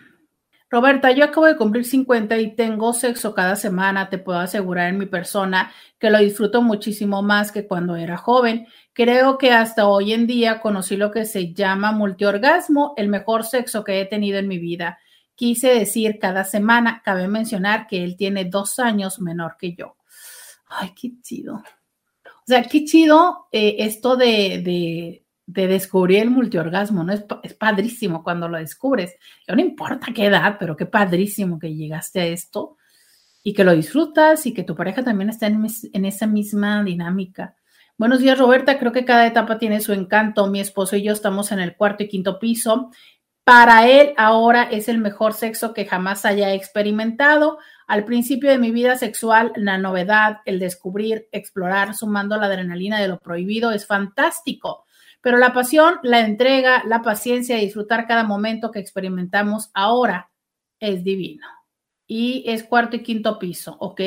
Roberta, 0.70 1.12
yo 1.12 1.22
acabo 1.22 1.44
de 1.44 1.58
cumplir 1.58 1.84
50 1.84 2.38
y 2.38 2.56
tengo 2.56 2.94
sexo 2.94 3.34
cada 3.34 3.54
semana. 3.54 4.08
Te 4.08 4.16
puedo 4.16 4.38
asegurar 4.38 4.88
en 4.88 4.96
mi 4.96 5.04
persona 5.04 5.70
que 5.98 6.08
lo 6.08 6.18
disfruto 6.18 6.62
muchísimo 6.62 7.20
más 7.20 7.52
que 7.52 7.66
cuando 7.66 7.96
era 7.96 8.16
joven. 8.16 8.66
Creo 8.94 9.36
que 9.36 9.52
hasta 9.52 9.86
hoy 9.86 10.14
en 10.14 10.26
día 10.26 10.60
conocí 10.62 10.96
lo 10.96 11.10
que 11.10 11.26
se 11.26 11.52
llama 11.52 11.92
multiorgasmo, 11.92 12.94
el 12.96 13.08
mejor 13.08 13.44
sexo 13.44 13.84
que 13.84 14.00
he 14.00 14.06
tenido 14.06 14.38
en 14.38 14.48
mi 14.48 14.58
vida 14.58 14.98
quise 15.34 15.68
decir 15.68 16.18
cada 16.18 16.42
semana. 16.44 17.02
Cabe 17.04 17.28
mencionar 17.28 17.86
que 17.86 18.02
él 18.02 18.16
tiene 18.16 18.46
dos 18.46 18.78
años 18.78 19.20
menor 19.20 19.58
que 19.60 19.74
yo. 19.74 19.96
Ay, 20.68 20.94
qué 20.98 21.12
chido. 21.20 21.62
O 22.46 22.52
sea, 22.52 22.62
qué 22.62 22.84
chido 22.84 23.48
eh, 23.50 23.76
esto 23.80 24.16
de, 24.16 25.24
descubrir 25.46 26.20
el 26.20 26.30
multiorgasmo, 26.30 27.02
¿no? 27.02 27.12
Es, 27.12 27.24
es, 27.42 27.54
padrísimo 27.54 28.22
cuando 28.22 28.48
lo 28.48 28.58
descubres. 28.58 29.16
no 29.48 29.60
importa 29.60 30.12
qué 30.14 30.26
edad, 30.26 30.56
pero 30.60 30.76
qué 30.76 30.86
padrísimo 30.86 31.58
que 31.58 31.74
llegaste 31.74 32.20
a 32.20 32.26
esto 32.26 32.76
y 33.42 33.52
que 33.52 33.64
lo 33.64 33.74
disfrutas 33.74 34.46
y 34.46 34.54
que 34.54 34.62
tu 34.62 34.76
pareja 34.76 35.02
también 35.02 35.30
está 35.30 35.48
en 35.48 36.04
esa 36.04 36.26
misma 36.28 36.84
dinámica. 36.84 37.56
Buenos 37.98 38.20
días, 38.20 38.38
Roberta. 38.38 38.78
Creo 38.78 38.92
que 38.92 39.04
cada 39.04 39.26
etapa 39.26 39.58
tiene 39.58 39.80
su 39.80 39.92
encanto. 39.92 40.46
Mi 40.46 40.60
esposo 40.60 40.96
y 40.96 41.02
yo 41.02 41.12
estamos 41.12 41.50
en 41.50 41.58
el 41.58 41.74
cuarto 41.74 42.04
y 42.04 42.08
quinto 42.08 42.38
piso 42.38 42.90
para 43.46 43.86
él 43.86 44.12
ahora 44.16 44.64
es 44.64 44.88
el 44.88 44.98
mejor 44.98 45.32
sexo 45.32 45.72
que 45.72 45.86
jamás 45.86 46.24
haya 46.24 46.52
experimentado. 46.52 47.58
Al 47.86 48.04
principio 48.04 48.50
de 48.50 48.58
mi 48.58 48.70
vida 48.70 48.96
sexual, 48.96 49.52
la 49.54 49.78
novedad, 49.78 50.38
el 50.44 50.58
descubrir, 50.58 51.28
explorar, 51.32 51.94
sumando 51.94 52.36
la 52.36 52.46
adrenalina 52.46 53.00
de 53.00 53.08
lo 53.08 53.18
prohibido, 53.18 53.70
es 53.70 53.86
fantástico. 53.86 54.84
Pero 55.20 55.38
la 55.38 55.52
pasión, 55.52 55.98
la 56.02 56.20
entrega, 56.20 56.82
la 56.84 57.02
paciencia 57.02 57.58
y 57.58 57.64
disfrutar 57.64 58.06
cada 58.06 58.24
momento 58.24 58.70
que 58.70 58.80
experimentamos 58.80 59.70
ahora 59.74 60.30
es 60.80 61.04
divino. 61.04 61.46
Y 62.06 62.44
es 62.46 62.64
cuarto 62.64 62.96
y 62.96 63.02
quinto 63.02 63.38
piso, 63.38 63.76
¿ok? 63.80 64.00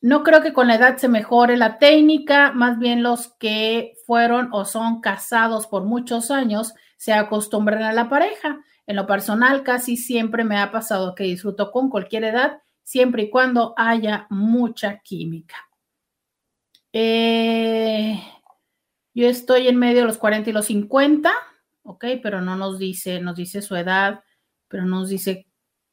No 0.00 0.22
creo 0.22 0.42
que 0.42 0.52
con 0.52 0.68
la 0.68 0.76
edad 0.76 0.96
se 0.96 1.08
mejore 1.08 1.56
la 1.56 1.78
técnica, 1.78 2.52
más 2.52 2.78
bien 2.78 3.02
los 3.02 3.28
que 3.38 3.94
fueron 4.06 4.50
o 4.52 4.64
son 4.64 5.00
casados 5.00 5.66
por 5.66 5.84
muchos 5.84 6.30
años 6.30 6.74
se 6.96 7.12
acostumbran 7.12 7.82
a 7.82 7.92
la 7.92 8.08
pareja. 8.08 8.60
En 8.86 8.96
lo 8.96 9.06
personal, 9.06 9.62
casi 9.62 9.96
siempre 9.96 10.44
me 10.44 10.58
ha 10.58 10.70
pasado 10.70 11.14
que 11.14 11.24
disfruto 11.24 11.70
con 11.70 11.90
cualquier 11.90 12.24
edad, 12.24 12.62
siempre 12.88 13.24
y 13.24 13.30
cuando 13.30 13.74
haya 13.76 14.26
mucha 14.30 15.00
química. 15.00 15.56
Eh, 16.90 18.18
yo 19.12 19.28
estoy 19.28 19.68
en 19.68 19.76
medio 19.76 20.00
de 20.00 20.06
los 20.06 20.16
40 20.16 20.48
y 20.48 20.52
los 20.54 20.64
50, 20.64 21.30
ok, 21.82 22.06
pero 22.22 22.40
no 22.40 22.56
nos 22.56 22.78
dice, 22.78 23.20
nos 23.20 23.36
dice 23.36 23.60
su 23.60 23.76
edad, 23.76 24.24
pero 24.68 24.86
nos 24.86 25.10
dice 25.10 25.46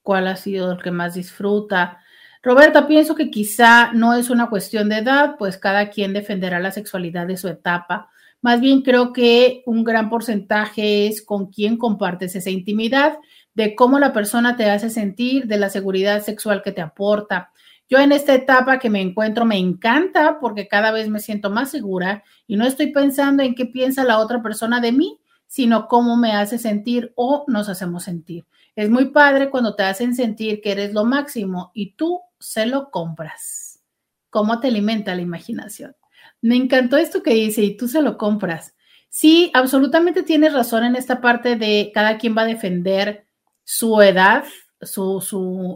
cuál 0.04 0.30
ha 0.30 0.38
sido 0.38 0.72
el 0.72 0.82
que 0.82 0.92
más 0.92 1.16
disfruta. 1.16 2.02
Roberta, 2.42 2.88
pienso 2.88 3.14
que 3.14 3.30
quizá 3.30 3.92
no 3.92 4.14
es 4.14 4.30
una 4.30 4.50
cuestión 4.50 4.88
de 4.88 5.00
edad, 5.00 5.36
pues 5.38 5.58
cada 5.58 5.90
quien 5.90 6.14
defenderá 6.14 6.62
la 6.62 6.72
sexualidad 6.72 7.28
de 7.28 7.36
su 7.36 7.50
etapa. 7.50 8.10
Más 8.42 8.62
bien 8.62 8.84
creo 8.84 9.12
que 9.12 9.64
un 9.66 9.84
gran 9.84 10.10
porcentaje 10.10 11.08
es 11.08 11.22
con 11.22 11.48
quién 11.48 11.76
compartes 11.76 12.38
esa 12.38 12.52
intimidad, 12.52 13.18
de 13.56 13.74
cómo 13.74 13.98
la 13.98 14.14
persona 14.14 14.56
te 14.56 14.70
hace 14.70 14.90
sentir, 14.90 15.48
de 15.48 15.58
la 15.58 15.70
seguridad 15.70 16.22
sexual 16.22 16.62
que 16.62 16.72
te 16.72 16.82
aporta. 16.82 17.52
Yo 17.90 18.00
en 18.00 18.12
esta 18.12 18.34
etapa 18.34 18.80
que 18.80 18.90
me 18.90 19.02
encuentro 19.02 19.46
me 19.46 19.58
encanta 19.58 20.40
porque 20.40 20.68
cada 20.68 20.92
vez 20.92 21.08
me 21.08 21.20
siento 21.20 21.50
más 21.50 21.72
segura 21.72 22.24
y 22.48 22.58
no 22.58 22.66
estoy 22.66 22.92
pensando 22.92 23.44
en 23.44 23.56
qué 23.56 23.66
piensa 23.66 24.04
la 24.04 24.20
otra 24.20 24.42
persona 24.42 24.82
de 24.82 24.92
mí, 24.92 25.20
sino 25.48 25.88
cómo 25.88 26.18
me 26.18 26.34
hace 26.34 26.58
sentir 26.58 27.14
o 27.16 27.46
nos 27.48 27.70
hacemos 27.70 28.04
sentir. 28.04 28.46
Es 28.76 28.90
muy 28.90 29.12
padre 29.12 29.50
cuando 29.50 29.76
te 29.76 29.84
hacen 29.84 30.16
sentir 30.16 30.62
que 30.62 30.72
eres 30.72 30.94
lo 30.94 31.06
máximo 31.06 31.72
y 31.74 31.92
tú 31.94 32.20
se 32.40 32.66
lo 32.66 32.92
compras. 32.92 33.82
¿Cómo 34.30 34.60
te 34.60 34.68
alimenta 34.68 35.16
la 35.16 35.22
imaginación? 35.22 35.96
Me 36.42 36.56
encantó 36.56 36.98
esto 36.98 37.24
que 37.24 37.34
dice 37.34 37.62
y 37.62 37.78
tú 37.78 37.88
se 37.88 38.02
lo 38.02 38.18
compras. 38.18 38.76
Sí, 39.08 39.50
absolutamente 39.54 40.24
tienes 40.24 40.52
razón 40.52 40.84
en 40.84 40.98
esta 40.98 41.22
parte 41.22 41.56
de 41.56 41.92
cada 41.94 42.18
quien 42.18 42.36
va 42.36 42.42
a 42.42 42.46
defender 42.46 43.25
su 43.66 44.02
edad, 44.02 44.46
su, 44.82 45.20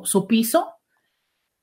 su, 0.05 0.27
piso. 0.27 0.75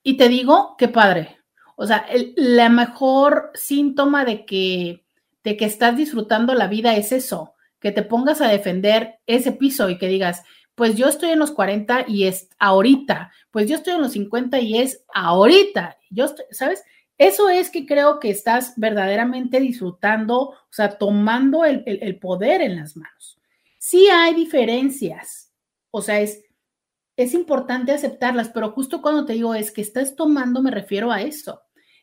Y 0.02 0.18
te 0.18 0.28
digo, 0.28 0.74
qué 0.76 0.88
padre. 0.88 1.38
O 1.76 1.86
sea, 1.86 1.98
el, 2.10 2.34
la 2.36 2.68
mejor 2.68 3.50
síntoma 3.54 4.26
de 4.26 4.44
que, 4.44 5.06
de 5.42 5.56
que 5.56 5.64
estás 5.64 5.96
disfrutando 5.96 6.52
la 6.52 6.66
vida 6.66 6.94
es 6.94 7.12
eso, 7.12 7.54
que 7.80 7.92
te 7.92 8.02
pongas 8.02 8.42
a 8.42 8.48
defender 8.48 9.20
ese 9.26 9.52
piso 9.52 9.88
y 9.88 9.96
que 9.96 10.08
digas, 10.08 10.42
pues 10.74 10.94
yo 10.96 11.08
estoy 11.08 11.30
en 11.30 11.38
los 11.38 11.52
40 11.52 12.04
y 12.06 12.24
es 12.24 12.50
ahorita, 12.58 13.32
pues 13.50 13.66
yo 13.66 13.76
estoy 13.76 13.94
en 13.94 14.02
los 14.02 14.12
50 14.12 14.60
y 14.60 14.78
es 14.78 15.04
ahorita. 15.14 15.96
Yo 16.10 16.26
estoy, 16.26 16.44
¿sabes? 16.50 16.84
Eso 17.18 17.48
es 17.48 17.70
que 17.70 17.86
creo 17.86 18.20
que 18.20 18.28
estás 18.28 18.74
verdaderamente 18.76 19.58
disfrutando, 19.58 20.38
o 20.40 20.68
sea, 20.70 20.98
tomando 20.98 21.64
el, 21.64 22.18
poder 22.20 22.60
en 22.60 22.76
las 22.76 22.96
manos. 22.96 23.40
Sí 23.78 24.08
hay 24.08 24.34
diferencias, 24.34 25.45
o 25.96 26.02
sea, 26.02 26.20
es, 26.20 26.44
es 27.16 27.32
importante 27.32 27.90
aceptarlas, 27.90 28.50
pero 28.50 28.72
justo 28.72 29.00
cuando 29.00 29.24
te 29.24 29.32
digo 29.32 29.54
es 29.54 29.72
que 29.72 29.80
estás 29.80 30.14
tomando, 30.14 30.60
me 30.60 30.70
refiero 30.70 31.10
a 31.10 31.22
eso, 31.22 31.62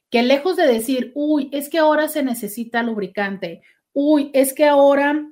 que 0.09 0.23
lejos 0.23 0.55
de 0.55 0.65
decir, 0.65 1.11
uy, 1.13 1.49
es 1.51 1.69
que 1.69 1.77
ahora 1.77 2.07
se 2.07 2.23
necesita 2.23 2.81
lubricante, 2.81 3.61
uy, 3.93 4.31
es 4.33 4.55
que 4.55 4.65
ahora 4.65 5.29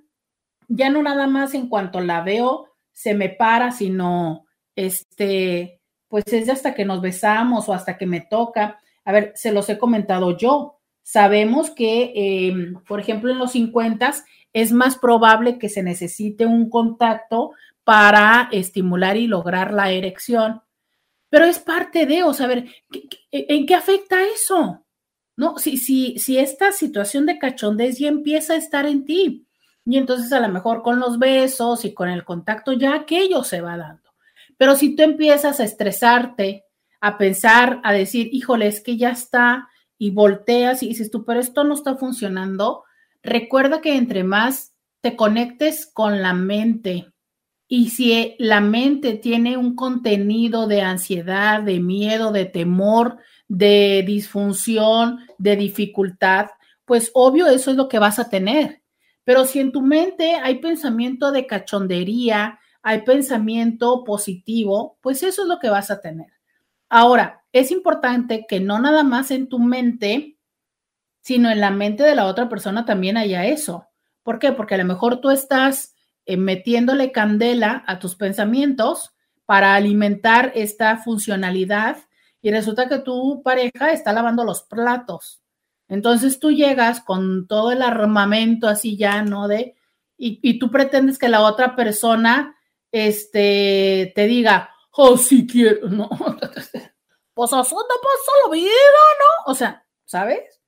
ya 0.67 0.91
no 0.91 1.01
nada 1.01 1.25
más 1.25 1.55
en 1.55 1.69
cuanto 1.69 2.01
la 2.01 2.21
veo, 2.21 2.67
se 2.91 3.15
me 3.15 3.29
para, 3.29 3.71
sino 3.71 4.45
este, 4.75 5.81
pues 6.07 6.25
es 6.27 6.47
hasta 6.47 6.75
que 6.75 6.85
nos 6.85 7.01
besamos 7.01 7.67
o 7.67 7.73
hasta 7.73 7.97
que 7.97 8.05
me 8.05 8.21
toca. 8.21 8.79
A 9.05 9.11
ver, 9.11 9.31
se 9.33 9.51
los 9.51 9.67
he 9.69 9.79
comentado 9.79 10.37
yo. 10.37 10.77
Sabemos 11.01 11.71
que, 11.71 12.11
em, 12.13 12.75
por 12.87 12.99
ejemplo, 12.99 13.31
en 13.31 13.39
los 13.39 13.53
50 13.53 14.13
es 14.53 14.71
más 14.71 14.97
probable 14.97 15.57
que 15.57 15.69
se 15.69 15.81
necesite 15.81 16.45
un 16.45 16.69
contacto 16.69 17.53
para 17.91 18.47
estimular 18.53 19.17
y 19.17 19.27
lograr 19.27 19.73
la 19.73 19.91
erección. 19.91 20.61
Pero 21.29 21.43
es 21.43 21.59
parte 21.59 22.05
de, 22.05 22.23
o 22.23 22.33
sea, 22.33 22.47
ver, 22.47 22.69
¿en 23.31 23.65
qué 23.65 23.75
afecta 23.75 24.23
eso? 24.23 24.85
¿No? 25.35 25.57
Si, 25.57 25.75
si, 25.75 26.17
si 26.17 26.37
esta 26.37 26.71
situación 26.71 27.25
de 27.25 27.37
cachondez 27.37 27.99
ya 27.99 28.07
empieza 28.07 28.53
a 28.53 28.55
estar 28.55 28.85
en 28.85 29.03
ti, 29.03 29.45
y 29.83 29.97
entonces 29.97 30.31
a 30.31 30.39
lo 30.39 30.47
mejor 30.47 30.83
con 30.83 31.01
los 31.01 31.19
besos 31.19 31.83
y 31.83 31.93
con 31.93 32.07
el 32.07 32.23
contacto 32.23 32.71
ya 32.71 32.95
aquello 32.95 33.43
se 33.43 33.59
va 33.59 33.75
dando. 33.75 34.09
Pero 34.55 34.77
si 34.77 34.95
tú 34.95 35.03
empiezas 35.03 35.59
a 35.59 35.65
estresarte, 35.65 36.63
a 37.01 37.17
pensar, 37.17 37.81
a 37.83 37.91
decir, 37.91 38.29
híjole, 38.31 38.67
es 38.67 38.79
que 38.79 38.95
ya 38.95 39.09
está, 39.09 39.67
y 39.97 40.11
volteas 40.11 40.81
y 40.81 40.87
dices 40.87 41.11
tú, 41.11 41.25
pero 41.25 41.41
esto 41.41 41.65
no 41.65 41.73
está 41.73 41.97
funcionando, 41.97 42.85
recuerda 43.21 43.81
que 43.81 43.97
entre 43.97 44.23
más 44.23 44.77
te 45.01 45.17
conectes 45.17 45.91
con 45.91 46.21
la 46.21 46.31
mente 46.31 47.11
y 47.73 47.87
si 47.91 48.35
la 48.37 48.59
mente 48.59 49.13
tiene 49.13 49.55
un 49.55 49.77
contenido 49.77 50.67
de 50.67 50.81
ansiedad, 50.81 51.61
de 51.63 51.79
miedo, 51.79 52.33
de 52.33 52.43
temor, 52.43 53.19
de 53.47 54.03
disfunción, 54.05 55.19
de 55.37 55.55
dificultad, 55.55 56.47
pues 56.83 57.11
obvio 57.13 57.47
eso 57.47 57.71
es 57.71 57.77
lo 57.77 57.87
que 57.87 57.97
vas 57.97 58.19
a 58.19 58.27
tener. 58.27 58.81
Pero 59.23 59.45
si 59.45 59.61
en 59.61 59.71
tu 59.71 59.81
mente 59.81 60.35
hay 60.35 60.55
pensamiento 60.55 61.31
de 61.31 61.47
cachondería, 61.47 62.59
hay 62.81 63.03
pensamiento 63.03 64.03
positivo, 64.03 64.97
pues 64.99 65.23
eso 65.23 65.43
es 65.43 65.47
lo 65.47 65.57
que 65.57 65.69
vas 65.69 65.91
a 65.91 66.01
tener. 66.01 66.27
Ahora, 66.89 67.45
es 67.53 67.71
importante 67.71 68.45
que 68.49 68.59
no 68.59 68.79
nada 68.79 69.03
más 69.03 69.31
en 69.31 69.47
tu 69.47 69.59
mente, 69.59 70.37
sino 71.21 71.49
en 71.49 71.61
la 71.61 71.71
mente 71.71 72.03
de 72.03 72.15
la 72.15 72.25
otra 72.25 72.49
persona 72.49 72.83
también 72.83 73.15
haya 73.15 73.45
eso. 73.45 73.87
¿Por 74.23 74.39
qué? 74.39 74.51
Porque 74.51 74.75
a 74.75 74.79
lo 74.79 74.83
mejor 74.83 75.21
tú 75.21 75.29
estás 75.29 75.95
eh, 76.31 76.37
metiéndole 76.37 77.11
candela 77.11 77.83
a 77.87 77.99
tus 77.99 78.15
pensamientos 78.15 79.13
para 79.45 79.75
alimentar 79.75 80.53
esta 80.55 80.95
funcionalidad 80.95 81.97
y 82.41 82.51
resulta 82.51 82.87
que 82.87 82.99
tu 82.99 83.43
pareja 83.43 83.91
está 83.91 84.13
lavando 84.13 84.45
los 84.45 84.63
platos. 84.63 85.41
Entonces 85.89 86.39
tú 86.39 86.51
llegas 86.51 87.01
con 87.01 87.47
todo 87.47 87.73
el 87.73 87.81
armamento 87.81 88.69
así 88.69 88.95
ya, 88.95 89.23
¿no? 89.23 89.49
De, 89.49 89.75
y, 90.17 90.57
tú 90.57 90.71
pretendes 90.71 91.19
que 91.19 91.27
la 91.27 91.41
otra 91.41 91.75
persona 91.75 92.55
este, 92.93 94.13
te 94.15 94.25
diga, 94.25 94.69
oh, 94.91 95.17
si 95.17 95.45
quiero, 95.45 95.89
no, 95.89 96.07
pues 97.33 97.51
no 97.51 97.63
pasa 97.63 98.31
la 98.45 98.51
vida, 98.53 98.69
¿no? 98.69 99.51
O 99.51 99.53
sea, 99.53 99.85
¿sabes? 100.05 100.61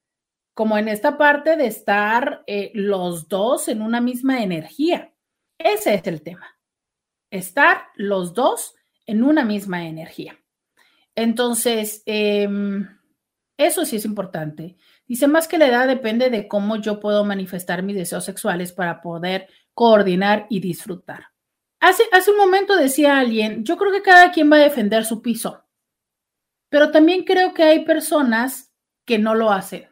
Como 0.54 0.78
en 0.78 0.90
esta 0.90 1.18
parte 1.18 1.56
de 1.56 1.68
estar 1.68 2.44
eh, 2.48 2.72
los 2.74 3.30
dos 3.30 3.70
en 3.70 3.82
una 3.82 4.02
misma 4.02 4.44
energía. 4.44 5.13
Ese 5.58 5.94
es 5.96 6.08
el 6.08 6.22
tema. 6.22 6.58
Estar 7.32 7.88
los 7.96 8.34
dos 8.34 8.76
en 9.06 9.24
una 9.24 9.44
misma 9.44 9.88
energía. 9.88 10.40
Entonces, 11.16 12.04
em, 12.06 12.88
eso 13.58 13.86
sí 13.86 13.98
es 13.98 14.06
importante. 14.06 14.78
Dice, 15.08 15.28
más 15.28 15.48
que 15.48 15.58
la 15.58 15.68
edad 15.68 15.88
depende 15.88 16.30
de 16.30 16.48
cómo 16.48 16.78
yo 16.78 17.00
puedo 17.00 17.24
manifestar 17.24 17.84
mis 17.84 17.96
deseos 17.96 18.26
sexuales 18.26 18.72
para 18.72 19.02
poder 19.02 19.48
coordinar 19.74 20.48
y 20.50 20.60
disfrutar. 20.60 21.28
Hace, 21.80 22.04
hace 22.12 22.32
un 22.32 22.38
momento 22.38 22.78
decía 22.78 23.20
alguien, 23.20 23.64
yo 23.64 23.78
creo 23.78 23.92
que 23.92 24.02
cada 24.02 24.32
quien 24.32 24.52
va 24.52 24.56
a 24.56 24.60
defender 24.60 25.06
su 25.06 25.22
piso, 25.22 25.66
pero 26.70 26.92
también 26.92 27.24
creo 27.24 27.54
que 27.54 27.64
hay 27.64 27.86
personas 27.86 28.74
que 29.06 29.20
no 29.20 29.36
lo 29.36 29.52
hacen. 29.52 29.90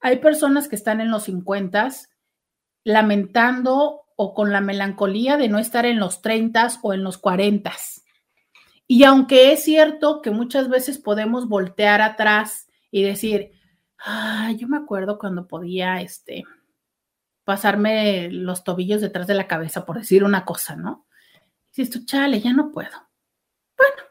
Hay 0.00 0.18
personas 0.18 0.68
que 0.68 0.76
están 0.76 1.00
en 1.00 1.10
los 1.10 1.24
50 1.24 1.88
lamentando 2.84 4.02
o 4.20 4.34
con 4.34 4.52
la 4.52 4.60
melancolía 4.60 5.36
de 5.36 5.48
no 5.48 5.60
estar 5.60 5.86
en 5.86 6.00
los 6.00 6.22
30 6.22 6.80
o 6.82 6.92
en 6.92 7.04
los 7.04 7.18
40. 7.18 7.72
Y 8.88 9.04
aunque 9.04 9.52
es 9.52 9.62
cierto 9.62 10.22
que 10.22 10.32
muchas 10.32 10.68
veces 10.68 10.98
podemos 10.98 11.48
voltear 11.48 12.02
atrás 12.02 12.66
y 12.90 13.04
decir, 13.04 13.52
ah, 13.98 14.50
yo 14.56 14.66
me 14.66 14.76
acuerdo 14.76 15.20
cuando 15.20 15.46
podía 15.46 16.00
este, 16.00 16.44
pasarme 17.44 18.28
los 18.32 18.64
tobillos 18.64 19.00
detrás 19.00 19.28
de 19.28 19.34
la 19.34 19.46
cabeza, 19.46 19.86
por 19.86 19.98
decir 19.98 20.24
una 20.24 20.44
cosa, 20.44 20.74
¿no? 20.74 21.06
dices 21.72 21.88
tú, 21.88 22.04
chale, 22.04 22.40
ya 22.40 22.52
no 22.52 22.72
puedo. 22.72 22.90
Bueno, 23.76 24.02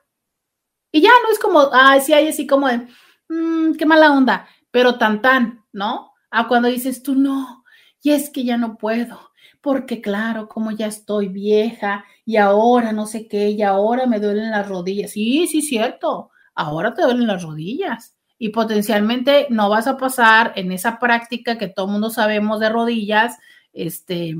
y 0.90 1.02
ya 1.02 1.12
no 1.22 1.34
es 1.34 1.40
como, 1.40 1.70
ah, 1.74 2.00
sí 2.00 2.14
hay 2.14 2.30
así 2.30 2.48
como 2.48 2.70
de, 2.70 2.88
mmm, 3.28 3.74
qué 3.74 3.86
mala 3.86 4.14
onda, 4.14 4.48
pero 4.72 4.98
tan 4.98 5.22
tan, 5.22 5.66
¿no? 5.74 6.14
A 6.32 6.48
cuando 6.48 6.70
dices 6.70 7.04
tú, 7.04 7.16
no, 7.16 7.66
y 8.02 8.12
es 8.12 8.30
que 8.30 8.46
ya 8.46 8.56
no 8.58 8.78
puedo, 8.78 9.32
porque 9.61 10.02
claro, 10.02 10.48
como 10.48 10.72
ya 10.72 10.88
estoy 10.88 11.28
vieja 11.28 12.06
y 12.26 12.38
ahora 12.38 12.91
no 12.91 13.06
sé 13.06 13.28
qué, 13.28 13.49
y 13.52 13.61
ahora 13.61 14.06
me 14.06 14.19
duelen 14.19 14.52
las 14.52 14.68
rodillas. 14.68 15.11
Sí, 15.11 15.48
sí, 15.48 15.61
cierto, 15.61 16.32
ahora 16.56 16.94
te 16.94 17.02
duelen 17.03 17.28
las 17.28 17.44
rodillas. 17.44 18.15
Y 18.40 18.49
potencialmente 18.49 19.48
no 19.49 19.69
vas 19.69 19.88
a 19.88 19.98
pasar 19.98 20.53
en 20.56 20.72
esa 20.72 20.99
práctica 20.99 21.57
que 21.57 21.68
todo 21.68 21.88
mundo 21.88 22.10
sabemos 22.10 22.60
de 22.60 22.69
rodillas, 22.69 23.38
este, 23.74 24.36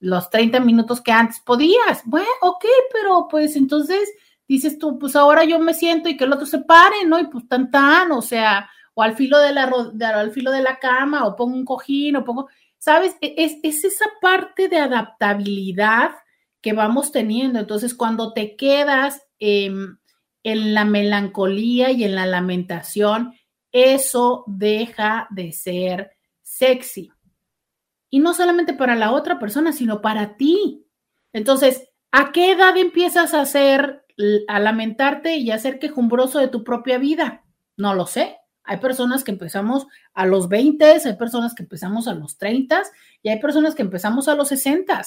los 0.00 0.30
30 0.30 0.60
minutos 0.60 1.00
que 1.00 1.12
antes 1.12 1.40
podías. 1.40 2.02
Bueno, 2.04 2.28
ok, 2.42 2.64
pero 2.92 3.28
pues 3.28 3.56
entonces 3.56 4.10
dices 4.48 4.78
tú, 4.78 4.98
pues 4.98 5.14
ahora 5.14 5.44
yo 5.44 5.58
me 5.60 5.74
siento 5.74 6.08
y 6.08 6.16
que 6.16 6.24
el 6.24 6.32
otro 6.32 6.46
se 6.46 6.58
pare, 6.58 7.04
¿no? 7.06 7.20
Y 7.20 7.26
pues 7.28 7.46
tan 7.46 7.70
tan, 7.70 8.10
o 8.12 8.20
sea, 8.20 8.68
o 8.94 9.02
al 9.02 9.14
filo 9.14 9.38
de 9.38 9.52
la, 9.52 9.70
al 10.14 10.32
filo 10.32 10.50
de 10.50 10.62
la 10.62 10.78
cama, 10.78 11.24
o 11.26 11.36
pongo 11.36 11.54
un 11.54 11.64
cojín, 11.64 12.16
o 12.16 12.24
pongo, 12.24 12.48
¿sabes? 12.80 13.16
E, 13.20 13.34
es, 13.36 13.58
es 13.62 13.84
esa 13.84 14.06
parte 14.20 14.68
de 14.68 14.78
adaptabilidad 14.78 16.10
que 16.60 16.72
vamos 16.72 17.12
teniendo. 17.12 17.60
Entonces, 17.60 17.94
cuando 17.94 18.32
te 18.32 18.56
quedas 18.56 19.22
en 19.38 19.98
la 20.42 20.84
melancolía 20.84 21.92
y 21.92 22.02
en 22.02 22.16
la 22.16 22.26
lamentación, 22.26 23.34
eso 23.70 24.44
deja 24.48 25.28
de 25.30 25.52
ser 25.52 26.10
sexy. 26.42 27.12
Y 28.10 28.18
no 28.18 28.34
solamente 28.34 28.74
para 28.74 28.96
la 28.96 29.12
otra 29.12 29.38
persona, 29.38 29.72
sino 29.72 30.00
para 30.02 30.36
ti. 30.36 30.84
Entonces, 31.32 31.88
¿a 32.10 32.32
qué 32.32 32.52
edad 32.52 32.76
empiezas 32.76 33.34
a 33.34 33.42
hacer, 33.42 34.04
a 34.48 34.58
lamentarte 34.58 35.36
y 35.36 35.50
a 35.52 35.58
ser 35.58 35.78
quejumbroso 35.78 36.40
de 36.40 36.48
tu 36.48 36.64
propia 36.64 36.98
vida? 36.98 37.44
No 37.76 37.94
lo 37.94 38.06
sé. 38.06 38.39
Hay 38.70 38.76
personas 38.76 39.24
que 39.24 39.32
empezamos 39.32 39.88
a 40.14 40.26
los 40.26 40.48
20, 40.48 40.84
hay 41.04 41.16
personas 41.16 41.56
que 41.56 41.64
empezamos 41.64 42.06
a 42.06 42.14
los 42.14 42.38
30 42.38 42.84
y 43.20 43.28
hay 43.28 43.40
personas 43.40 43.74
que 43.74 43.82
empezamos 43.82 44.28
a 44.28 44.36
los 44.36 44.46
60. 44.46 45.02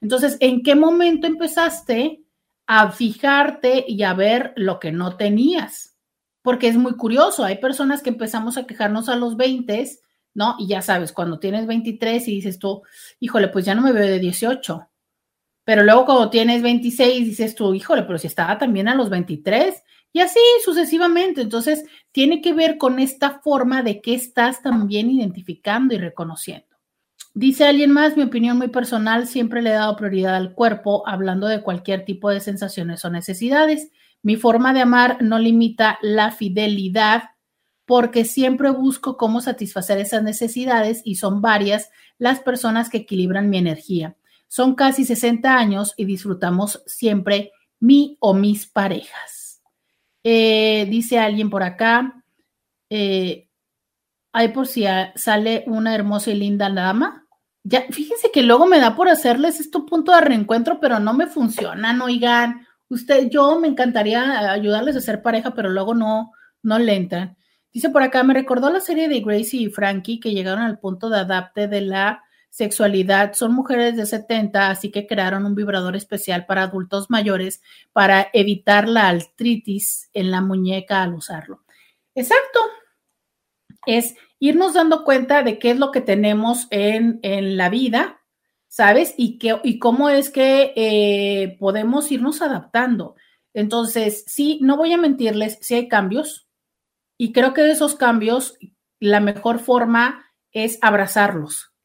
Entonces, 0.00 0.36
¿en 0.40 0.64
qué 0.64 0.74
momento 0.74 1.28
empezaste 1.28 2.24
a 2.66 2.90
fijarte 2.90 3.84
y 3.86 4.02
a 4.02 4.12
ver 4.12 4.54
lo 4.56 4.80
que 4.80 4.90
no 4.90 5.16
tenías? 5.16 5.96
Porque 6.42 6.66
es 6.66 6.76
muy 6.76 6.96
curioso, 6.96 7.44
hay 7.44 7.58
personas 7.58 8.02
que 8.02 8.10
empezamos 8.10 8.56
a 8.56 8.66
quejarnos 8.66 9.08
a 9.08 9.14
los 9.14 9.36
20 9.36 9.88
¿no? 10.34 10.56
Y 10.58 10.66
ya 10.66 10.82
sabes, 10.82 11.12
cuando 11.12 11.38
tienes 11.38 11.68
23 11.68 12.26
y 12.26 12.34
dices 12.34 12.58
tú, 12.58 12.82
híjole, 13.20 13.46
pues 13.46 13.64
ya 13.64 13.76
no 13.76 13.82
me 13.82 13.92
veo 13.92 14.04
de 14.04 14.18
18. 14.18 14.90
Pero 15.62 15.84
luego 15.84 16.06
cuando 16.06 16.28
tienes 16.28 16.60
26 16.60 17.24
dices 17.24 17.54
tú, 17.54 17.72
híjole, 17.72 18.02
pero 18.02 18.18
si 18.18 18.26
estaba 18.26 18.58
también 18.58 18.88
a 18.88 18.96
los 18.96 19.10
23. 19.10 19.80
Y 20.12 20.20
así 20.20 20.40
sucesivamente. 20.64 21.42
Entonces, 21.42 21.84
tiene 22.12 22.40
que 22.40 22.52
ver 22.52 22.78
con 22.78 22.98
esta 22.98 23.40
forma 23.40 23.82
de 23.82 24.00
que 24.00 24.14
estás 24.14 24.62
también 24.62 25.10
identificando 25.10 25.94
y 25.94 25.98
reconociendo. 25.98 26.76
Dice 27.34 27.66
alguien 27.66 27.90
más, 27.90 28.16
mi 28.16 28.22
opinión 28.22 28.56
muy 28.56 28.68
personal, 28.68 29.26
siempre 29.26 29.60
le 29.60 29.70
he 29.70 29.74
dado 29.74 29.94
prioridad 29.96 30.36
al 30.36 30.54
cuerpo, 30.54 31.06
hablando 31.06 31.46
de 31.46 31.62
cualquier 31.62 32.06
tipo 32.06 32.30
de 32.30 32.40
sensaciones 32.40 33.04
o 33.04 33.10
necesidades. 33.10 33.90
Mi 34.22 34.36
forma 34.36 34.72
de 34.72 34.80
amar 34.80 35.22
no 35.22 35.38
limita 35.38 35.98
la 36.00 36.30
fidelidad 36.30 37.24
porque 37.84 38.24
siempre 38.24 38.70
busco 38.70 39.16
cómo 39.16 39.40
satisfacer 39.40 39.98
esas 39.98 40.22
necesidades 40.22 41.02
y 41.04 41.16
son 41.16 41.40
varias 41.42 41.90
las 42.18 42.40
personas 42.40 42.90
que 42.90 42.98
equilibran 42.98 43.50
mi 43.50 43.58
energía. 43.58 44.16
Son 44.48 44.74
casi 44.74 45.04
60 45.04 45.56
años 45.56 45.94
y 45.96 46.04
disfrutamos 46.04 46.82
siempre 46.86 47.52
mi 47.78 48.16
o 48.20 48.34
mis 48.34 48.66
parejas. 48.66 49.45
Eh, 50.28 50.88
dice 50.90 51.20
alguien 51.20 51.50
por 51.50 51.62
acá, 51.62 52.20
eh, 52.90 53.48
por 54.52 54.66
si 54.66 54.84
sale 55.14 55.62
una 55.68 55.94
hermosa 55.94 56.32
y 56.32 56.34
linda 56.34 56.68
dama. 56.68 57.28
Ya, 57.62 57.82
fíjense 57.90 58.32
que 58.32 58.42
luego 58.42 58.66
me 58.66 58.80
da 58.80 58.96
por 58.96 59.08
hacerles 59.08 59.60
este 59.60 59.78
punto 59.88 60.12
de 60.12 60.20
reencuentro, 60.22 60.80
pero 60.80 60.98
no 60.98 61.14
me 61.14 61.28
funcionan, 61.28 62.02
oigan. 62.02 62.66
Usted, 62.88 63.30
yo 63.30 63.60
me 63.60 63.68
encantaría 63.68 64.50
ayudarles 64.50 64.96
a 64.96 65.00
ser 65.00 65.22
pareja, 65.22 65.54
pero 65.54 65.68
luego 65.68 65.94
no, 65.94 66.32
no 66.60 66.80
le 66.80 67.08
Dice 67.72 67.90
por 67.90 68.02
acá, 68.02 68.24
me 68.24 68.34
recordó 68.34 68.68
la 68.70 68.80
serie 68.80 69.08
de 69.08 69.20
Gracie 69.20 69.60
y 69.60 69.70
Frankie 69.70 70.18
que 70.18 70.32
llegaron 70.32 70.64
al 70.64 70.80
punto 70.80 71.08
de 71.08 71.20
adapte 71.20 71.68
de 71.68 71.82
la 71.82 72.24
sexualidad 72.56 73.34
son 73.34 73.52
mujeres 73.52 73.96
de 73.98 74.06
70, 74.06 74.70
así 74.70 74.90
que 74.90 75.06
crearon 75.06 75.44
un 75.44 75.54
vibrador 75.54 75.94
especial 75.94 76.46
para 76.46 76.62
adultos 76.62 77.10
mayores 77.10 77.60
para 77.92 78.30
evitar 78.32 78.88
la 78.88 79.08
artritis 79.08 80.08
en 80.14 80.30
la 80.30 80.40
muñeca 80.40 81.02
al 81.02 81.12
usarlo. 81.12 81.64
Exacto. 82.14 82.60
Es 83.84 84.16
irnos 84.38 84.72
dando 84.72 85.04
cuenta 85.04 85.42
de 85.42 85.58
qué 85.58 85.72
es 85.72 85.78
lo 85.78 85.90
que 85.90 86.00
tenemos 86.00 86.66
en, 86.70 87.20
la 87.58 87.68
vida, 87.68 88.22
¿sabes? 88.68 89.12
Y, 89.18 89.36
qué, 89.36 89.60
y 89.62 89.78
cómo 89.78 90.08
es 90.08 90.30
que 90.30 90.72
eh, 90.76 91.58
podemos 91.60 92.10
irnos 92.10 92.40
adaptando. 92.40 93.16
Entonces, 93.52 94.24
sí, 94.26 94.60
no 94.62 94.78
voy 94.78 94.94
a 94.94 94.98
mentirles, 94.98 95.58
sí 95.60 95.74
hay 95.74 95.88
cambios. 95.88 96.48
Y 97.18 97.34
creo 97.34 97.52
que 97.52 97.60
de 97.60 97.72
esos 97.72 97.96
cambios, 97.96 98.56
la 98.98 99.20
mejor 99.20 99.58
forma 99.58 100.24
es 100.52 100.78
abrazarlos 100.80 101.75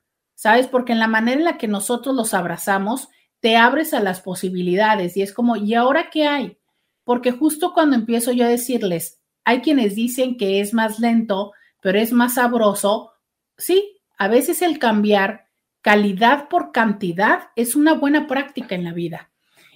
¿sabes? 0.41 0.65
Porque 0.65 0.91
en 0.91 0.97
la 0.97 1.07
manera 1.07 1.37
en 1.37 1.45
la 1.45 1.59
que 1.59 1.67
nosotros 1.67 2.15
los 2.15 2.33
abrazamos, 2.33 3.09
te 3.41 3.57
abres 3.57 3.93
a 3.93 3.99
las 3.99 4.21
posibilidades 4.21 5.15
y 5.15 5.21
es 5.21 5.33
como, 5.33 5.55
¿y 5.55 5.75
ahora 5.75 6.09
qué 6.09 6.25
hay? 6.25 6.57
Porque 7.03 7.31
justo 7.31 7.73
cuando 7.75 7.95
empiezo 7.95 8.31
yo 8.31 8.45
a 8.45 8.49
decirles, 8.49 9.19
hay 9.43 9.61
quienes 9.61 9.93
dicen 9.93 10.37
que 10.37 10.59
es 10.59 10.73
más 10.73 10.97
lento, 10.97 11.51
pero 11.79 11.99
es 11.99 12.11
más 12.11 12.33
sabroso, 12.33 13.11
sí, 13.55 13.99
a 14.17 14.29
veces 14.29 14.63
el 14.63 14.79
cambiar 14.79 15.45
calidad 15.81 16.49
por 16.49 16.71
cantidad 16.71 17.49
es 17.55 17.75
una 17.75 17.93
buena 17.93 18.25
práctica 18.25 18.73
en 18.73 18.83
la 18.83 18.93
vida. 18.93 19.29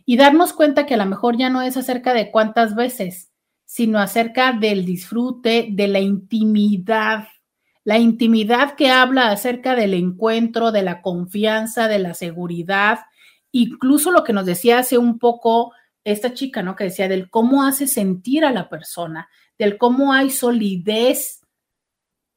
Y 0.03 0.17
darnos 0.17 0.51
cuenta 0.51 0.87
que 0.87 0.95
a 0.95 0.97
lo 0.97 1.05
mejor 1.05 1.37
ya 1.37 1.51
no 1.51 1.61
es 1.61 1.77
acerca 1.77 2.15
de 2.15 2.31
cuántas 2.31 2.73
veces, 2.73 3.31
sino 3.65 3.99
acerca 3.99 4.51
del 4.51 4.83
disfrute, 4.83 5.67
de 5.69 5.87
la 5.87 5.99
intimidad, 5.99 7.27
la 7.85 7.99
intimidad 7.99 8.75
que 8.75 8.89
habla 8.89 9.29
acerca 9.29 9.75
del 9.75 9.93
encuentro, 9.93 10.71
de 10.71 10.81
la 10.81 11.01
confianza, 11.01 11.87
de 11.87 11.99
la 11.99 12.15
seguridad, 12.15 13.01
incluso 13.51 14.11
lo 14.11 14.23
que 14.23 14.33
nos 14.33 14.45
decía 14.45 14.79
hace 14.79 14.97
un 14.97 15.19
poco 15.19 15.71
esta 16.03 16.33
chica, 16.33 16.63
¿no? 16.63 16.75
Que 16.75 16.85
decía 16.85 17.07
del 17.07 17.29
cómo 17.29 17.63
hace 17.63 17.87
sentir 17.87 18.43
a 18.43 18.51
la 18.51 18.69
persona, 18.69 19.29
del 19.57 19.77
cómo 19.77 20.13
hay 20.13 20.31
solidez. 20.31 21.41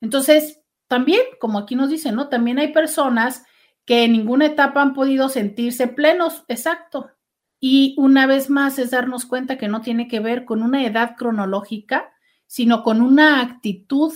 Entonces, 0.03 0.61
también, 0.87 1.23
como 1.41 1.59
aquí 1.59 1.77
nos 1.77 1.89
dicen, 1.89 2.15
¿no? 2.15 2.29
También 2.29 2.59
hay 2.59 2.73
personas 2.73 3.43
que 3.87 4.05
en 4.05 4.13
ninguna 4.13 4.47
etapa 4.47 4.83
han 4.83 4.93
podido 4.93 5.31
sentirse 5.31 5.89
plenos, 5.89 6.45
exacto. 6.49 7.11
Y 7.59 7.95
una 7.97 8.27
vez 8.27 8.51
más 8.51 8.79
es 8.79 8.91
darnos 8.91 9.25
cuenta 9.25 9.57
que 9.57 9.69
no 9.69 9.81
tiene 9.81 10.09
que 10.09 10.21
ver 10.21 10.45
con 10.45 10.63
una 10.63 10.85
edad 10.85 11.17
cronológica, 11.17 12.13
sino 12.47 12.83
con 12.83 13.01
una 13.01 13.41
actitud 13.41 14.13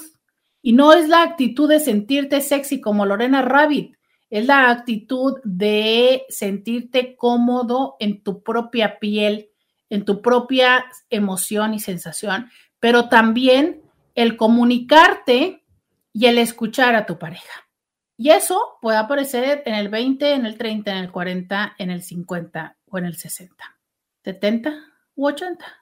y 0.63 0.73
no 0.73 0.93
es 0.93 1.09
la 1.09 1.23
actitud 1.23 1.69
de 1.69 1.81
sentirte 1.81 2.41
sexy 2.41 2.81
como 2.81 3.05
Lorena 3.05 3.43
Rabbit, 3.43 3.97
es 4.31 4.47
la 4.47 4.71
actitud 4.71 5.41
de 5.45 6.25
sentirte 6.31 7.17
cómodo 7.17 7.97
en 8.01 8.23
tu 8.23 8.43
propia 8.43 8.99
piel, 8.99 9.51
en 9.91 10.07
tu 10.07 10.23
propia 10.23 10.87
emoción 11.11 11.75
y 11.75 11.81
sensación, 11.81 12.49
pero 12.81 13.11
también 13.11 13.83
el 14.15 14.37
comunicarte 14.37 15.65
y 16.13 16.27
el 16.27 16.39
escuchar 16.39 16.95
a 16.95 17.05
tu 17.05 17.19
pareja. 17.19 17.69
Y 18.17 18.31
eso 18.31 18.79
puede 18.81 18.99
aparecer 18.99 19.63
en 19.67 19.75
el 19.75 19.89
20, 19.89 20.33
en 20.33 20.47
el 20.47 20.57
30, 20.57 20.93
en 20.93 20.97
el 20.99 21.11
40, 21.11 21.75
en 21.79 21.91
el 21.91 22.03
50 22.03 22.77
o 22.87 22.99
en 22.99 23.05
el 23.05 23.17
60, 23.17 23.79
70 24.23 24.75
u 25.15 25.27
80. 25.27 25.82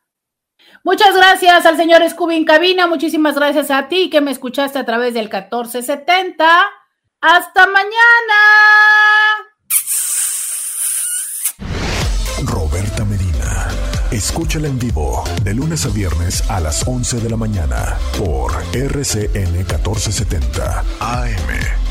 Muchas 0.82 1.14
gracias 1.14 1.66
al 1.66 1.76
señor 1.76 2.08
Scooby 2.08 2.36
en 2.36 2.44
cabina. 2.44 2.86
Muchísimas 2.86 3.34
gracias 3.34 3.70
a 3.70 3.88
ti 3.88 4.08
que 4.08 4.20
me 4.20 4.30
escuchaste 4.30 4.78
a 4.78 4.86
través 4.86 5.14
del 5.14 5.24
1470. 5.24 6.64
Hasta 7.20 7.66
mañana. 7.66 7.90
Roberta 12.44 13.04
Medina. 13.04 13.68
Escúchala 14.10 14.68
en 14.68 14.78
vivo 14.78 15.22
de 15.44 15.54
lunes 15.54 15.84
a 15.84 15.90
viernes 15.90 16.42
a 16.50 16.60
las 16.60 16.86
11 16.88 17.20
de 17.20 17.30
la 17.30 17.36
mañana 17.36 17.98
por 18.18 18.52
RCN 18.72 19.52
1470 19.52 20.84
AM. 20.98 21.89